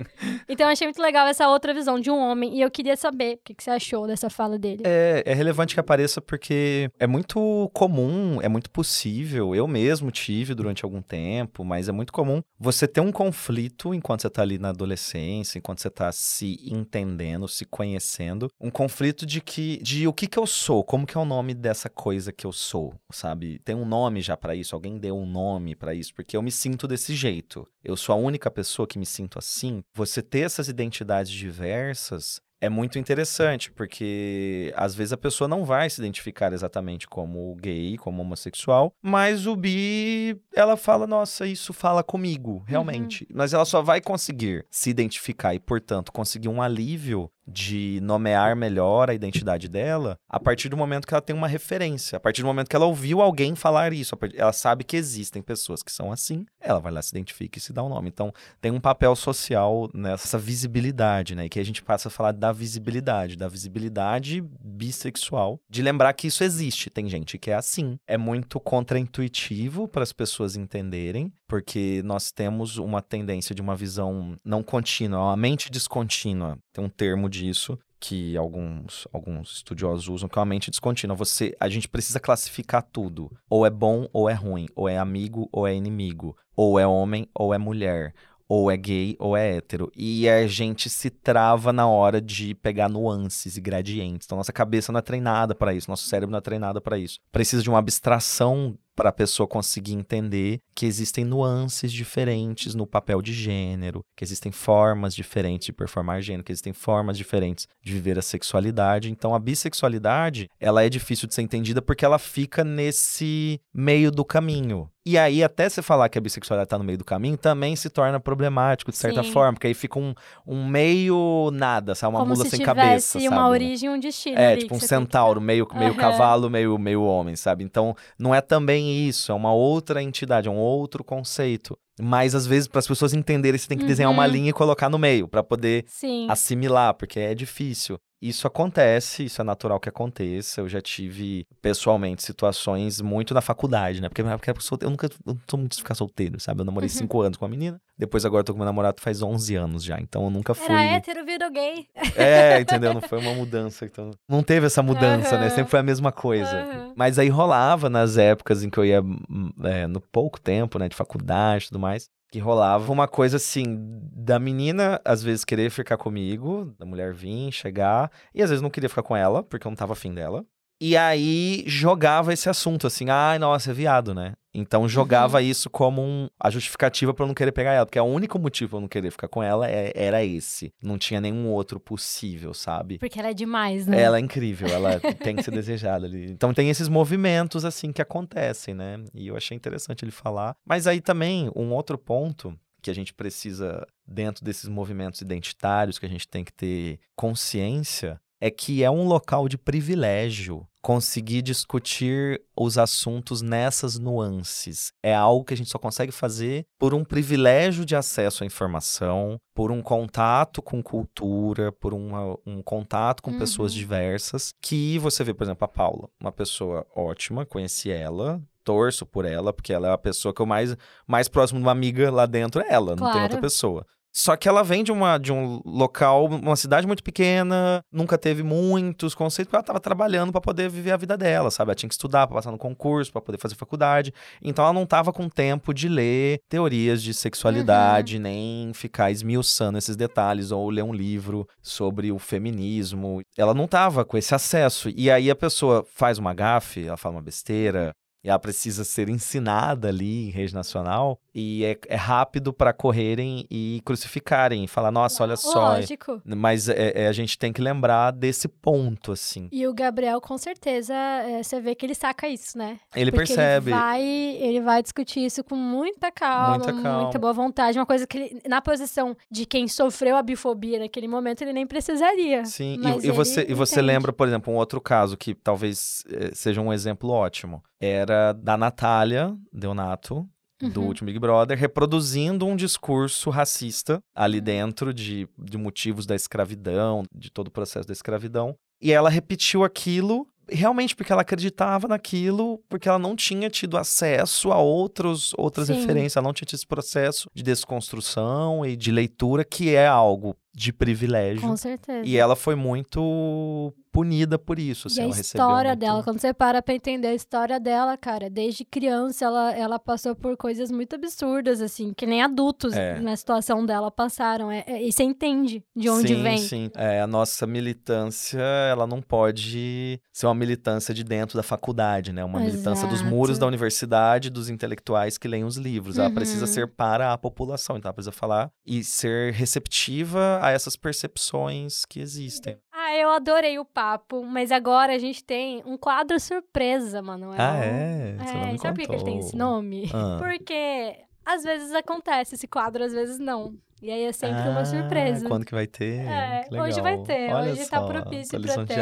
então, 0.49 0.67
eu 0.67 0.73
achei 0.73 0.87
muito 0.87 1.01
legal 1.01 1.27
essa 1.29 1.49
outra 1.49 1.73
visão 1.73 2.01
de 2.01 2.11
um 2.11 2.19
homem. 2.19 2.57
E 2.57 2.63
eu 2.63 2.71
queria 2.71 2.97
saber 2.97 3.35
o 3.35 3.41
que, 3.45 3.55
que 3.55 3.63
você 3.63 3.71
achou 3.71 4.07
dessa 4.07 4.29
fala 4.29 4.59
dele. 4.59 4.83
É, 4.85 5.23
é 5.25 5.35
relevante 5.35 5.75
que 5.75 5.81
apareça 5.81 6.21
porque 6.21 6.91
é 6.99 7.07
muito 7.07 7.71
comum, 7.73 8.41
é 8.43 8.49
muito 8.49 8.71
possível. 8.71 9.55
Eu 9.55 9.69
mesmo 9.69 10.11
tive 10.11 10.55
durante 10.55 10.85
algum 10.85 11.01
tempo, 11.01 11.65
mas 11.65 11.89
é 11.89 11.93
muito 11.93 12.13
comum 12.13 12.43
você 12.59 12.89
ter 12.89 13.01
um 13.01 13.13
conflito 13.13 13.95
enquanto 13.95 14.23
você 14.23 14.31
tá 14.31 14.43
ali 14.43 14.59
na 14.59 14.71
adolescência, 14.71 15.59
enquanto 15.59 15.81
você 15.81 15.91
tá 15.91 16.11
se 16.11 16.59
entendendo, 16.71 17.49
se 17.49 17.65
conhecendo. 17.65 18.49
Um 18.61 18.71
conflito 18.71 19.25
de 19.25 19.41
que 19.41 19.79
de 19.83 20.07
o 20.07 20.13
que 20.13 20.27
que 20.27 20.39
eu 20.39 20.47
sou, 20.47 20.85
como 20.85 21.07
que 21.07 21.17
é 21.17 21.21
o 21.21 21.25
nome 21.25 21.55
dessa 21.55 21.89
coisa 21.89 22.33
que 22.33 22.47
eu 22.47 22.53
sou, 22.53 22.95
sabe? 23.11 23.59
Tem 23.61 23.75
um 23.75 23.85
nome 23.85 24.21
já 24.21 24.37
pra 24.37 24.55
isso, 24.55 24.75
alguém 24.75 24.99
deu 24.99 25.17
um 25.17 25.27
nome 25.27 25.75
pra 25.75 25.95
isso, 25.95 26.15
porque 26.15 26.37
eu 26.37 26.43
me 26.43 26.51
sinto 26.51 26.87
desse 26.87 27.15
jeito. 27.15 27.67
Eu 27.83 27.97
sou 27.97 28.15
a 28.15 28.19
única 28.19 28.51
pessoa 28.51 28.87
que 28.87 28.99
me 28.99 29.07
sinto 29.07 29.39
assim. 29.39 29.83
Você 29.95 30.23
ter 30.23 30.41
essas 30.41 30.69
identidades 30.69 31.33
diversas 31.33 32.41
é 32.63 32.69
muito 32.69 32.97
interessante, 32.97 33.73
porque 33.73 34.73
às 34.77 34.95
vezes 34.95 35.13
a 35.13 35.17
pessoa 35.17 35.49
não 35.49 35.65
vai 35.65 35.91
se 35.91 36.01
identificar 36.01 36.53
exatamente 36.53 37.09
como 37.09 37.57
gay, 37.57 37.99
como 37.99 38.23
homossexual, 38.23 38.95
mas 39.03 39.49
o 39.49 39.57
bi, 39.57 40.41
ela 40.55 40.77
fala, 40.77 41.05
nossa, 41.05 41.45
isso 41.45 41.73
fala 41.73 42.05
comigo, 42.05 42.63
realmente. 42.65 43.27
Mas 43.35 43.53
ela 43.53 43.65
só 43.65 43.83
vai 43.83 44.01
conseguir 44.01 44.65
se 44.71 44.89
identificar 44.91 45.53
e, 45.53 45.59
portanto, 45.59 46.13
conseguir 46.13 46.49
um 46.49 46.63
alívio 46.63 47.29
de 47.47 47.99
nomear 48.03 48.55
melhor 48.57 49.11
a 49.11 49.15
identidade 49.15 49.69
dela 49.69 50.17
a 50.29 50.39
partir 50.39 50.69
do 50.69 50.77
momento 50.77 51.07
que 51.07 51.15
ela 51.15 51.21
tem 51.21 51.35
uma 51.35 51.49
referência, 51.49 52.17
a 52.17 52.21
partir 52.21 52.43
do 52.43 52.47
momento 52.47 52.69
que 52.69 52.77
ela 52.77 52.87
ouviu 52.87 53.21
alguém 53.21 53.55
falar 53.55 53.93
isso, 53.93 54.17
ela 54.35 54.53
sabe 54.53 54.85
que 54.85 54.97
existem 54.97 55.43
pessoas 55.43 55.83
que 55.83 55.93
são 55.93 56.13
assim, 56.13 56.47
ela 56.61 56.79
vai 56.79 56.93
lá 56.93 57.03
se 57.03 57.11
identifica 57.11 57.59
e 57.59 57.61
se 57.61 57.73
dá 57.73 57.83
um 57.83 57.89
nome. 57.89 58.09
Então, 58.09 58.33
tem 58.61 58.71
um 58.71 58.81
papel 58.81 59.15
social 59.17 59.91
nessa 59.93 60.39
visibilidade, 60.39 61.35
né? 61.35 61.47
E 61.47 61.49
que 61.49 61.61
a 61.61 61.65
gente 61.65 61.83
passa 61.83 62.09
a 62.09 62.11
falar 62.11 62.33
da 62.33 62.53
visibilidade, 62.53 63.37
da 63.37 63.49
visibilidade 63.49 64.43
bissexual, 64.61 65.61
de 65.69 65.83
lembrar 65.83 66.13
que 66.13 66.27
isso 66.27 66.45
existe. 66.45 66.91
Tem 66.91 67.09
gente 67.09 67.39
que 67.39 67.51
é 67.51 67.55
assim. 67.55 67.99
É 68.07 68.17
muito 68.17 68.61
contraintuitivo 68.61 69.89
para 69.89 70.03
as 70.03 70.13
pessoas 70.13 70.57
entenderem, 70.57 71.33
porque 71.53 72.01
nós 72.03 72.33
temos 72.33 72.79
uma 72.79 73.03
tendência 73.03 73.55
de 73.55 73.61
uma 73.61 73.77
visão 73.77 74.39
não 74.43 74.63
contínua, 74.63 75.21
uma 75.21 75.37
mente 75.37 75.71
descontínua. 75.71 76.57
Tem 76.73 76.83
um 76.83 76.89
termo 76.89 77.29
disso 77.29 77.79
que 78.01 78.35
alguns, 78.39 79.07
alguns 79.13 79.57
estudiosos 79.57 80.09
usam, 80.09 80.31
que 80.31 80.39
é 80.39 80.41
uma 80.41 80.47
mente 80.47 80.71
descontínua. 80.71 81.15
Você, 81.15 81.55
a 81.61 81.69
gente 81.69 81.91
precisa 81.91 82.19
classificar 82.19 82.83
tudo. 82.91 83.31
Ou 83.51 83.67
é 83.67 83.71
bom 83.71 84.09
ou 84.15 84.31
é 84.31 84.33
ruim. 84.33 84.67
Ou 84.75 84.89
é 84.89 84.97
amigo 84.97 85.47
ou 85.53 85.67
é 85.67 85.75
inimigo. 85.75 86.35
Ou 86.57 86.81
é 86.81 86.87
homem 86.87 87.29
ou 87.35 87.53
é 87.53 87.59
mulher. 87.59 88.15
Ou 88.49 88.71
é 88.71 88.77
gay 88.79 89.15
ou 89.19 89.37
é 89.37 89.57
hétero. 89.57 89.93
E 89.95 90.27
a 90.31 90.47
gente 90.47 90.89
se 90.89 91.11
trava 91.11 91.71
na 91.71 91.87
hora 91.87 92.19
de 92.19 92.55
pegar 92.55 92.89
nuances 92.89 93.59
e 93.59 93.61
gradientes. 93.61 94.27
Então, 94.27 94.39
nossa 94.39 94.55
cabeça 94.55 94.91
não 94.91 95.01
é 95.01 95.03
treinada 95.03 95.55
para 95.55 95.75
isso, 95.75 95.91
nosso 95.91 96.07
cérebro 96.07 96.31
não 96.31 96.39
é 96.39 96.43
treinado 96.43 96.81
para 96.81 96.97
isso. 96.97 97.21
Precisa 97.31 97.63
de 97.63 97.69
uma 97.69 97.79
abstração 97.79 98.75
para 98.95 99.09
a 99.11 99.13
pessoa 99.13 99.47
conseguir 99.47 99.95
entender 99.95 100.59
que 100.75 100.87
existem 100.87 101.25
nuances 101.25 101.93
diferentes 101.93 102.75
no 102.75 102.87
papel 102.87 103.21
de 103.23 103.33
gênero, 103.33 104.05
que 104.17 104.25
existem 104.25 104.53
formas 104.53 105.15
diferentes 105.15 105.67
de 105.67 105.73
performar 105.73 106.21
gênero, 106.23 106.45
que 106.45 106.53
existem 106.53 106.73
formas 106.73 107.17
diferentes 107.17 107.67
de 107.83 107.93
viver 107.93 108.19
a 108.19 108.23
sexualidade. 108.23 109.11
Então, 109.11 109.35
a 109.35 109.39
bissexualidade, 109.39 110.49
ela 110.61 110.83
é 110.85 110.89
difícil 110.89 111.27
de 111.29 111.35
ser 111.35 111.43
entendida 111.43 111.81
porque 111.83 112.05
ela 112.05 112.19
fica 112.19 112.63
nesse 112.65 113.61
meio 113.75 114.11
do 114.11 114.25
caminho. 114.25 114.89
E 115.05 115.19
aí, 115.19 115.43
até 115.43 115.69
você 115.69 115.83
falar 115.83 116.09
que 116.09 116.17
a 116.17 116.21
bissexualidade 116.21 116.69
tá 116.71 116.79
no 116.79 116.85
meio 116.85 116.97
do 116.97 117.05
caminho, 117.05 117.37
também 117.37 117.75
se 117.75 117.91
torna 117.91 118.21
problemático, 118.21 118.93
de 118.93 118.97
certa 118.97 119.21
Sim. 119.25 119.33
forma, 119.33 119.55
porque 119.55 119.67
aí 119.67 119.75
fica 119.75 119.99
um, 119.99 120.15
um 120.47 120.65
meio 120.65 121.51
nada, 121.53 121.93
sabe? 121.97 122.15
Uma 122.15 122.21
Como 122.21 122.33
mula 122.35 122.45
se 122.45 122.51
sem 122.57 122.65
cabeça, 122.65 123.19
uma 123.19 123.31
sabe? 123.31 123.51
origem 123.51 123.89
e 123.91 123.93
um 123.93 123.99
destino 123.99 124.39
É, 124.39 124.57
tipo 124.57 124.77
um 124.77 124.79
centauro, 124.79 125.41
meio, 125.41 125.67
meio 125.75 125.91
Aham. 125.91 125.99
cavalo, 126.01 126.49
meio, 126.49 126.79
meio 126.79 127.03
homem, 127.03 127.35
sabe? 127.35 127.65
Então, 127.65 127.97
não 128.17 128.33
é 128.33 128.41
também 128.41 128.82
isso, 128.91 129.31
é 129.31 129.35
uma 129.35 129.53
outra 129.53 130.03
entidade, 130.03 130.49
é 130.49 130.51
um 130.51 130.59
outro 130.59 131.05
conceito. 131.05 131.77
Mas, 132.01 132.35
às 132.35 132.47
vezes, 132.47 132.67
para 132.69 132.79
as 132.79 132.87
pessoas 132.87 133.13
entenderem, 133.13 133.59
você 133.59 133.69
tem 133.69 133.77
que 133.79 133.85
desenhar 133.85 134.11
uma 134.11 134.25
Uhum. 134.25 134.31
linha 134.33 134.51
e 134.51 134.53
colocar 134.53 134.89
no 134.89 134.99
meio, 134.99 135.29
para 135.29 135.43
poder 135.43 135.85
Sim. 135.89 136.27
assimilar, 136.29 136.95
porque 136.95 137.21
é 137.21 137.35
difícil. 137.35 137.99
Isso 138.23 138.47
acontece, 138.47 139.25
isso 139.25 139.41
é 139.41 139.45
natural 139.45 139.81
que 139.81 139.89
aconteça. 139.89 140.61
Eu 140.61 140.69
já 140.69 140.81
tive, 140.81 141.45
pessoalmente, 141.61 142.23
situações 142.23 143.01
muito 143.01 143.35
na 143.35 143.41
faculdade, 143.41 144.01
né? 144.01 144.09
Porque, 144.09 144.23
porque 144.23 144.51
eu, 144.85 144.91
nunca 144.91 145.07
eu 145.07 145.11
não 145.27 145.41
sou 145.51 145.59
muito 145.59 145.73
de 145.73 145.83
ficar 145.83 145.97
solteiro, 145.97 146.39
sabe? 146.39 146.61
Eu 146.61 146.65
namorei 146.65 146.89
Uhum. 146.89 146.95
cinco 146.95 147.21
anos 147.21 147.37
com 147.37 147.45
uma 147.45 147.51
menina, 147.51 147.81
depois 147.99 148.25
agora 148.25 148.41
eu 148.41 148.45
tô 148.45 148.53
com 148.53 148.59
meu 148.59 148.65
namorado 148.65 149.01
faz 149.01 149.23
11 149.23 149.57
anos 149.57 149.83
já, 149.83 149.99
então 150.01 150.23
eu 150.23 150.31
nunca 150.31 150.55
fui... 150.55 150.73
Era 150.73 150.97
hétero, 150.97 151.25
virou 151.25 151.51
gay. 151.51 151.87
É, 152.17 152.61
entendeu? 152.63 152.95
Não 152.95 153.01
foi 153.01 153.19
uma 153.19 153.35
mudança. 153.35 153.85
Então... 153.85 154.13
Não 154.29 154.43
teve 154.43 154.67
essa 154.67 154.85
mudança, 154.85 155.37
né? 155.37 155.47
Aham. 155.47 155.51
Sempre 155.57 155.71
foi 155.71 155.81
a 155.81 155.83
mesma 155.83 156.13
coisa. 156.13 156.57
Aham. 156.57 156.93
Mas 156.95 157.19
aí 157.19 157.29
rolava 157.29 157.91
nas 157.91 158.17
épocas 158.17 158.63
em 158.63 158.71
que 158.71 158.79
eu 158.79 158.85
ia, 158.85 159.03
hum, 159.03 159.51
é, 159.65 159.89
no 159.89 160.01
pouco 160.01 160.41
tempo, 160.41 160.79
né, 160.79 160.89
de 160.89 160.95
faculdade 160.95 161.65
e 161.65 161.69
tudo 161.69 161.81
mais. 161.81 162.09
Que 162.33 162.39
rolava 162.39 162.91
uma 162.91 163.07
coisa 163.07 163.37
assim, 163.37 163.77
da 164.11 164.39
menina 164.39 164.99
às 165.05 165.23
vezes 165.23 165.45
querer 165.45 165.71
ficar 165.71 165.99
comigo, 165.99 166.75
da 166.79 166.87
mulher 166.87 167.13
vir, 167.13 167.53
chegar, 167.53 168.11
e 168.35 168.43
às 168.43 168.49
vezes 168.49 168.63
não 168.63 168.71
queria 168.71 168.89
ficar 168.89 169.03
com 169.03 169.15
ela, 169.15 169.43
porque 169.43 169.67
eu 169.67 169.71
não 169.71 169.77
tava 169.77 169.93
afim 169.93 170.15
dela. 170.15 170.43
E 170.81 170.97
aí 170.97 171.63
jogava 171.67 172.33
esse 172.33 172.49
assunto 172.49 172.87
assim, 172.87 173.11
ai, 173.11 173.39
nossa, 173.39 173.71
é 173.71 173.75
viado, 173.75 174.15
né? 174.15 174.33
Então 174.55 174.89
jogava 174.89 175.39
Uhum. 175.39 175.45
isso 175.45 175.71
como 175.71 176.03
um- 176.03 176.29
a 176.39 176.51
justificativa 176.51 177.15
pra 177.15 177.25
eu 177.25 177.29
não 177.29 177.35
querer 177.35 177.53
pegar 177.53 177.73
ela, 177.73 177.87
porque 177.87 177.99
o 177.99 178.05
único 178.05 178.39
motivo 178.39 178.71
pra 178.71 178.77
eu 178.77 178.81
não 178.83 178.89
querer 178.89 179.11
ficar 179.11 179.29
com 179.29 179.43
ela 179.43 179.69
é- 179.71 179.93
era 179.95 180.23
esse. 180.25 180.73
Não 180.83 180.99
tinha 180.99 181.21
nenhum 181.21 181.49
outro 181.49 181.81
possível, 181.81 182.53
sabe? 182.53 182.99
Porque 182.99 183.19
ela 183.19 183.31
é 183.31 183.35
demais, 183.35 183.87
né? 183.87 184.01
Ela 184.01 184.19
é 184.19 184.21
incrível, 184.21 184.69
ela 184.69 185.01
tem 185.33 185.37
que 185.37 185.43
ser 185.43 185.51
desejada 185.53 186.07
ali. 186.07 186.31
Então 186.31 186.53
tem 186.53 186.69
esses 186.69 186.89
movimentos 186.89 187.65
assim 187.65 187.93
que 187.93 188.03
acontecem, 188.03 188.75
né? 188.75 189.03
E 189.15 189.29
eu 189.29 189.37
achei 189.37 189.57
interessante 189.57 190.05
ele 190.05 190.13
falar. 190.13 190.55
Mas 190.67 190.87
aí 190.87 191.01
também 191.01 191.51
um 191.57 191.73
outro 191.73 191.97
ponto 191.97 192.55
que 192.83 192.91
a 192.91 192.95
gente 192.95 193.15
precisa 193.15 193.87
dentro 194.07 194.45
desses 194.45 194.69
movimentos 194.69 195.21
identitários 195.21 195.99
que 195.99 196.05
a 196.07 196.09
gente 196.09 196.27
tem 196.29 196.45
que 196.45 196.53
ter 196.53 196.99
consciência 197.17 198.21
é 198.41 198.51
que 198.51 198.83
é 198.83 198.91
um 198.91 199.07
local 199.07 199.49
de 199.49 199.57
privilégio 199.57 200.67
conseguir 200.83 201.43
discutir 201.43 202.43
os 202.57 202.77
assuntos 202.77 203.41
nessas 203.41 203.99
nuances. 203.99 204.93
É 205.03 205.15
algo 205.15 205.45
que 205.45 205.55
a 205.55 205.57
gente 205.57 205.71
só 205.71 205.79
consegue 205.79 206.11
fazer 206.13 206.67
por 206.79 206.93
um 206.93 207.05
privilégio 207.05 207.85
de 207.85 207.95
acesso 207.95 208.43
à 208.43 208.47
informação, 208.47 209.39
por 209.55 209.71
um 209.71 209.81
contato 209.81 210.61
com 210.61 210.83
cultura, 210.83 211.71
por 211.73 211.95
uma- 211.95 212.37
um 212.45 212.61
contato 212.63 213.23
com 213.23 213.39
pessoas 213.39 213.73
Uhum. 213.73 213.79
diversas. 213.79 214.51
Que 214.61 214.99
você 214.99 215.23
vê, 215.23 215.33
por 215.33 215.45
exemplo, 215.45 215.65
a 215.65 215.69
Paula, 215.69 216.09
uma 216.21 216.33
pessoa 216.33 216.85
ótima, 216.95 217.47
conheci 217.47 217.91
ela. 217.91 218.43
Torço 218.65 219.05
por 219.05 219.25
ela, 219.25 219.53
porque 219.53 219.73
ela 219.73 219.89
é 219.89 219.93
a 219.93 219.99
pessoa 219.99 220.33
que 220.33 220.41
eu 220.41 220.47
mais, 220.47 220.77
mais 221.07 221.27
próximo 221.29 221.59
de 221.59 221.65
uma 221.65 221.73
amiga 221.73 222.11
lá 222.13 222.27
dentro 222.27 222.61
é 222.61 222.67
ela, 222.73 222.91
não 222.91 223.05
tem 223.07 223.13
Claro. 223.13 223.23
outra 223.23 223.41
pessoa. 223.41 223.85
Só 224.13 224.37
que 224.37 224.47
ela 224.47 224.63
vem 224.63 224.85
de, 224.85 224.93
uma, 224.93 225.17
de 225.17 225.33
um 225.33 225.63
local, 225.65 226.27
uma 226.27 226.55
cidade 226.55 226.87
muito 226.87 227.03
pequena, 227.03 227.83
nunca 227.91 228.19
teve 228.19 228.43
muitos 228.43 229.15
conceitos, 229.15 229.49
porque 229.49 229.57
ela 229.57 229.63
estava 229.63 229.81
trabalhando 229.81 230.31
para 230.31 230.41
poder 230.41 230.69
viver 230.69 230.93
a 230.93 230.97
vida 230.99 231.17
dela, 231.17 231.51
sabe? 231.51 231.71
Ela 231.71 231.75
tinha 231.75 231.89
que 231.89 231.95
estudar 231.95 232.27
para 232.27 232.37
passar 232.37 232.51
no 232.51 232.59
concurso, 232.59 233.11
para 233.11 233.23
poder 233.23 233.39
fazer 233.39 233.55
faculdade. 233.55 234.13
Então 234.43 234.65
ela 234.65 234.75
não 234.75 234.83
estava 234.83 235.13
com 235.13 235.29
tempo 235.31 235.73
de 235.73 235.89
ler 235.89 236.41
teorias 236.49 237.03
de 237.03 237.15
sexualidade, 237.15 238.19
nem 238.19 238.73
ficar 238.75 239.11
esmiuçando 239.11 239.79
esses 239.79 239.97
detalhes, 239.97 240.51
ou 240.51 240.69
ler 240.69 240.85
um 240.85 240.93
livro 240.93 241.49
sobre 241.63 242.13
o 242.13 242.19
feminismo. 242.19 243.23
Ela 243.37 243.55
não 243.55 243.65
estava 243.65 244.05
com 244.05 244.19
esse 244.19 244.35
acesso. 244.35 244.91
E 244.95 245.11
aí 245.11 245.31
a 245.31 245.37
pessoa 245.37 245.87
faz 245.95 246.19
uma 246.19 246.35
gafe, 246.35 246.87
ela 246.87 246.99
fala 246.99 247.17
uma 247.17 247.23
besteira, 247.23 247.95
e 248.25 248.29
ela 248.29 248.39
precisa 248.39 248.85
ser 248.85 249.09
ensinada 249.09 249.89
ali 249.89 250.29
em 250.29 250.31
rede 250.31 250.55
nacional 250.55 251.19
e 251.35 251.65
é, 251.65 251.79
é 251.89 251.97
rápido 251.97 252.53
para 252.53 252.73
correrem 252.73 253.47
e 253.51 253.81
crucificarem 253.85 254.65
e 254.65 254.69
falar 254.69 254.91
nossa 254.91 255.23
olha 255.23 255.37
só 255.37 255.71
Lógico. 255.75 256.21
mas 256.25 256.69
é- 256.69 256.93
é, 257.05 257.09
a 257.09 257.13
gente 257.13 257.39
tem 257.39 257.53
que 257.53 257.61
lembrar 257.63 258.11
desse 258.13 258.47
ponto 258.49 259.13
assim 259.13 259.49
E 259.51 259.67
o 259.67 259.75
Gabriel, 259.75 260.21
com 260.21 260.37
certeza, 260.39 260.95
é, 260.95 261.43
você 261.43 261.61
vê 261.61 261.75
que 261.75 261.87
ele 261.87 261.95
saca 261.95 262.29
isso, 262.29 262.57
né? 262.59 262.79
ele 262.95 263.11
Porque 263.11 263.27
percebe 263.27 263.71
Ele 263.71 263.79
vai, 263.81 264.03
ele 264.03 264.61
vai 264.61 264.83
discutir 264.83 265.21
isso 265.25 265.43
com 265.43 265.57
muita 265.57 266.11
calma, 266.11 266.59
Muita 266.59 266.73
calma. 266.83 267.03
muita 267.03 267.19
boa 267.19 267.33
vontade. 267.33 267.79
Uma 267.79 267.87
coisa 267.87 268.07
que 268.07 268.19
ele, 268.19 268.43
na 268.49 268.61
posição 268.61 269.17
de 269.31 269.47
quem 269.47 269.67
sofreu 269.69 270.17
a 270.17 270.23
bifobia 270.23 270.79
naquele 270.79 271.09
momento, 271.09 271.43
ele 271.43 271.53
nem 271.53 271.67
precisaria. 271.67 272.45
Sim, 272.45 272.79
e, 273.03 273.07
e 273.07 273.11
você, 273.11 273.47
e 273.49 273.55
você 273.55 273.81
lembra, 273.83 274.13
por 274.13 274.27
exemplo, 274.29 274.53
um 274.53 274.57
outro 274.57 274.81
caso 274.81 275.17
que 275.17 275.35
talvez 275.35 276.05
eh, 276.11 276.31
seja 276.35 276.61
um 276.61 276.73
exemplo 276.73 277.11
ótimo. 277.11 277.63
Era 277.81 278.12
da 278.43 278.57
Natália 278.57 279.35
Deonato, 279.53 280.29
do 280.73 280.81
Uhum. 280.81 280.87
último 280.87 281.07
Big 281.07 281.19
Brother, 281.19 281.59
reproduzindo 281.59 282.47
um 282.47 282.55
discurso 282.55 283.31
racista 283.31 283.99
ali 284.15 284.39
Uhum. 284.39 284.45
dentro 284.45 284.95
de, 284.95 285.29
de 285.39 285.59
motivos 285.59 286.07
da 286.07 286.15
escravidão, 286.15 287.03
de 287.13 287.31
todo 287.31 287.49
o 287.49 287.51
processo 287.51 287.87
da 287.89 287.93
escravidão. 287.93 288.55
E 288.81 288.93
ela 288.93 289.11
repetiu 289.11 289.65
aquilo 289.65 290.27
realmente 290.49 290.95
porque 290.95 291.13
ela 291.13 291.23
acreditava 291.23 291.87
naquilo, 291.89 292.59
porque 292.69 292.89
ela 292.89 292.99
não 292.99 293.15
tinha 293.17 293.49
tido 293.49 293.77
acesso 293.79 294.51
a 294.53 294.59
outros, 294.59 295.33
outras 295.39 295.69
Sim. 295.69 295.75
referências, 295.75 296.17
ela 296.17 296.25
não 296.27 296.33
tinha 296.35 296.47
tido 296.47 296.57
esse 296.59 296.67
processo 296.67 297.29
de 297.33 297.43
desconstrução 297.43 298.65
e 298.67 298.77
de 298.77 298.91
leitura, 298.91 299.45
que 299.45 299.75
é 299.75 299.87
algo 299.87 300.37
de 300.55 300.73
privilégio. 300.73 301.43
Com 301.49 301.57
certeza. 301.57 302.07
E 302.07 302.17
ela 302.17 302.37
foi 302.37 302.55
muito 302.55 303.73
punida 303.91 304.39
por 304.39 304.59
isso. 304.59 304.89
Assim, 304.89 305.03
E 305.03 305.05
a 305.05 305.09
história 305.09 305.71
muito- 305.73 305.81
dela, 305.81 306.03
quando 306.03 306.19
você 306.19 306.33
para 306.33 306.63
pra 306.63 306.75
entender 306.75 307.09
a 307.09 307.15
história 307.15 307.61
dela, 307.61 307.95
cara, 307.97 308.31
desde 308.31 308.65
criança 308.65 309.27
ela, 309.27 309.53
ela 309.55 309.79
passou 309.79 310.15
por 310.17 310.35
coisas 310.37 310.71
muito 310.71 310.95
absurdas, 310.97 311.61
assim, 311.61 311.93
que 311.95 312.07
nem 312.07 312.23
adultos 312.23 312.73
É. 312.75 312.99
na 313.01 313.15
situação 313.17 313.65
dela 313.67 313.91
passaram. 313.91 314.51
É, 314.51 314.65
é- 314.67 314.83
e 314.83 314.91
você 314.91 315.03
entende 315.03 315.63
de 315.77 315.91
onde 315.91 316.09
sim, 316.15 316.23
vem. 316.23 316.39
Sim, 316.39 316.71
é, 316.75 317.03
a 317.03 317.07
nossa 317.07 317.47
militância, 317.47 318.41
ela 318.71 318.87
não 318.87 319.03
pode 319.03 320.01
ser 320.11 320.27
uma 320.27 320.35
militância 320.35 320.95
de 320.95 321.05
dentro 321.05 321.37
da 321.37 321.43
faculdade, 321.43 322.13
né? 322.13 322.25
Uma 322.25 322.41
militância 322.41 322.89
dos 322.89 323.03
muros 323.03 323.33
Exato. 323.33 323.41
da 323.41 323.47
universidade, 323.47 324.31
dos 324.31 324.49
intelectuais 324.49 325.19
que 325.19 325.29
leem 325.29 325.45
os 325.45 325.57
livros. 325.57 325.99
Ela 325.99 326.11
precisa 326.11 326.47
Uhum. 326.47 326.53
ser 326.53 326.67
para 326.69 327.13
a 327.13 327.19
população, 327.19 327.77
então 327.77 327.89
ela 327.91 327.95
precisa 327.95 328.13
falar 328.13 328.51
e 328.67 328.83
ser 328.83 329.33
receptiva 329.35 330.41
a 330.43 330.51
essas 330.51 330.75
percepções 330.77 331.85
que 331.85 332.01
existem. 332.01 332.59
Ah, 332.73 332.95
eu 332.97 333.11
adorei 333.11 333.59
o 333.59 333.65
papo, 333.65 334.25
mas 334.25 334.51
agora 334.51 334.95
a 334.95 334.99
gente 334.99 335.23
tem 335.25 335.63
um 335.65 335.77
quadro 335.79 336.19
surpresa, 336.19 337.01
Manuel. 337.01 337.41
Ah, 337.41 337.57
é? 337.65 338.17
Você 338.19 338.37
É, 338.37 338.59
sabe 338.59 338.81
por 338.83 338.89
que 338.91 338.95
ele 338.97 339.05
tem 339.05 339.19
esse 339.19 339.37
nome? 339.37 339.91
Ah. 339.95 340.19
Porque 340.21 340.97
às 341.25 341.43
vezes 341.45 341.73
acontece 341.73 342.35
esse 342.35 342.49
quadro, 342.49 342.83
às 342.85 342.93
vezes 342.93 343.19
não. 343.19 343.55
E 343.81 343.91
aí 343.91 344.05
é 344.05 344.13
sempre 344.13 344.49
uma 344.49 344.61
Ah, 344.61 344.65
surpresa. 344.65 345.27
Quando 345.29 345.45
que 345.45 345.55
vai 345.55 345.67
ter? 345.67 346.07
É, 346.07 346.45
Que 346.49 346.61
hoje 346.61 346.81
vai 346.81 346.99
ter, 347.03 347.33
Olha 347.35 347.53
hoje 347.53 347.69
tá 347.69 347.81
só, 347.81 347.87
propício 347.87 348.41
tô 348.41 348.47
pra 348.47 348.65
ter. 348.67 348.79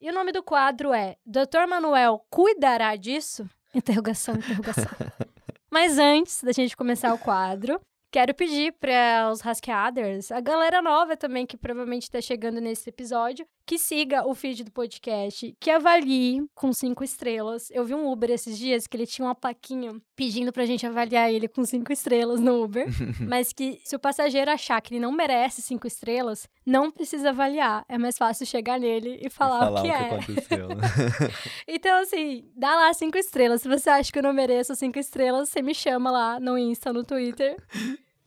E 0.00 0.10
o 0.10 0.14
nome 0.14 0.32
do 0.32 0.42
quadro 0.42 0.92
é 0.92 1.16
Dr. 1.26 1.66
Manuel 1.68 2.24
cuidará 2.30 2.96
disso? 2.96 3.46
Interrogação, 3.74 4.34
interrogação. 4.34 4.84
Mas 5.70 5.98
antes 5.98 6.42
da 6.42 6.52
gente 6.52 6.76
começar 6.76 7.14
o 7.14 7.18
quadro, 7.18 7.80
quero 8.12 8.34
pedir 8.34 8.74
para 8.74 9.30
os 9.32 9.40
Rasqueaders, 9.40 10.30
a 10.30 10.38
galera 10.38 10.82
nova 10.82 11.16
também 11.16 11.46
que 11.46 11.56
provavelmente 11.56 12.02
está 12.02 12.20
chegando 12.20 12.60
nesse 12.60 12.90
episódio, 12.90 13.46
que 13.64 13.78
siga 13.78 14.26
o 14.26 14.34
feed 14.34 14.64
do 14.64 14.70
podcast, 14.70 15.56
que 15.58 15.70
avalie 15.70 16.44
com 16.54 16.72
cinco 16.74 17.02
estrelas. 17.02 17.70
Eu 17.70 17.86
vi 17.86 17.94
um 17.94 18.10
Uber 18.10 18.30
esses 18.30 18.58
dias 18.58 18.86
que 18.86 18.96
ele 18.98 19.06
tinha 19.06 19.26
uma 19.26 19.34
plaquinha 19.34 19.92
pedindo 20.14 20.52
pra 20.52 20.66
gente 20.66 20.86
avaliar 20.86 21.32
ele 21.32 21.48
com 21.48 21.64
cinco 21.64 21.90
estrelas 21.90 22.38
no 22.38 22.62
Uber, 22.62 22.86
mas 23.26 23.50
que 23.52 23.80
se 23.82 23.96
o 23.96 23.98
passageiro 23.98 24.50
achar 24.50 24.80
que 24.82 24.92
ele 24.92 25.00
não 25.00 25.10
merece 25.10 25.62
cinco 25.62 25.86
estrelas, 25.86 26.46
não 26.66 26.90
precisa 26.90 27.30
avaliar. 27.30 27.82
É 27.88 27.96
mais 27.96 28.18
fácil 28.18 28.44
chegar 28.44 28.78
nele 28.78 29.20
e 29.22 29.30
falar, 29.30 29.60
falar 29.60 29.80
o 29.80 29.82
que 29.82 29.90
é. 29.90 29.94
aconteceu. 29.94 30.68
né? 30.76 30.82
Então, 31.66 32.02
assim, 32.02 32.44
dá 32.54 32.74
lá 32.74 32.92
cinco 32.92 33.16
estrelas. 33.16 33.62
Se 33.62 33.68
você 33.68 33.88
acha 33.88 34.12
que 34.12 34.18
eu 34.18 34.22
não 34.22 34.34
mereço 34.34 34.76
cinco 34.76 34.98
estrelas, 34.98 35.48
você 35.48 35.62
me 35.62 35.74
chama 35.74 36.10
lá 36.10 36.38
no 36.38 36.58
Insta, 36.58 36.92
no 36.92 37.04
Twitter. 37.04 37.56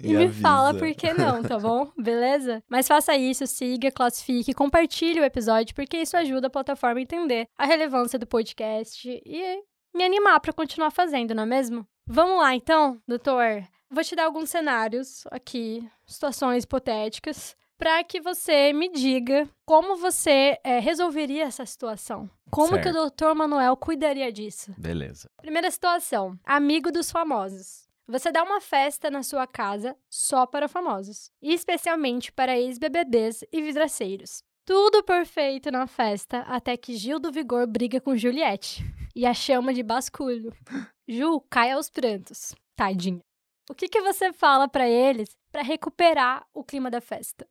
E, 0.02 0.14
me 0.14 0.26
avisa. 0.26 0.41
fala 0.41 0.74
por 0.74 0.93
que 0.93 1.14
não, 1.14 1.41
tá 1.41 1.58
bom? 1.58 1.89
Beleza? 1.98 2.64
Mas 2.70 2.88
faça 2.88 3.16
isso, 3.16 3.46
siga, 3.48 3.91
classifique, 3.91 4.54
compartilhe 4.54 5.20
o 5.20 5.24
episódio, 5.24 5.74
porque 5.76 5.98
isso 5.98 6.18
ajuda 6.18 6.48
a 6.48 6.50
plataforma 6.50 7.00
a 7.00 7.04
entender 7.04 7.48
a 7.58 7.66
relevância 7.66 8.20
do 8.20 8.28
podcast 8.28 9.10
e 9.26 9.64
me 9.93 10.04
animar 10.04 10.39
pra 10.39 10.54
continuar 10.54 10.91
fazendo, 10.91 11.34
não 11.34 11.43
é 11.43 11.46
mesmo? 11.46 11.88
Vamos 12.06 12.38
lá, 12.38 12.54
então, 12.54 13.02
doutor. 13.08 13.64
Vou 13.89 14.04
te 14.04 14.16
dar 14.16 14.26
alguns 14.26 14.50
cenários 14.50 15.24
aqui, 15.32 15.88
situações 16.06 16.64
hipotéticas, 16.64 17.56
para 17.78 18.04
que 18.04 18.22
você 18.22 18.74
me 18.74 18.89
diga 18.89 19.48
como 19.66 19.96
você 19.96 20.58
eh, 20.64 20.80
resolveria 20.80 21.43
essa 21.43 21.66
situação. 21.66 22.30
Como 22.50 22.80
que 22.82 22.89
o 22.89 22.93
doutor 22.93 23.36
Manuel 23.36 23.76
cuidaria 23.76 24.32
disso? 24.32 24.74
Beleza. 24.78 25.30
Primeira 25.38 25.70
situação: 25.70 26.39
amigo 26.43 26.91
dos 26.91 27.12
famosos. 27.12 27.85
Você 28.08 28.32
dá 28.32 28.43
uma 28.43 28.62
festa 28.62 29.10
na 29.10 29.24
sua 29.24 29.47
casa 29.47 29.97
só 30.08 30.45
para 30.45 30.68
famosos, 30.68 31.32
e 31.41 31.53
especialmente 31.53 32.32
para 32.32 32.58
ex-BBBs 32.58 33.43
e 33.51 33.62
vidraceiros. 33.64 34.43
Tudo 34.64 35.03
perfeito 35.03 35.72
na 35.72 35.88
festa, 35.88 36.39
até 36.41 36.78
que 36.78 36.95
Gil 36.95 37.20
do 37.20 37.32
Vigor 37.32 37.66
briga 37.66 37.99
com 37.99 38.16
Juliette 38.16 38.84
e 39.16 39.26
a 39.26 39.34
chama 39.34 39.74
de 39.74 39.82
basculho. 39.82 40.53
Ju 41.08 41.41
cai 41.49 41.72
aos 41.72 41.89
prantos. 41.89 42.53
Tadinha. 42.76 43.22
O 43.70 43.74
que, 43.74 43.88
que 43.88 44.01
você 44.01 44.32
fala 44.32 44.68
para 44.68 44.88
eles 44.88 45.30
para 45.51 45.64
recuperar 45.64 46.45
o 46.53 46.64
clima 46.64 46.91
da 46.91 47.01
festa? 47.01 47.47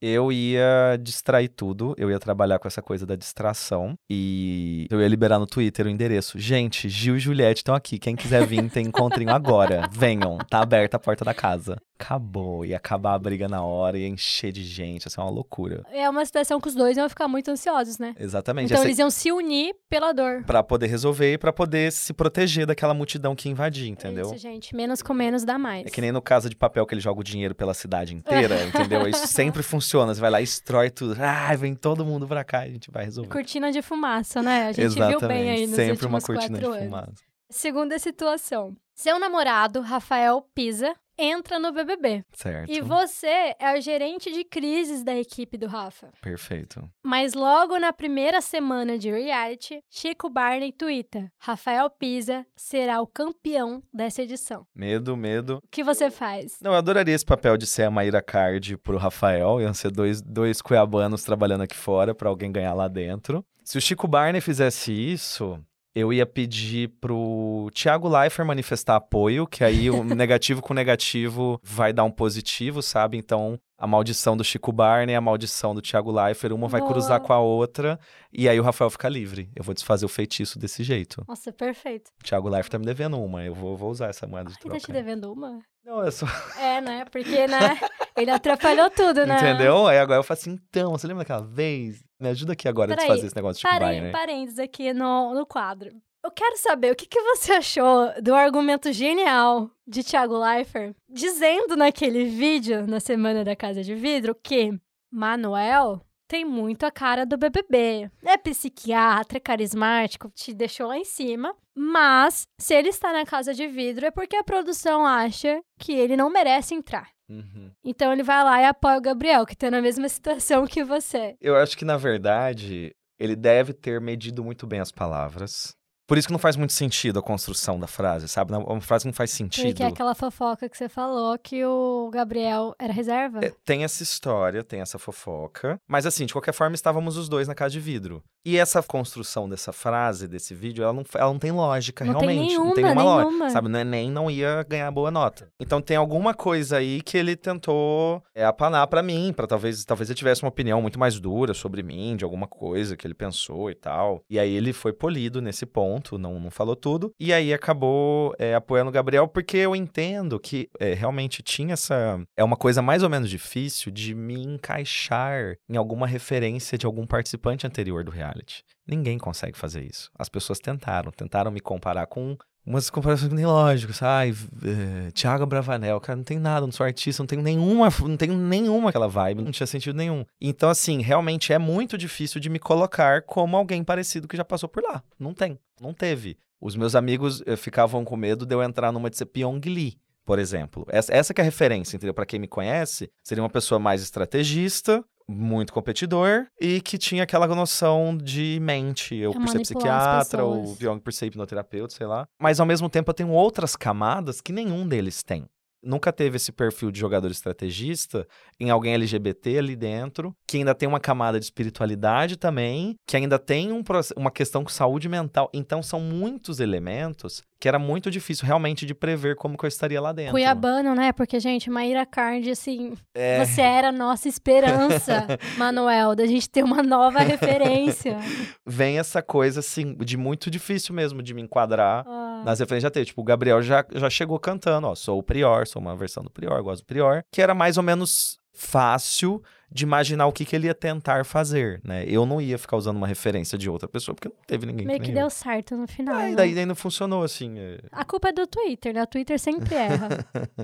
Eu 0.00 0.30
ia 0.30 0.98
distrair 1.00 1.48
tudo, 1.48 1.94
eu 1.96 2.10
ia 2.10 2.18
trabalhar 2.18 2.58
com 2.58 2.68
essa 2.68 2.82
coisa 2.82 3.06
da 3.06 3.16
distração 3.16 3.94
e 4.10 4.86
eu 4.90 5.00
ia 5.00 5.08
liberar 5.08 5.38
no 5.38 5.46
Twitter 5.46 5.86
o 5.86 5.88
endereço. 5.88 6.38
Gente, 6.38 6.88
Gil 6.88 7.16
e 7.16 7.18
Juliette 7.18 7.60
estão 7.60 7.74
aqui. 7.74 7.98
Quem 7.98 8.14
quiser 8.14 8.46
vir, 8.46 8.68
tem 8.70 8.86
encontrinho 8.86 9.30
agora. 9.30 9.88
Venham, 9.92 10.38
tá 10.50 10.60
aberta 10.60 10.96
a 10.96 11.00
porta 11.00 11.24
da 11.24 11.32
casa. 11.32 11.76
Acabou. 11.98 12.64
Ia 12.64 12.76
acabar 12.76 13.14
a 13.14 13.18
briga 13.18 13.48
na 13.48 13.62
hora, 13.62 13.98
ia 13.98 14.06
encher 14.08 14.52
de 14.52 14.62
gente, 14.62 15.08
assim, 15.08 15.20
uma 15.20 15.30
loucura. 15.30 15.82
É 15.90 16.08
uma 16.08 16.24
situação 16.24 16.60
que 16.60 16.68
os 16.68 16.74
dois 16.74 16.96
iam 16.96 17.08
ficar 17.08 17.26
muito 17.28 17.50
ansiosos, 17.50 17.98
né? 17.98 18.14
Exatamente. 18.18 18.66
Então 18.66 18.76
Essa- 18.78 18.86
eles 18.86 18.98
iam 18.98 19.10
se 19.10 19.32
unir 19.32 19.74
pela 19.88 20.12
dor. 20.12 20.44
Pra 20.44 20.62
poder 20.62 20.86
resolver 20.86 21.32
e 21.34 21.38
pra 21.38 21.52
poder 21.52 21.90
se 21.92 22.12
proteger 22.12 22.66
daquela 22.66 22.94
multidão 22.94 23.34
que 23.34 23.48
invadia, 23.48 23.88
entendeu? 23.88 24.26
Isso, 24.26 24.38
gente. 24.38 24.74
Menos 24.74 25.02
com 25.02 25.14
menos 25.14 25.44
dá 25.44 25.58
mais. 25.58 25.86
É 25.86 25.90
que 25.90 26.00
nem 26.00 26.12
no 26.12 26.20
Casa 26.22 26.48
de 26.48 26.56
Papel 26.56 26.86
que 26.86 26.94
ele 26.94 27.00
joga 27.00 27.20
o 27.20 27.24
dinheiro 27.24 27.54
pela 27.54 27.74
cidade 27.74 28.14
inteira, 28.14 28.56
entendeu? 28.66 29.08
Isso 29.08 29.26
sempre 29.26 29.62
funciona. 29.62 30.14
Você 30.14 30.20
vai 30.20 30.30
lá 30.30 30.40
e 30.40 30.44
destrói 30.44 30.90
tudo. 30.90 31.16
Ah, 31.20 31.54
vem 31.56 31.74
todo 31.74 32.04
mundo 32.04 32.26
pra 32.26 32.44
cá 32.44 32.66
e 32.66 32.70
a 32.70 32.72
gente 32.72 32.90
vai 32.90 33.04
resolver. 33.04 33.30
Cortina 33.30 33.72
de 33.72 33.82
fumaça, 33.82 34.42
né? 34.42 34.68
A 34.68 34.72
gente 34.72 34.84
Exatamente. 34.84 35.18
viu 35.18 35.28
bem 35.28 35.50
aí 35.50 35.66
nos 35.66 35.76
sempre 35.76 36.06
uma 36.06 36.20
cortina 36.20 36.58
de 36.58 36.64
anos. 36.64 36.78
fumaça. 36.84 37.12
Segunda 37.48 37.98
situação. 37.98 38.74
Seu 38.94 39.18
namorado, 39.20 39.80
Rafael 39.80 40.42
Pisa, 40.54 40.94
entra 41.18 41.58
no 41.58 41.72
BBB. 41.72 42.24
Certo. 42.32 42.70
E 42.70 42.80
você 42.80 43.54
é 43.58 43.76
o 43.76 43.80
gerente 43.80 44.32
de 44.32 44.44
crises 44.44 45.02
da 45.02 45.14
equipe 45.16 45.56
do 45.56 45.66
Rafa. 45.66 46.10
Perfeito. 46.20 46.88
Mas 47.04 47.34
logo 47.34 47.78
na 47.78 47.92
primeira 47.92 48.40
semana 48.40 48.98
de 48.98 49.10
reality, 49.10 49.80
Chico 49.90 50.28
Barney 50.28 50.72
twitta: 50.72 51.30
Rafael 51.38 51.88
Pisa 51.90 52.46
será 52.56 53.00
o 53.00 53.06
campeão 53.06 53.82
dessa 53.92 54.22
edição. 54.22 54.66
Medo, 54.74 55.16
medo. 55.16 55.60
O 55.64 55.68
que 55.70 55.84
você 55.84 56.10
faz? 56.10 56.58
Não, 56.60 56.72
eu 56.72 56.78
adoraria 56.78 57.14
esse 57.14 57.24
papel 57.24 57.56
de 57.56 57.66
ser 57.66 57.84
a 57.84 57.90
Maíra 57.90 58.22
Card 58.22 58.76
pro 58.78 58.98
Rafael. 58.98 59.60
Iam 59.60 59.74
ser 59.74 59.90
dois, 59.90 60.20
dois 60.20 60.60
cuiabanos 60.60 61.22
trabalhando 61.24 61.62
aqui 61.62 61.76
fora 61.76 62.14
pra 62.14 62.28
alguém 62.28 62.52
ganhar 62.52 62.74
lá 62.74 62.88
dentro. 62.88 63.44
Se 63.64 63.78
o 63.78 63.80
Chico 63.80 64.06
Barney 64.06 64.40
fizesse 64.40 64.92
isso, 64.92 65.58
eu 65.96 66.12
ia 66.12 66.26
pedir 66.26 66.90
pro 67.00 67.70
Thiago 67.72 68.06
Leifert 68.06 68.46
manifestar 68.46 68.96
apoio, 68.96 69.46
que 69.46 69.64
aí 69.64 69.90
o 69.90 70.04
negativo 70.04 70.60
com 70.60 70.74
negativo 70.74 71.58
vai 71.64 71.90
dar 71.90 72.04
um 72.04 72.10
positivo, 72.10 72.82
sabe? 72.82 73.16
Então, 73.16 73.58
a 73.78 73.86
maldição 73.86 74.36
do 74.36 74.44
Chico 74.44 74.70
Barney, 74.70 75.14
a 75.14 75.20
maldição 75.22 75.74
do 75.74 75.80
Thiago 75.80 76.12
Leifert, 76.12 76.52
uma 76.52 76.68
vai 76.68 76.82
Boa. 76.82 76.92
cruzar 76.92 77.18
com 77.22 77.32
a 77.32 77.40
outra, 77.40 77.98
e 78.30 78.46
aí 78.46 78.60
o 78.60 78.62
Rafael 78.62 78.90
fica 78.90 79.08
livre. 79.08 79.50
Eu 79.56 79.64
vou 79.64 79.74
desfazer 79.74 80.04
o 80.04 80.08
feitiço 80.08 80.58
desse 80.58 80.84
jeito. 80.84 81.24
Nossa, 81.26 81.50
perfeito. 81.50 82.10
O 82.20 82.24
Thiago 82.24 82.46
Leifert 82.50 82.72
tá 82.72 82.78
me 82.78 82.84
devendo 82.84 83.18
uma, 83.18 83.42
eu 83.42 83.54
vou, 83.54 83.74
vou 83.74 83.90
usar 83.90 84.08
essa 84.08 84.26
moeda 84.26 84.50
de 84.50 84.56
Ele 84.62 84.74
tá 84.74 84.78
te 84.78 84.82
troca. 84.84 84.92
devendo 84.92 85.32
uma? 85.32 85.60
Não, 85.86 86.02
é 86.02 86.10
só... 86.10 86.26
É, 86.58 86.80
né? 86.80 87.04
Porque, 87.10 87.46
né? 87.46 87.78
Ele 88.16 88.30
atrapalhou 88.30 88.90
tudo, 88.90 89.24
né? 89.24 89.36
Entendeu? 89.36 89.86
Aí 89.86 89.98
agora 89.98 90.18
eu 90.18 90.24
falo 90.24 90.38
assim, 90.38 90.58
então, 90.68 90.90
você 90.90 91.06
lembra 91.06 91.22
daquela 91.22 91.46
vez? 91.46 92.02
Me 92.20 92.28
ajuda 92.28 92.54
aqui 92.54 92.66
agora 92.66 92.92
a 92.92 92.96
desfazer 92.96 93.26
esse 93.26 93.36
negócio 93.36 93.54
de 93.54 93.60
Chico 93.60 93.72
Parei, 93.72 93.96
Barney. 94.00 94.12
parênteses 94.12 94.58
aqui 94.58 94.92
no, 94.92 95.32
no 95.32 95.46
quadro. 95.46 95.90
Eu 96.24 96.30
quero 96.32 96.56
saber 96.56 96.90
o 96.90 96.96
que, 96.96 97.06
que 97.06 97.20
você 97.20 97.52
achou 97.52 98.10
do 98.20 98.34
argumento 98.34 98.92
genial 98.92 99.70
de 99.86 100.02
Thiago 100.02 100.36
Leifert 100.36 100.96
dizendo 101.08 101.76
naquele 101.76 102.24
vídeo 102.24 102.84
na 102.84 102.98
Semana 102.98 103.44
da 103.44 103.54
Casa 103.54 103.84
de 103.84 103.94
Vidro 103.94 104.34
que 104.34 104.72
Manuel 105.12 106.00
tem 106.28 106.44
muito 106.44 106.84
a 106.84 106.90
cara 106.90 107.24
do 107.24 107.36
BBB. 107.36 108.10
É 108.24 108.36
psiquiatra, 108.36 109.38
é 109.38 109.40
carismático, 109.40 110.30
te 110.30 110.52
deixou 110.52 110.88
lá 110.88 110.98
em 110.98 111.04
cima. 111.04 111.54
Mas 111.74 112.46
se 112.58 112.74
ele 112.74 112.88
está 112.88 113.12
na 113.12 113.26
Casa 113.26 113.52
de 113.52 113.66
Vidro 113.66 114.06
é 114.06 114.10
porque 114.10 114.36
a 114.36 114.44
produção 114.44 115.06
acha 115.06 115.60
que 115.78 115.92
ele 115.92 116.16
não 116.16 116.30
merece 116.30 116.74
entrar. 116.74 117.10
Uhum. 117.28 117.70
Então 117.84 118.12
ele 118.12 118.22
vai 118.22 118.42
lá 118.42 118.60
e 118.62 118.64
apoia 118.64 118.98
o 118.98 119.02
Gabriel, 119.02 119.44
que 119.44 119.56
tá 119.56 119.70
na 119.70 119.82
mesma 119.82 120.08
situação 120.08 120.66
que 120.66 120.84
você. 120.84 121.36
Eu 121.40 121.56
acho 121.56 121.76
que, 121.76 121.84
na 121.84 121.96
verdade, 121.96 122.94
ele 123.18 123.36
deve 123.36 123.72
ter 123.72 124.00
medido 124.00 124.44
muito 124.44 124.66
bem 124.66 124.80
as 124.80 124.92
palavras. 124.92 125.76
Por 126.06 126.16
isso 126.16 126.28
que 126.28 126.32
não 126.32 126.38
faz 126.38 126.56
muito 126.56 126.72
sentido 126.72 127.18
a 127.18 127.22
construção 127.22 127.78
da 127.80 127.86
frase, 127.86 128.28
sabe? 128.28 128.52
Não- 128.52 128.62
Uma 128.64 128.80
frase 128.80 129.02
que 129.02 129.08
não 129.08 129.12
faz 129.14 129.30
sentido. 129.30 129.66
Porque 129.66 129.82
é 129.82 129.86
aquela 129.86 130.14
fofoca 130.14 130.68
que 130.68 130.76
você 130.76 130.88
falou 130.88 131.36
que 131.38 131.64
o 131.64 132.10
Gabriel 132.12 132.74
era 132.78 132.92
reserva. 132.92 133.44
É, 133.44 133.52
tem 133.64 133.82
essa 133.84 134.02
história, 134.02 134.62
tem 134.62 134.80
essa 134.80 134.98
fofoca. 134.98 135.80
Mas 135.88 136.06
assim, 136.06 136.26
de 136.26 136.32
qualquer 136.32 136.52
forma, 136.52 136.74
estávamos 136.74 137.16
os 137.16 137.28
dois 137.28 137.48
na 137.48 137.54
casa 137.54 137.72
de 137.72 137.80
vidro. 137.80 138.22
E 138.44 138.56
essa 138.56 138.80
construção 138.82 139.48
dessa 139.48 139.72
frase, 139.72 140.28
desse 140.28 140.54
vídeo, 140.54 140.84
ela 140.84 140.92
não, 140.92 141.04
ela 141.14 141.32
não 141.32 141.38
tem 141.38 141.50
lógica, 141.50 142.04
Não 142.04 142.14
tem 142.20 142.28
realmente. 142.28 142.54
não 142.56 142.72
tem 142.72 142.84
nenhuma, 142.84 143.02
nenhuma 143.04 143.24
nenhuma. 143.24 143.24
lógica. 143.42 143.50
Sabe, 143.50 143.68
no 143.68 143.76
Enem 143.78 144.08
não 144.10 144.30
ia 144.30 144.62
ganhar 144.68 144.88
boa 144.92 145.10
nota. 145.10 145.48
Então 145.58 145.80
tem 145.82 145.96
alguma 145.96 146.32
coisa 146.32 146.76
aí 146.76 147.00
que 147.02 147.18
ele 147.18 147.34
tentou 147.34 148.22
é, 148.34 148.44
apanar 148.44 148.86
pra 148.86 149.02
mim, 149.02 149.32
pra 149.34 149.46
talvez, 149.48 149.84
talvez 149.84 150.08
ele 150.08 150.16
tivesse 150.16 150.42
uma 150.44 150.48
opinião 150.48 150.80
muito 150.80 150.98
mais 150.98 151.18
dura 151.18 151.54
sobre 151.54 151.82
mim, 151.82 152.14
de 152.16 152.22
alguma 152.24 152.46
coisa 152.46 152.96
que 152.96 153.04
ele 153.04 153.14
pensou 153.14 153.68
e 153.68 153.74
tal. 153.74 154.22
E 154.30 154.38
aí 154.38 154.54
ele 154.54 154.72
foi 154.72 154.92
polido 154.92 155.42
nesse 155.42 155.66
ponto, 155.66 155.95
não, 156.18 156.38
não 156.38 156.50
falou 156.50 156.76
tudo. 156.76 157.12
E 157.18 157.32
aí 157.32 157.52
acabou 157.52 158.34
é, 158.38 158.54
apoiando 158.54 158.90
o 158.90 158.92
Gabriel, 158.92 159.28
porque 159.28 159.56
eu 159.56 159.74
entendo 159.74 160.38
que 160.38 160.68
é, 160.78 160.94
realmente 160.94 161.42
tinha 161.42 161.74
essa. 161.74 162.20
É 162.36 162.44
uma 162.44 162.56
coisa 162.56 162.82
mais 162.82 163.02
ou 163.02 163.10
menos 163.10 163.28
difícil 163.28 163.92
de 163.92 164.14
me 164.14 164.42
encaixar 164.42 165.56
em 165.68 165.76
alguma 165.76 166.06
referência 166.06 166.78
de 166.78 166.86
algum 166.86 167.06
participante 167.06 167.66
anterior 167.66 168.04
do 168.04 168.10
reality. 168.10 168.62
Ninguém 168.86 169.18
consegue 169.18 169.58
fazer 169.58 169.82
isso. 169.82 170.10
As 170.18 170.28
pessoas 170.28 170.60
tentaram, 170.60 171.10
tentaram 171.10 171.50
me 171.50 171.60
comparar 171.60 172.06
com 172.06 172.36
umas 172.66 172.90
comparações 172.90 173.32
nem 173.32 173.46
lógicas. 173.46 174.02
Ai, 174.02 174.34
é, 174.64 175.10
Thiago 175.12 175.46
Bravanel, 175.46 176.00
cara, 176.00 176.16
não 176.16 176.24
tem 176.24 176.38
nada, 176.38 176.66
não 176.66 176.72
sou 176.72 176.84
artista, 176.84 177.22
não 177.22 177.26
tenho 177.26 177.42
nenhuma, 177.42 177.88
não 178.00 178.16
tenho 178.16 178.36
nenhuma 178.36 178.90
aquela 178.90 179.06
vibe, 179.06 179.42
não 179.42 179.52
tinha 179.52 179.66
sentido 179.66 179.96
nenhum. 179.96 180.24
Então, 180.40 180.68
assim, 180.68 181.00
realmente 181.00 181.52
é 181.52 181.58
muito 181.58 181.96
difícil 181.96 182.40
de 182.40 182.50
me 182.50 182.58
colocar 182.58 183.22
como 183.22 183.56
alguém 183.56 183.84
parecido 183.84 184.26
que 184.26 184.36
já 184.36 184.44
passou 184.44 184.68
por 184.68 184.82
lá. 184.82 185.02
Não 185.18 185.32
tem, 185.32 185.58
não 185.80 185.94
teve. 185.94 186.36
Os 186.60 186.74
meus 186.74 186.94
amigos 186.94 187.42
eh, 187.46 187.54
ficavam 187.54 188.04
com 188.04 188.16
medo 188.16 188.44
de 188.44 188.54
eu 188.54 188.62
entrar 188.62 188.90
numa 188.90 189.10
de 189.10 189.16
ser 189.16 189.26
Pyong 189.26 189.60
Lee, 189.66 189.98
por 190.24 190.38
exemplo. 190.38 190.86
Essa, 190.88 191.12
essa 191.14 191.34
que 191.34 191.40
é 191.40 191.42
a 191.42 191.44
referência, 191.44 191.96
entendeu? 191.96 192.14
Pra 192.14 192.26
quem 192.26 192.40
me 192.40 192.48
conhece, 192.48 193.10
seria 193.22 193.42
uma 193.42 193.50
pessoa 193.50 193.78
mais 193.78 194.02
estrategista, 194.02 195.04
muito 195.28 195.72
competidor 195.72 196.46
e 196.60 196.80
que 196.80 196.96
tinha 196.96 197.22
aquela 197.24 197.46
noção 197.46 198.16
de 198.16 198.58
mente. 198.60 199.16
Eu 199.16 199.32
É 199.32 199.34
por 199.34 199.48
ser 199.48 199.60
psiquiatra, 199.60 200.44
o 200.44 200.60
pessoas. 200.60 200.78
Pyong 200.78 201.00
por 201.00 201.12
ser 201.12 201.26
hipnoterapeuta, 201.26 201.94
sei 201.94 202.06
lá. 202.06 202.26
Mas 202.40 202.60
ao 202.60 202.66
mesmo 202.66 202.88
tempo 202.88 203.10
eu 203.10 203.14
tenho 203.14 203.30
outras 203.30 203.74
camadas 203.76 204.40
que 204.40 204.52
nenhum 204.52 204.86
deles 204.86 205.22
tem. 205.22 205.46
Nunca 205.82 206.12
teve 206.12 206.36
esse 206.36 206.50
perfil 206.50 206.90
de 206.90 206.98
jogador 206.98 207.30
estrategista 207.30 208.26
em 208.58 208.70
alguém 208.70 208.94
LGBT 208.94 209.58
ali 209.58 209.76
dentro, 209.76 210.34
que 210.46 210.56
ainda 210.56 210.74
tem 210.74 210.88
uma 210.88 210.98
camada 211.00 211.38
de 211.38 211.44
espiritualidade 211.44 212.36
também, 212.36 212.96
que 213.06 213.16
ainda 213.16 213.38
tem 213.38 213.72
um, 213.72 213.82
uma 214.16 214.30
questão 214.30 214.64
com 214.64 214.70
saúde 214.70 215.08
mental. 215.08 215.48
Então 215.52 215.82
são 215.82 216.00
muitos 216.00 216.60
elementos 216.60 217.42
que 217.58 217.68
era 217.68 217.78
muito 217.78 218.10
difícil 218.10 218.46
realmente 218.46 218.84
de 218.84 218.94
prever 218.94 219.34
como 219.36 219.56
que 219.56 219.64
eu 219.64 219.68
estaria 219.68 219.98
lá 220.00 220.12
dentro. 220.12 220.32
Cuiabano, 220.32 220.94
né? 220.94 221.10
Porque, 221.12 221.40
gente, 221.40 221.70
Maíra 221.70 222.04
Card, 222.04 222.50
assim, 222.50 222.92
É. 223.14 223.42
você 223.44 223.62
era 223.62 223.88
a 223.88 223.92
nossa 223.92 224.28
esperança, 224.28 225.26
Manuel, 225.56 226.14
da 226.14 226.26
gente 226.26 226.50
ter 226.50 226.62
uma 226.62 226.82
nova 226.82 227.20
referência. 227.20 228.18
Vem 228.66 228.98
essa 228.98 229.22
coisa, 229.22 229.60
assim, 229.60 229.94
de 229.94 230.16
muito 230.18 230.50
difícil 230.50 230.94
mesmo 230.94 231.22
de 231.22 231.32
me 231.32 231.40
enquadrar 231.40 232.04
Ah, 232.06 232.35
nas 232.44 232.58
referências 232.58 232.82
já 232.82 232.90
teve. 232.90 233.06
Tipo, 233.06 233.20
o 233.20 233.24
Gabriel 233.24 233.62
já, 233.62 233.84
já 233.94 234.10
chegou 234.10 234.38
cantando, 234.38 234.86
ó, 234.86 234.94
sou 234.94 235.18
o 235.18 235.22
Prior, 235.22 235.66
sou 235.66 235.80
uma 235.80 235.96
versão 235.96 236.22
do 236.22 236.30
Prior, 236.30 236.62
gosto 236.62 236.82
do 236.82 236.86
Prior, 236.86 237.22
que 237.32 237.42
era 237.42 237.54
mais 237.54 237.76
ou 237.76 237.82
menos 237.82 238.38
fácil 238.56 239.42
de 239.70 239.84
imaginar 239.84 240.26
o 240.26 240.32
que, 240.32 240.44
que 240.44 240.54
ele 240.56 240.66
ia 240.66 240.74
tentar 240.74 241.24
fazer, 241.24 241.80
né? 241.84 242.04
Eu 242.06 242.24
não 242.24 242.40
ia 242.40 242.56
ficar 242.56 242.76
usando 242.76 242.96
uma 242.96 243.06
referência 243.06 243.58
de 243.58 243.68
outra 243.68 243.88
pessoa, 243.88 244.14
porque 244.14 244.28
não 244.28 244.36
teve 244.46 244.64
ninguém 244.64 244.86
meio 244.86 244.98
que 244.98 245.06
que 245.06 245.12
nem 245.12 245.20
eu. 245.20 245.26
deu 245.26 245.30
certo 245.30 245.76
no 245.76 245.86
final. 245.86 246.14
Ah, 246.14 246.22
né? 246.22 246.32
e 246.32 246.36
daí, 246.36 246.54
daí 246.54 246.64
não 246.64 246.74
funcionou, 246.74 247.22
assim. 247.22 247.58
é. 247.58 247.78
A 247.92 248.04
culpa 248.04 248.28
é 248.28 248.32
do 248.32 248.46
Twitter, 248.46 248.94
né? 248.94 249.02
O 249.02 249.06
Twitter 249.06 249.38
sempre 249.38 249.74
erra, 249.74 250.08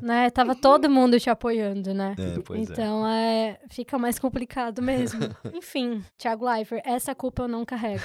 né? 0.01 0.31
Tava 0.31 0.55
todo 0.55 0.89
mundo 0.89 1.19
te 1.19 1.29
apoiando, 1.29 1.93
né? 1.93 2.15
É, 2.19 2.55
é. 2.55 2.59
então, 2.59 3.07
é. 3.07 3.59
fica 3.69 3.99
mais 3.99 4.19
complicado 4.19 4.81
mesmo. 4.81 5.21
Enfim, 5.53 6.03
Thiago 6.17 6.49
Leifert, 6.49 6.83
essa 6.87 7.15
culpa 7.15 7.43
eu 7.43 7.49
não 7.49 7.65
carrego. 7.65 8.05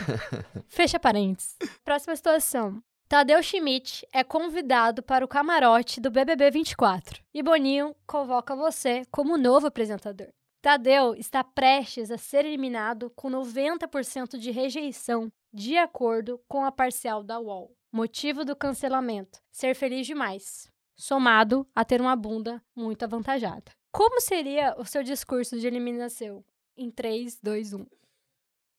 Fecha 0.67 0.99
parênteses. 0.99 1.55
Próxima 1.85 2.15
situação. 2.15 2.81
Tadeu 3.09 3.41
Schmidt 3.41 4.05
é 4.11 4.21
convidado 4.21 5.01
para 5.01 5.23
o 5.23 5.29
camarote 5.29 6.01
do 6.01 6.11
BBB 6.11 6.51
24 6.51 7.23
e 7.33 7.41
Boninho 7.41 7.95
convoca 8.05 8.53
você 8.53 9.03
como 9.09 9.37
novo 9.37 9.67
apresentador. 9.67 10.27
Tadeu 10.61 11.15
está 11.15 11.41
prestes 11.41 12.11
a 12.11 12.17
ser 12.17 12.43
eliminado 12.43 13.09
com 13.15 13.29
90% 13.29 14.37
de 14.37 14.51
rejeição, 14.51 15.31
de 15.53 15.77
acordo 15.77 16.37
com 16.49 16.65
a 16.65 16.71
parcial 16.71 17.23
da 17.23 17.39
UOL. 17.39 17.71
Motivo 17.93 18.43
do 18.43 18.57
cancelamento: 18.57 19.39
ser 19.53 19.73
feliz 19.73 20.05
demais, 20.05 20.69
somado 20.93 21.65
a 21.73 21.85
ter 21.85 22.01
uma 22.01 22.15
bunda 22.15 22.61
muito 22.75 23.03
avantajada. 23.03 23.71
Como 23.89 24.19
seria 24.19 24.75
o 24.77 24.83
seu 24.83 25.01
discurso 25.01 25.57
de 25.57 25.65
eliminação? 25.65 26.43
Em 26.75 26.87
um. 26.87 26.91
3, 26.91 27.39
2, 27.41 27.73
1. 27.73 27.85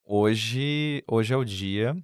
Hoje, 0.05 1.03
hoje 1.09 1.33
é 1.33 1.37
o 1.37 1.45
dia 1.45 1.97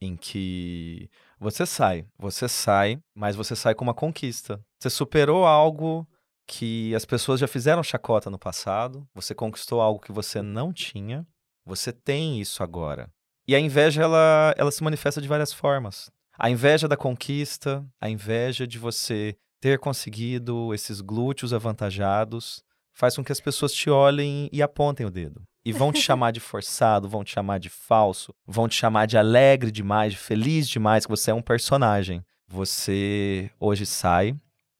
em 0.00 0.16
que 0.16 1.10
você 1.40 1.64
sai. 1.64 2.06
Você 2.18 2.48
sai, 2.48 2.98
mas 3.14 3.36
você 3.36 3.54
sai 3.54 3.74
com 3.74 3.84
uma 3.84 3.94
conquista. 3.94 4.60
Você 4.80 4.90
superou 4.90 5.46
algo 5.46 6.06
que 6.46 6.94
as 6.94 7.04
pessoas 7.04 7.38
já 7.38 7.46
fizeram 7.46 7.82
chacota 7.82 8.30
no 8.30 8.38
passado. 8.38 9.06
Você 9.14 9.34
conquistou 9.34 9.80
algo 9.80 10.00
que 10.00 10.12
você 10.12 10.42
não 10.42 10.72
tinha. 10.72 11.26
Você 11.64 11.92
tem 11.92 12.40
isso 12.40 12.62
agora. 12.62 13.10
E 13.46 13.54
a 13.54 13.60
inveja, 13.60 14.02
ela, 14.02 14.54
ela 14.56 14.70
se 14.70 14.82
manifesta 14.82 15.20
de 15.20 15.28
várias 15.28 15.52
formas. 15.52 16.10
A 16.38 16.50
inveja 16.50 16.86
da 16.86 16.96
conquista, 16.96 17.84
a 18.00 18.08
inveja 18.08 18.66
de 18.66 18.78
você 18.78 19.36
ter 19.60 19.78
conseguido 19.78 20.72
esses 20.72 21.00
glúteos 21.00 21.52
avantajados 21.52 22.62
faz 22.94 23.16
com 23.16 23.24
que 23.24 23.32
as 23.32 23.40
pessoas 23.40 23.72
te 23.72 23.90
olhem 23.90 24.48
e 24.52 24.62
apontem 24.62 25.06
o 25.06 25.10
dedo. 25.10 25.42
E 25.68 25.72
vão 25.72 25.92
te 25.92 26.00
chamar 26.00 26.30
de 26.30 26.40
forçado, 26.40 27.10
vão 27.10 27.22
te 27.22 27.30
chamar 27.30 27.58
de 27.58 27.68
falso, 27.68 28.34
vão 28.46 28.66
te 28.66 28.74
chamar 28.74 29.04
de 29.04 29.18
alegre 29.18 29.70
demais, 29.70 30.14
de 30.14 30.18
feliz 30.18 30.66
demais, 30.66 31.04
que 31.04 31.10
você 31.10 31.30
é 31.30 31.34
um 31.34 31.42
personagem. 31.42 32.24
Você 32.48 33.50
hoje 33.60 33.84
sai, 33.84 34.34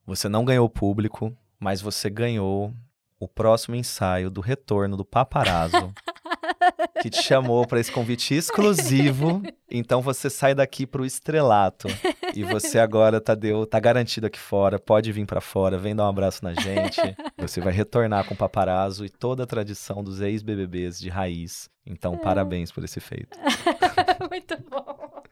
você 0.06 0.30
não 0.30 0.46
ganhou 0.46 0.66
público, 0.66 1.36
mas 1.60 1.82
você 1.82 2.08
ganhou 2.08 2.72
o 3.20 3.28
próximo 3.28 3.76
ensaio 3.76 4.30
do 4.30 4.40
retorno 4.40 4.96
do 4.96 5.04
paparazzo 5.04 5.92
que 7.02 7.10
te 7.10 7.22
chamou 7.22 7.66
para 7.66 7.80
esse 7.80 7.90
convite 7.90 8.34
exclusivo. 8.34 9.42
Então 9.70 10.00
você 10.00 10.30
sai 10.30 10.54
daqui 10.54 10.86
pro 10.86 11.04
estrelato. 11.04 11.88
E 12.34 12.42
você 12.44 12.78
agora, 12.78 13.20
Tadeu, 13.20 13.66
tá 13.66 13.78
garantido 13.80 14.26
aqui 14.26 14.38
fora. 14.38 14.78
Pode 14.78 15.10
vir 15.12 15.26
para 15.26 15.40
fora, 15.40 15.78
vem 15.78 15.94
dar 15.94 16.04
um 16.04 16.08
abraço 16.08 16.44
na 16.44 16.54
gente. 16.54 17.00
Você 17.38 17.60
vai 17.60 17.72
retornar 17.72 18.26
com 18.26 18.34
o 18.34 18.36
paparazzo 18.36 19.04
e 19.04 19.10
toda 19.10 19.44
a 19.44 19.46
tradição 19.46 20.02
dos 20.02 20.20
ex-BBBs 20.20 20.98
de 20.98 21.08
raiz. 21.08 21.68
Então, 21.88 22.14
É. 22.14 22.16
parabéns 22.18 22.70
por 22.70 22.84
esse 22.84 23.00
feito. 23.00 23.38
muito 24.30 24.56
bom. 24.68 25.22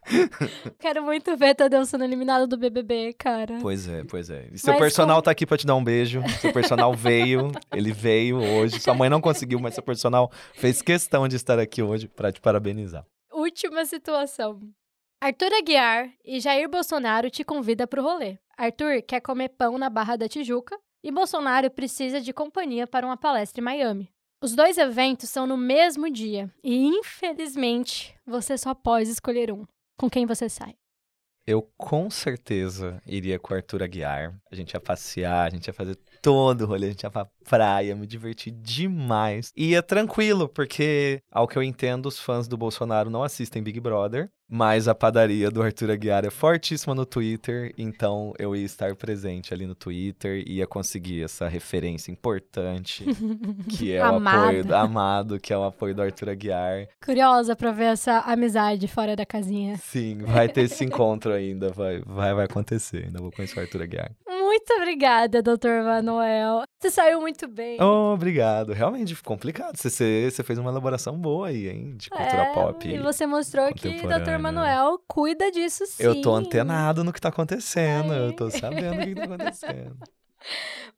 Quero 0.78 1.02
muito 1.02 1.36
ver 1.36 1.54
Tadeu 1.54 1.84
sendo 1.84 2.04
eliminado 2.04 2.46
do 2.46 2.56
BBB, 2.56 3.12
cara. 3.14 3.58
Pois 3.60 3.86
é, 3.88 4.04
pois 4.04 4.30
é. 4.30 4.48
E 4.52 4.58
seu 4.58 4.72
Mas 4.72 4.80
personal 4.80 5.16
como- 5.16 5.22
tá 5.24 5.30
aqui 5.32 5.44
pra 5.44 5.58
te 5.58 5.66
dar 5.66 5.74
um 5.74 5.82
beijo. 5.84 6.22
Seu 6.40 6.52
personal 6.52 6.94
veio, 6.94 7.50
ele 7.74 7.92
veio 7.92 8.38
hoje. 8.38 8.80
Sua 8.80 8.94
mãe 8.94 9.10
não 9.10 9.20
conseguiu, 9.20 9.58
mas 9.60 9.74
seu 9.74 9.82
personal 9.82 10.30
fez 10.54 10.80
questão 10.80 11.26
de 11.28 11.36
estar 11.36 11.58
aqui 11.58 11.82
hoje 11.82 12.08
pra 12.08 12.30
te 12.32 12.40
parabenizar. 12.40 13.04
Última 13.32 13.84
situação. 13.84 14.60
Arthur 15.20 15.52
Aguiar 15.52 16.08
e 16.24 16.40
Jair 16.40 16.68
Bolsonaro 16.68 17.28
te 17.30 17.42
convida 17.44 17.86
pro 17.86 18.02
rolê. 18.02 18.38
Arthur 18.56 19.02
quer 19.02 19.20
comer 19.20 19.48
pão 19.50 19.76
na 19.76 19.90
Barra 19.90 20.16
da 20.16 20.28
Tijuca 20.28 20.78
e 21.02 21.10
Bolsonaro 21.10 21.70
precisa 21.70 22.20
de 22.20 22.32
companhia 22.32 22.86
para 22.86 23.04
uma 23.06 23.16
palestra 23.16 23.60
em 23.60 23.64
Miami. 23.64 24.08
Os 24.46 24.54
dois 24.54 24.78
eventos 24.78 25.28
são 25.28 25.44
no 25.44 25.56
mesmo 25.56 26.08
dia 26.08 26.48
e, 26.62 26.86
infelizmente, 26.86 28.14
você 28.24 28.56
só 28.56 28.72
pode 28.74 29.10
escolher 29.10 29.50
um. 29.50 29.66
Com 29.98 30.08
quem 30.08 30.24
você 30.24 30.48
sai? 30.48 30.76
Eu 31.44 31.68
com 31.76 32.08
certeza 32.08 33.02
iria 33.04 33.40
com 33.40 33.52
o 33.52 33.56
Arthur 33.56 33.82
Aguiar. 33.82 34.40
A 34.48 34.54
gente 34.54 34.74
ia 34.74 34.78
passear, 34.78 35.48
a 35.48 35.50
gente 35.50 35.66
ia 35.66 35.72
fazer 35.72 35.98
todo 36.26 36.62
o 36.62 36.66
rolê, 36.66 36.86
a 36.86 36.90
gente 36.90 37.04
ia 37.04 37.10
pra 37.10 37.28
praia, 37.48 37.94
me 37.94 38.04
divertir 38.04 38.52
demais. 38.52 39.52
E 39.56 39.68
ia 39.68 39.80
tranquilo, 39.80 40.48
porque, 40.48 41.22
ao 41.30 41.46
que 41.46 41.56
eu 41.56 41.62
entendo, 41.62 42.06
os 42.06 42.18
fãs 42.18 42.48
do 42.48 42.56
Bolsonaro 42.56 43.08
não 43.08 43.22
assistem 43.22 43.62
Big 43.62 43.78
Brother, 43.78 44.28
mas 44.48 44.88
a 44.88 44.94
padaria 44.94 45.52
do 45.52 45.62
Arthur 45.62 45.92
Aguiar 45.92 46.24
é 46.24 46.30
fortíssima 46.30 46.96
no 46.96 47.06
Twitter, 47.06 47.72
então 47.78 48.32
eu 48.40 48.56
ia 48.56 48.64
estar 48.64 48.96
presente 48.96 49.54
ali 49.54 49.66
no 49.66 49.74
Twitter 49.76 50.42
e 50.44 50.54
ia 50.56 50.66
conseguir 50.66 51.22
essa 51.22 51.46
referência 51.46 52.10
importante, 52.10 53.04
que 53.68 53.92
é 53.92 54.02
o 54.10 54.16
apoio 54.16 54.64
do 54.64 54.74
amado, 54.74 55.38
que 55.38 55.52
é 55.52 55.58
o 55.58 55.62
apoio 55.62 55.94
do 55.94 56.02
Arthur 56.02 56.30
Aguiar. 56.30 56.88
Curiosa 57.04 57.54
pra 57.54 57.70
ver 57.70 57.84
essa 57.84 58.18
amizade 58.20 58.88
fora 58.88 59.14
da 59.14 59.24
casinha. 59.24 59.76
Sim, 59.76 60.18
vai 60.18 60.48
ter 60.48 60.62
esse 60.62 60.82
encontro 60.84 61.32
ainda, 61.32 61.70
vai, 61.70 62.00
vai, 62.04 62.34
vai 62.34 62.44
acontecer. 62.46 63.04
Ainda 63.04 63.20
vou 63.20 63.30
conhecer 63.30 63.58
o 63.58 63.62
Arthur 63.62 63.82
Aguiar. 63.82 64.10
Muito 64.56 64.72
obrigada, 64.72 65.42
Dr. 65.42 65.84
Manuel. 65.84 66.62
Você 66.80 66.90
saiu 66.90 67.20
muito 67.20 67.46
bem. 67.46 67.76
Oh, 67.78 68.14
obrigado. 68.14 68.72
Realmente 68.72 69.14
complicado. 69.22 69.76
Você, 69.76 70.30
você, 70.30 70.42
fez 70.42 70.58
uma 70.58 70.70
elaboração 70.70 71.18
boa 71.18 71.48
aí, 71.48 71.68
hein? 71.68 71.94
De 71.94 72.08
cultura 72.08 72.42
É, 72.42 72.54
pop. 72.54 72.88
E 72.88 72.98
você 72.98 73.26
mostrou 73.26 73.68
que 73.74 73.86
Dr. 73.86 74.02
contemporânea. 74.02 74.38
Manuel 74.38 74.98
cuida 75.06 75.50
disso 75.52 75.84
sim. 75.86 76.02
Eu 76.02 76.22
tô 76.22 76.34
antenado 76.34 77.04
no 77.04 77.12
que 77.12 77.20
tá 77.20 77.28
acontecendo. 77.28 78.14
Ai. 78.14 78.28
Eu 78.28 78.32
tô 78.32 78.50
sabendo 78.50 79.02
o 79.02 79.04
que 79.04 79.14
tá 79.14 79.24
acontecendo. 79.28 79.96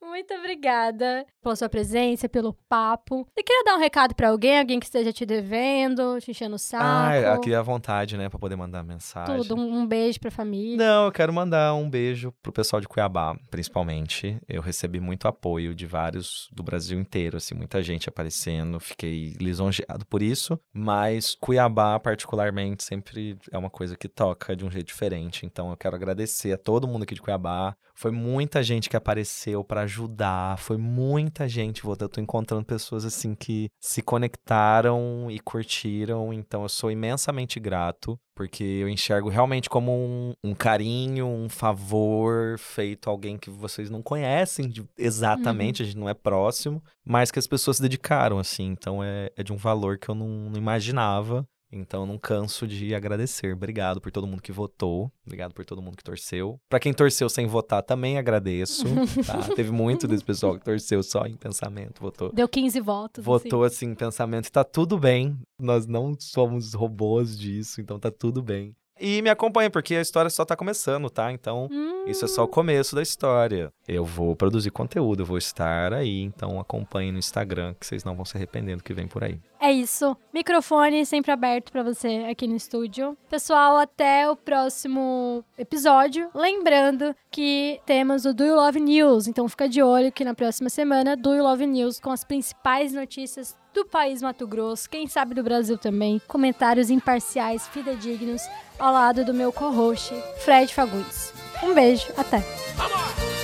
Muito 0.01 0.33
obrigada 0.33 1.25
pela 1.41 1.55
sua 1.55 1.69
presença, 1.69 2.27
pelo 2.29 2.53
papo. 2.67 3.27
Você 3.35 3.43
queria 3.43 3.63
dar 3.63 3.75
um 3.75 3.79
recado 3.79 4.15
pra 4.15 4.29
alguém, 4.29 4.59
alguém 4.59 4.79
que 4.79 4.85
esteja 4.85 5.11
te 5.11 5.25
devendo, 5.25 6.19
te 6.19 6.31
enchendo 6.31 6.55
o 6.55 6.59
saco? 6.59 6.83
ah, 6.83 7.33
aqui 7.33 7.53
à 7.53 7.61
vontade, 7.61 8.17
né? 8.17 8.29
Pra 8.29 8.39
poder 8.39 8.55
mandar 8.55 8.83
mensagem. 8.83 9.35
Tudo, 9.37 9.55
um, 9.55 9.79
um 9.79 9.87
beijo 9.87 10.19
pra 10.19 10.31
família. 10.31 10.77
Não, 10.77 11.05
eu 11.05 11.11
quero 11.11 11.33
mandar 11.33 11.73
um 11.73 11.89
beijo 11.89 12.33
pro 12.41 12.51
pessoal 12.51 12.79
de 12.79 12.87
Cuiabá, 12.87 13.35
principalmente. 13.51 14.39
Eu 14.47 14.61
recebi 14.61 14.99
muito 14.99 15.27
apoio 15.27 15.75
de 15.75 15.85
vários 15.85 16.49
do 16.51 16.63
Brasil 16.63 16.99
inteiro, 16.99 17.37
assim, 17.37 17.53
muita 17.55 17.81
gente 17.83 18.09
aparecendo. 18.09 18.79
Fiquei 18.79 19.35
lisonjeado 19.39 20.05
por 20.05 20.21
isso. 20.21 20.59
Mas 20.73 21.35
Cuiabá, 21.35 21.99
particularmente, 21.99 22.83
sempre 22.83 23.37
é 23.51 23.57
uma 23.57 23.69
coisa 23.69 23.95
que 23.95 24.07
toca 24.07 24.55
de 24.55 24.65
um 24.65 24.71
jeito 24.71 24.87
diferente. 24.87 25.45
Então 25.45 25.69
eu 25.69 25.77
quero 25.77 25.95
agradecer 25.95 26.53
a 26.53 26.57
todo 26.57 26.87
mundo 26.87 27.03
aqui 27.03 27.15
de 27.15 27.21
Cuiabá. 27.21 27.75
Foi 27.93 28.11
muita 28.11 28.63
gente 28.63 28.89
que 28.89 28.95
apareceu 28.95 29.61
pra 29.61 29.85
ajudar. 29.89 30.57
Foi 30.59 30.77
muita 30.77 31.47
gente. 31.47 31.81
Vou- 31.83 31.97
Eu 31.99 32.07
tô 32.07 32.21
encontrando 32.21 32.63
pessoas 32.63 33.03
assim 33.03 33.33
que 33.35 33.69
se 33.81 34.01
conectaram 34.01 35.27
e 35.29 35.39
curtiram. 35.39 36.31
Então 36.31 36.63
eu 36.63 36.69
sou 36.69 36.91
imensamente 36.91 37.59
grato 37.59 38.17
porque 38.35 38.63
eu 38.63 38.87
enxergo 38.87 39.27
realmente 39.27 39.69
como 39.69 39.91
um, 39.91 40.33
um 40.43 40.53
carinho, 40.55 41.27
um 41.27 41.49
favor 41.49 42.57
feito 42.57 43.09
a 43.09 43.11
alguém 43.11 43.37
que 43.37 43.49
vocês 43.49 43.89
não 43.89 44.01
conhecem 44.01 44.69
de- 44.69 44.85
exatamente, 44.97 45.83
a 45.83 45.85
gente 45.85 45.97
não 45.97 46.07
é 46.07 46.13
próximo, 46.13 46.81
mas 47.05 47.31
que 47.31 47.39
as 47.39 47.47
pessoas 47.47 47.75
se 47.77 47.81
dedicaram, 47.83 48.39
assim. 48.39 48.67
Então 48.67 49.03
é, 49.03 49.29
é 49.35 49.43
de 49.43 49.51
um 49.51 49.57
valor 49.57 49.97
que 49.97 50.07
eu 50.07 50.15
não, 50.15 50.27
não 50.49 50.57
imaginava. 50.57 51.45
Então 51.71 52.05
não 52.05 52.17
canso 52.17 52.67
de 52.67 52.95
agradecer. 52.95 53.53
Obrigado 53.53 54.01
por 54.01 54.11
todo 54.11 54.25
mundo 54.25 54.41
que 54.41 54.51
votou. 54.51 55.11
Obrigado 55.25 55.53
por 55.53 55.63
todo 55.65 55.81
mundo 55.81 55.97
que 55.97 56.03
torceu. 56.03 56.59
Pra 56.67 56.79
quem 56.79 56.93
torceu 56.93 57.29
sem 57.29 57.45
votar, 57.45 57.83
também 57.83 58.17
agradeço. 58.17 58.85
tá? 59.25 59.55
Teve 59.55 59.71
muito 59.71 60.07
desse 60.07 60.23
pessoal 60.23 60.57
que 60.57 60.65
torceu 60.65 61.03
só 61.03 61.25
em 61.25 61.35
pensamento, 61.35 62.01
votou 62.01 62.31
Deu 62.33 62.47
15 62.47 62.79
votos. 62.79 63.23
votou 63.23 63.63
assim 63.63 63.87
em 63.87 63.95
pensamento 63.95 64.47
e 64.47 64.51
tá 64.51 64.63
tudo 64.63 64.97
bem. 64.97 65.37
Nós 65.59 65.85
não 65.85 66.15
somos 66.19 66.73
robôs 66.73 67.37
disso, 67.37 67.81
então 67.81 67.99
tá 67.99 68.09
tudo 68.09 68.41
bem. 68.41 68.75
E 68.99 69.21
me 69.21 69.29
acompanha, 69.29 69.69
porque 69.69 69.95
a 69.95 70.01
história 70.01 70.29
só 70.29 70.43
tá 70.43 70.55
começando, 70.55 71.09
tá? 71.09 71.31
Então, 71.31 71.67
Hum, 71.71 72.03
isso 72.05 72.25
é 72.25 72.27
só 72.27 72.43
o 72.43 72.47
começo 72.47 72.95
da 72.95 73.01
história. 73.01 73.71
Eu 73.87 74.03
vou 74.05 74.35
produzir 74.35 74.71
conteúdo, 74.71 75.21
eu 75.21 75.25
vou 75.25 75.37
estar 75.37 75.93
aí, 75.93 76.21
então 76.21 76.59
acompanhe 76.59 77.11
no 77.11 77.17
Instagram, 77.19 77.73
que 77.79 77.85
vocês 77.85 78.03
não 78.03 78.15
vão 78.15 78.25
se 78.25 78.35
arrepender 78.35 78.75
do 78.75 78.83
que 78.83 78.93
vem 78.93 79.07
por 79.07 79.23
aí. 79.23 79.39
É 79.59 79.71
isso. 79.71 80.15
Microfone 80.33 81.05
sempre 81.05 81.31
aberto 81.31 81.71
pra 81.71 81.83
você 81.83 82.25
aqui 82.29 82.47
no 82.47 82.55
estúdio. 82.55 83.17
Pessoal, 83.29 83.77
até 83.77 84.29
o 84.29 84.35
próximo 84.35 85.43
episódio. 85.57 86.29
Lembrando 86.33 87.13
que 87.29 87.79
temos 87.85 88.25
o 88.25 88.33
Do 88.33 88.45
You 88.45 88.55
Love 88.55 88.79
News, 88.79 89.27
então 89.27 89.47
fica 89.49 89.67
de 89.67 89.81
olho 89.81 90.11
que 90.11 90.23
na 90.23 90.33
próxima 90.33 90.69
semana 90.69 91.15
Do 91.17 91.33
You 91.35 91.43
Love 91.43 91.65
News 91.67 91.99
com 91.99 92.11
as 92.11 92.23
principais 92.23 92.93
notícias 92.93 93.57
do 93.79 93.85
país 93.85 94.21
Mato 94.21 94.45
Grosso, 94.45 94.89
quem 94.89 95.07
sabe 95.07 95.33
do 95.33 95.41
Brasil 95.41 95.77
também, 95.77 96.21
comentários 96.27 96.89
imparciais, 96.89 97.65
fidedignos, 97.69 98.41
ao 98.77 98.91
lado 98.91 99.23
do 99.23 99.33
meu 99.33 99.53
co-host, 99.53 100.13
Fred 100.43 100.73
Fagundes. 100.73 101.33
Um 101.63 101.73
beijo, 101.73 102.07
até! 102.17 102.39
Vamos! 102.75 103.38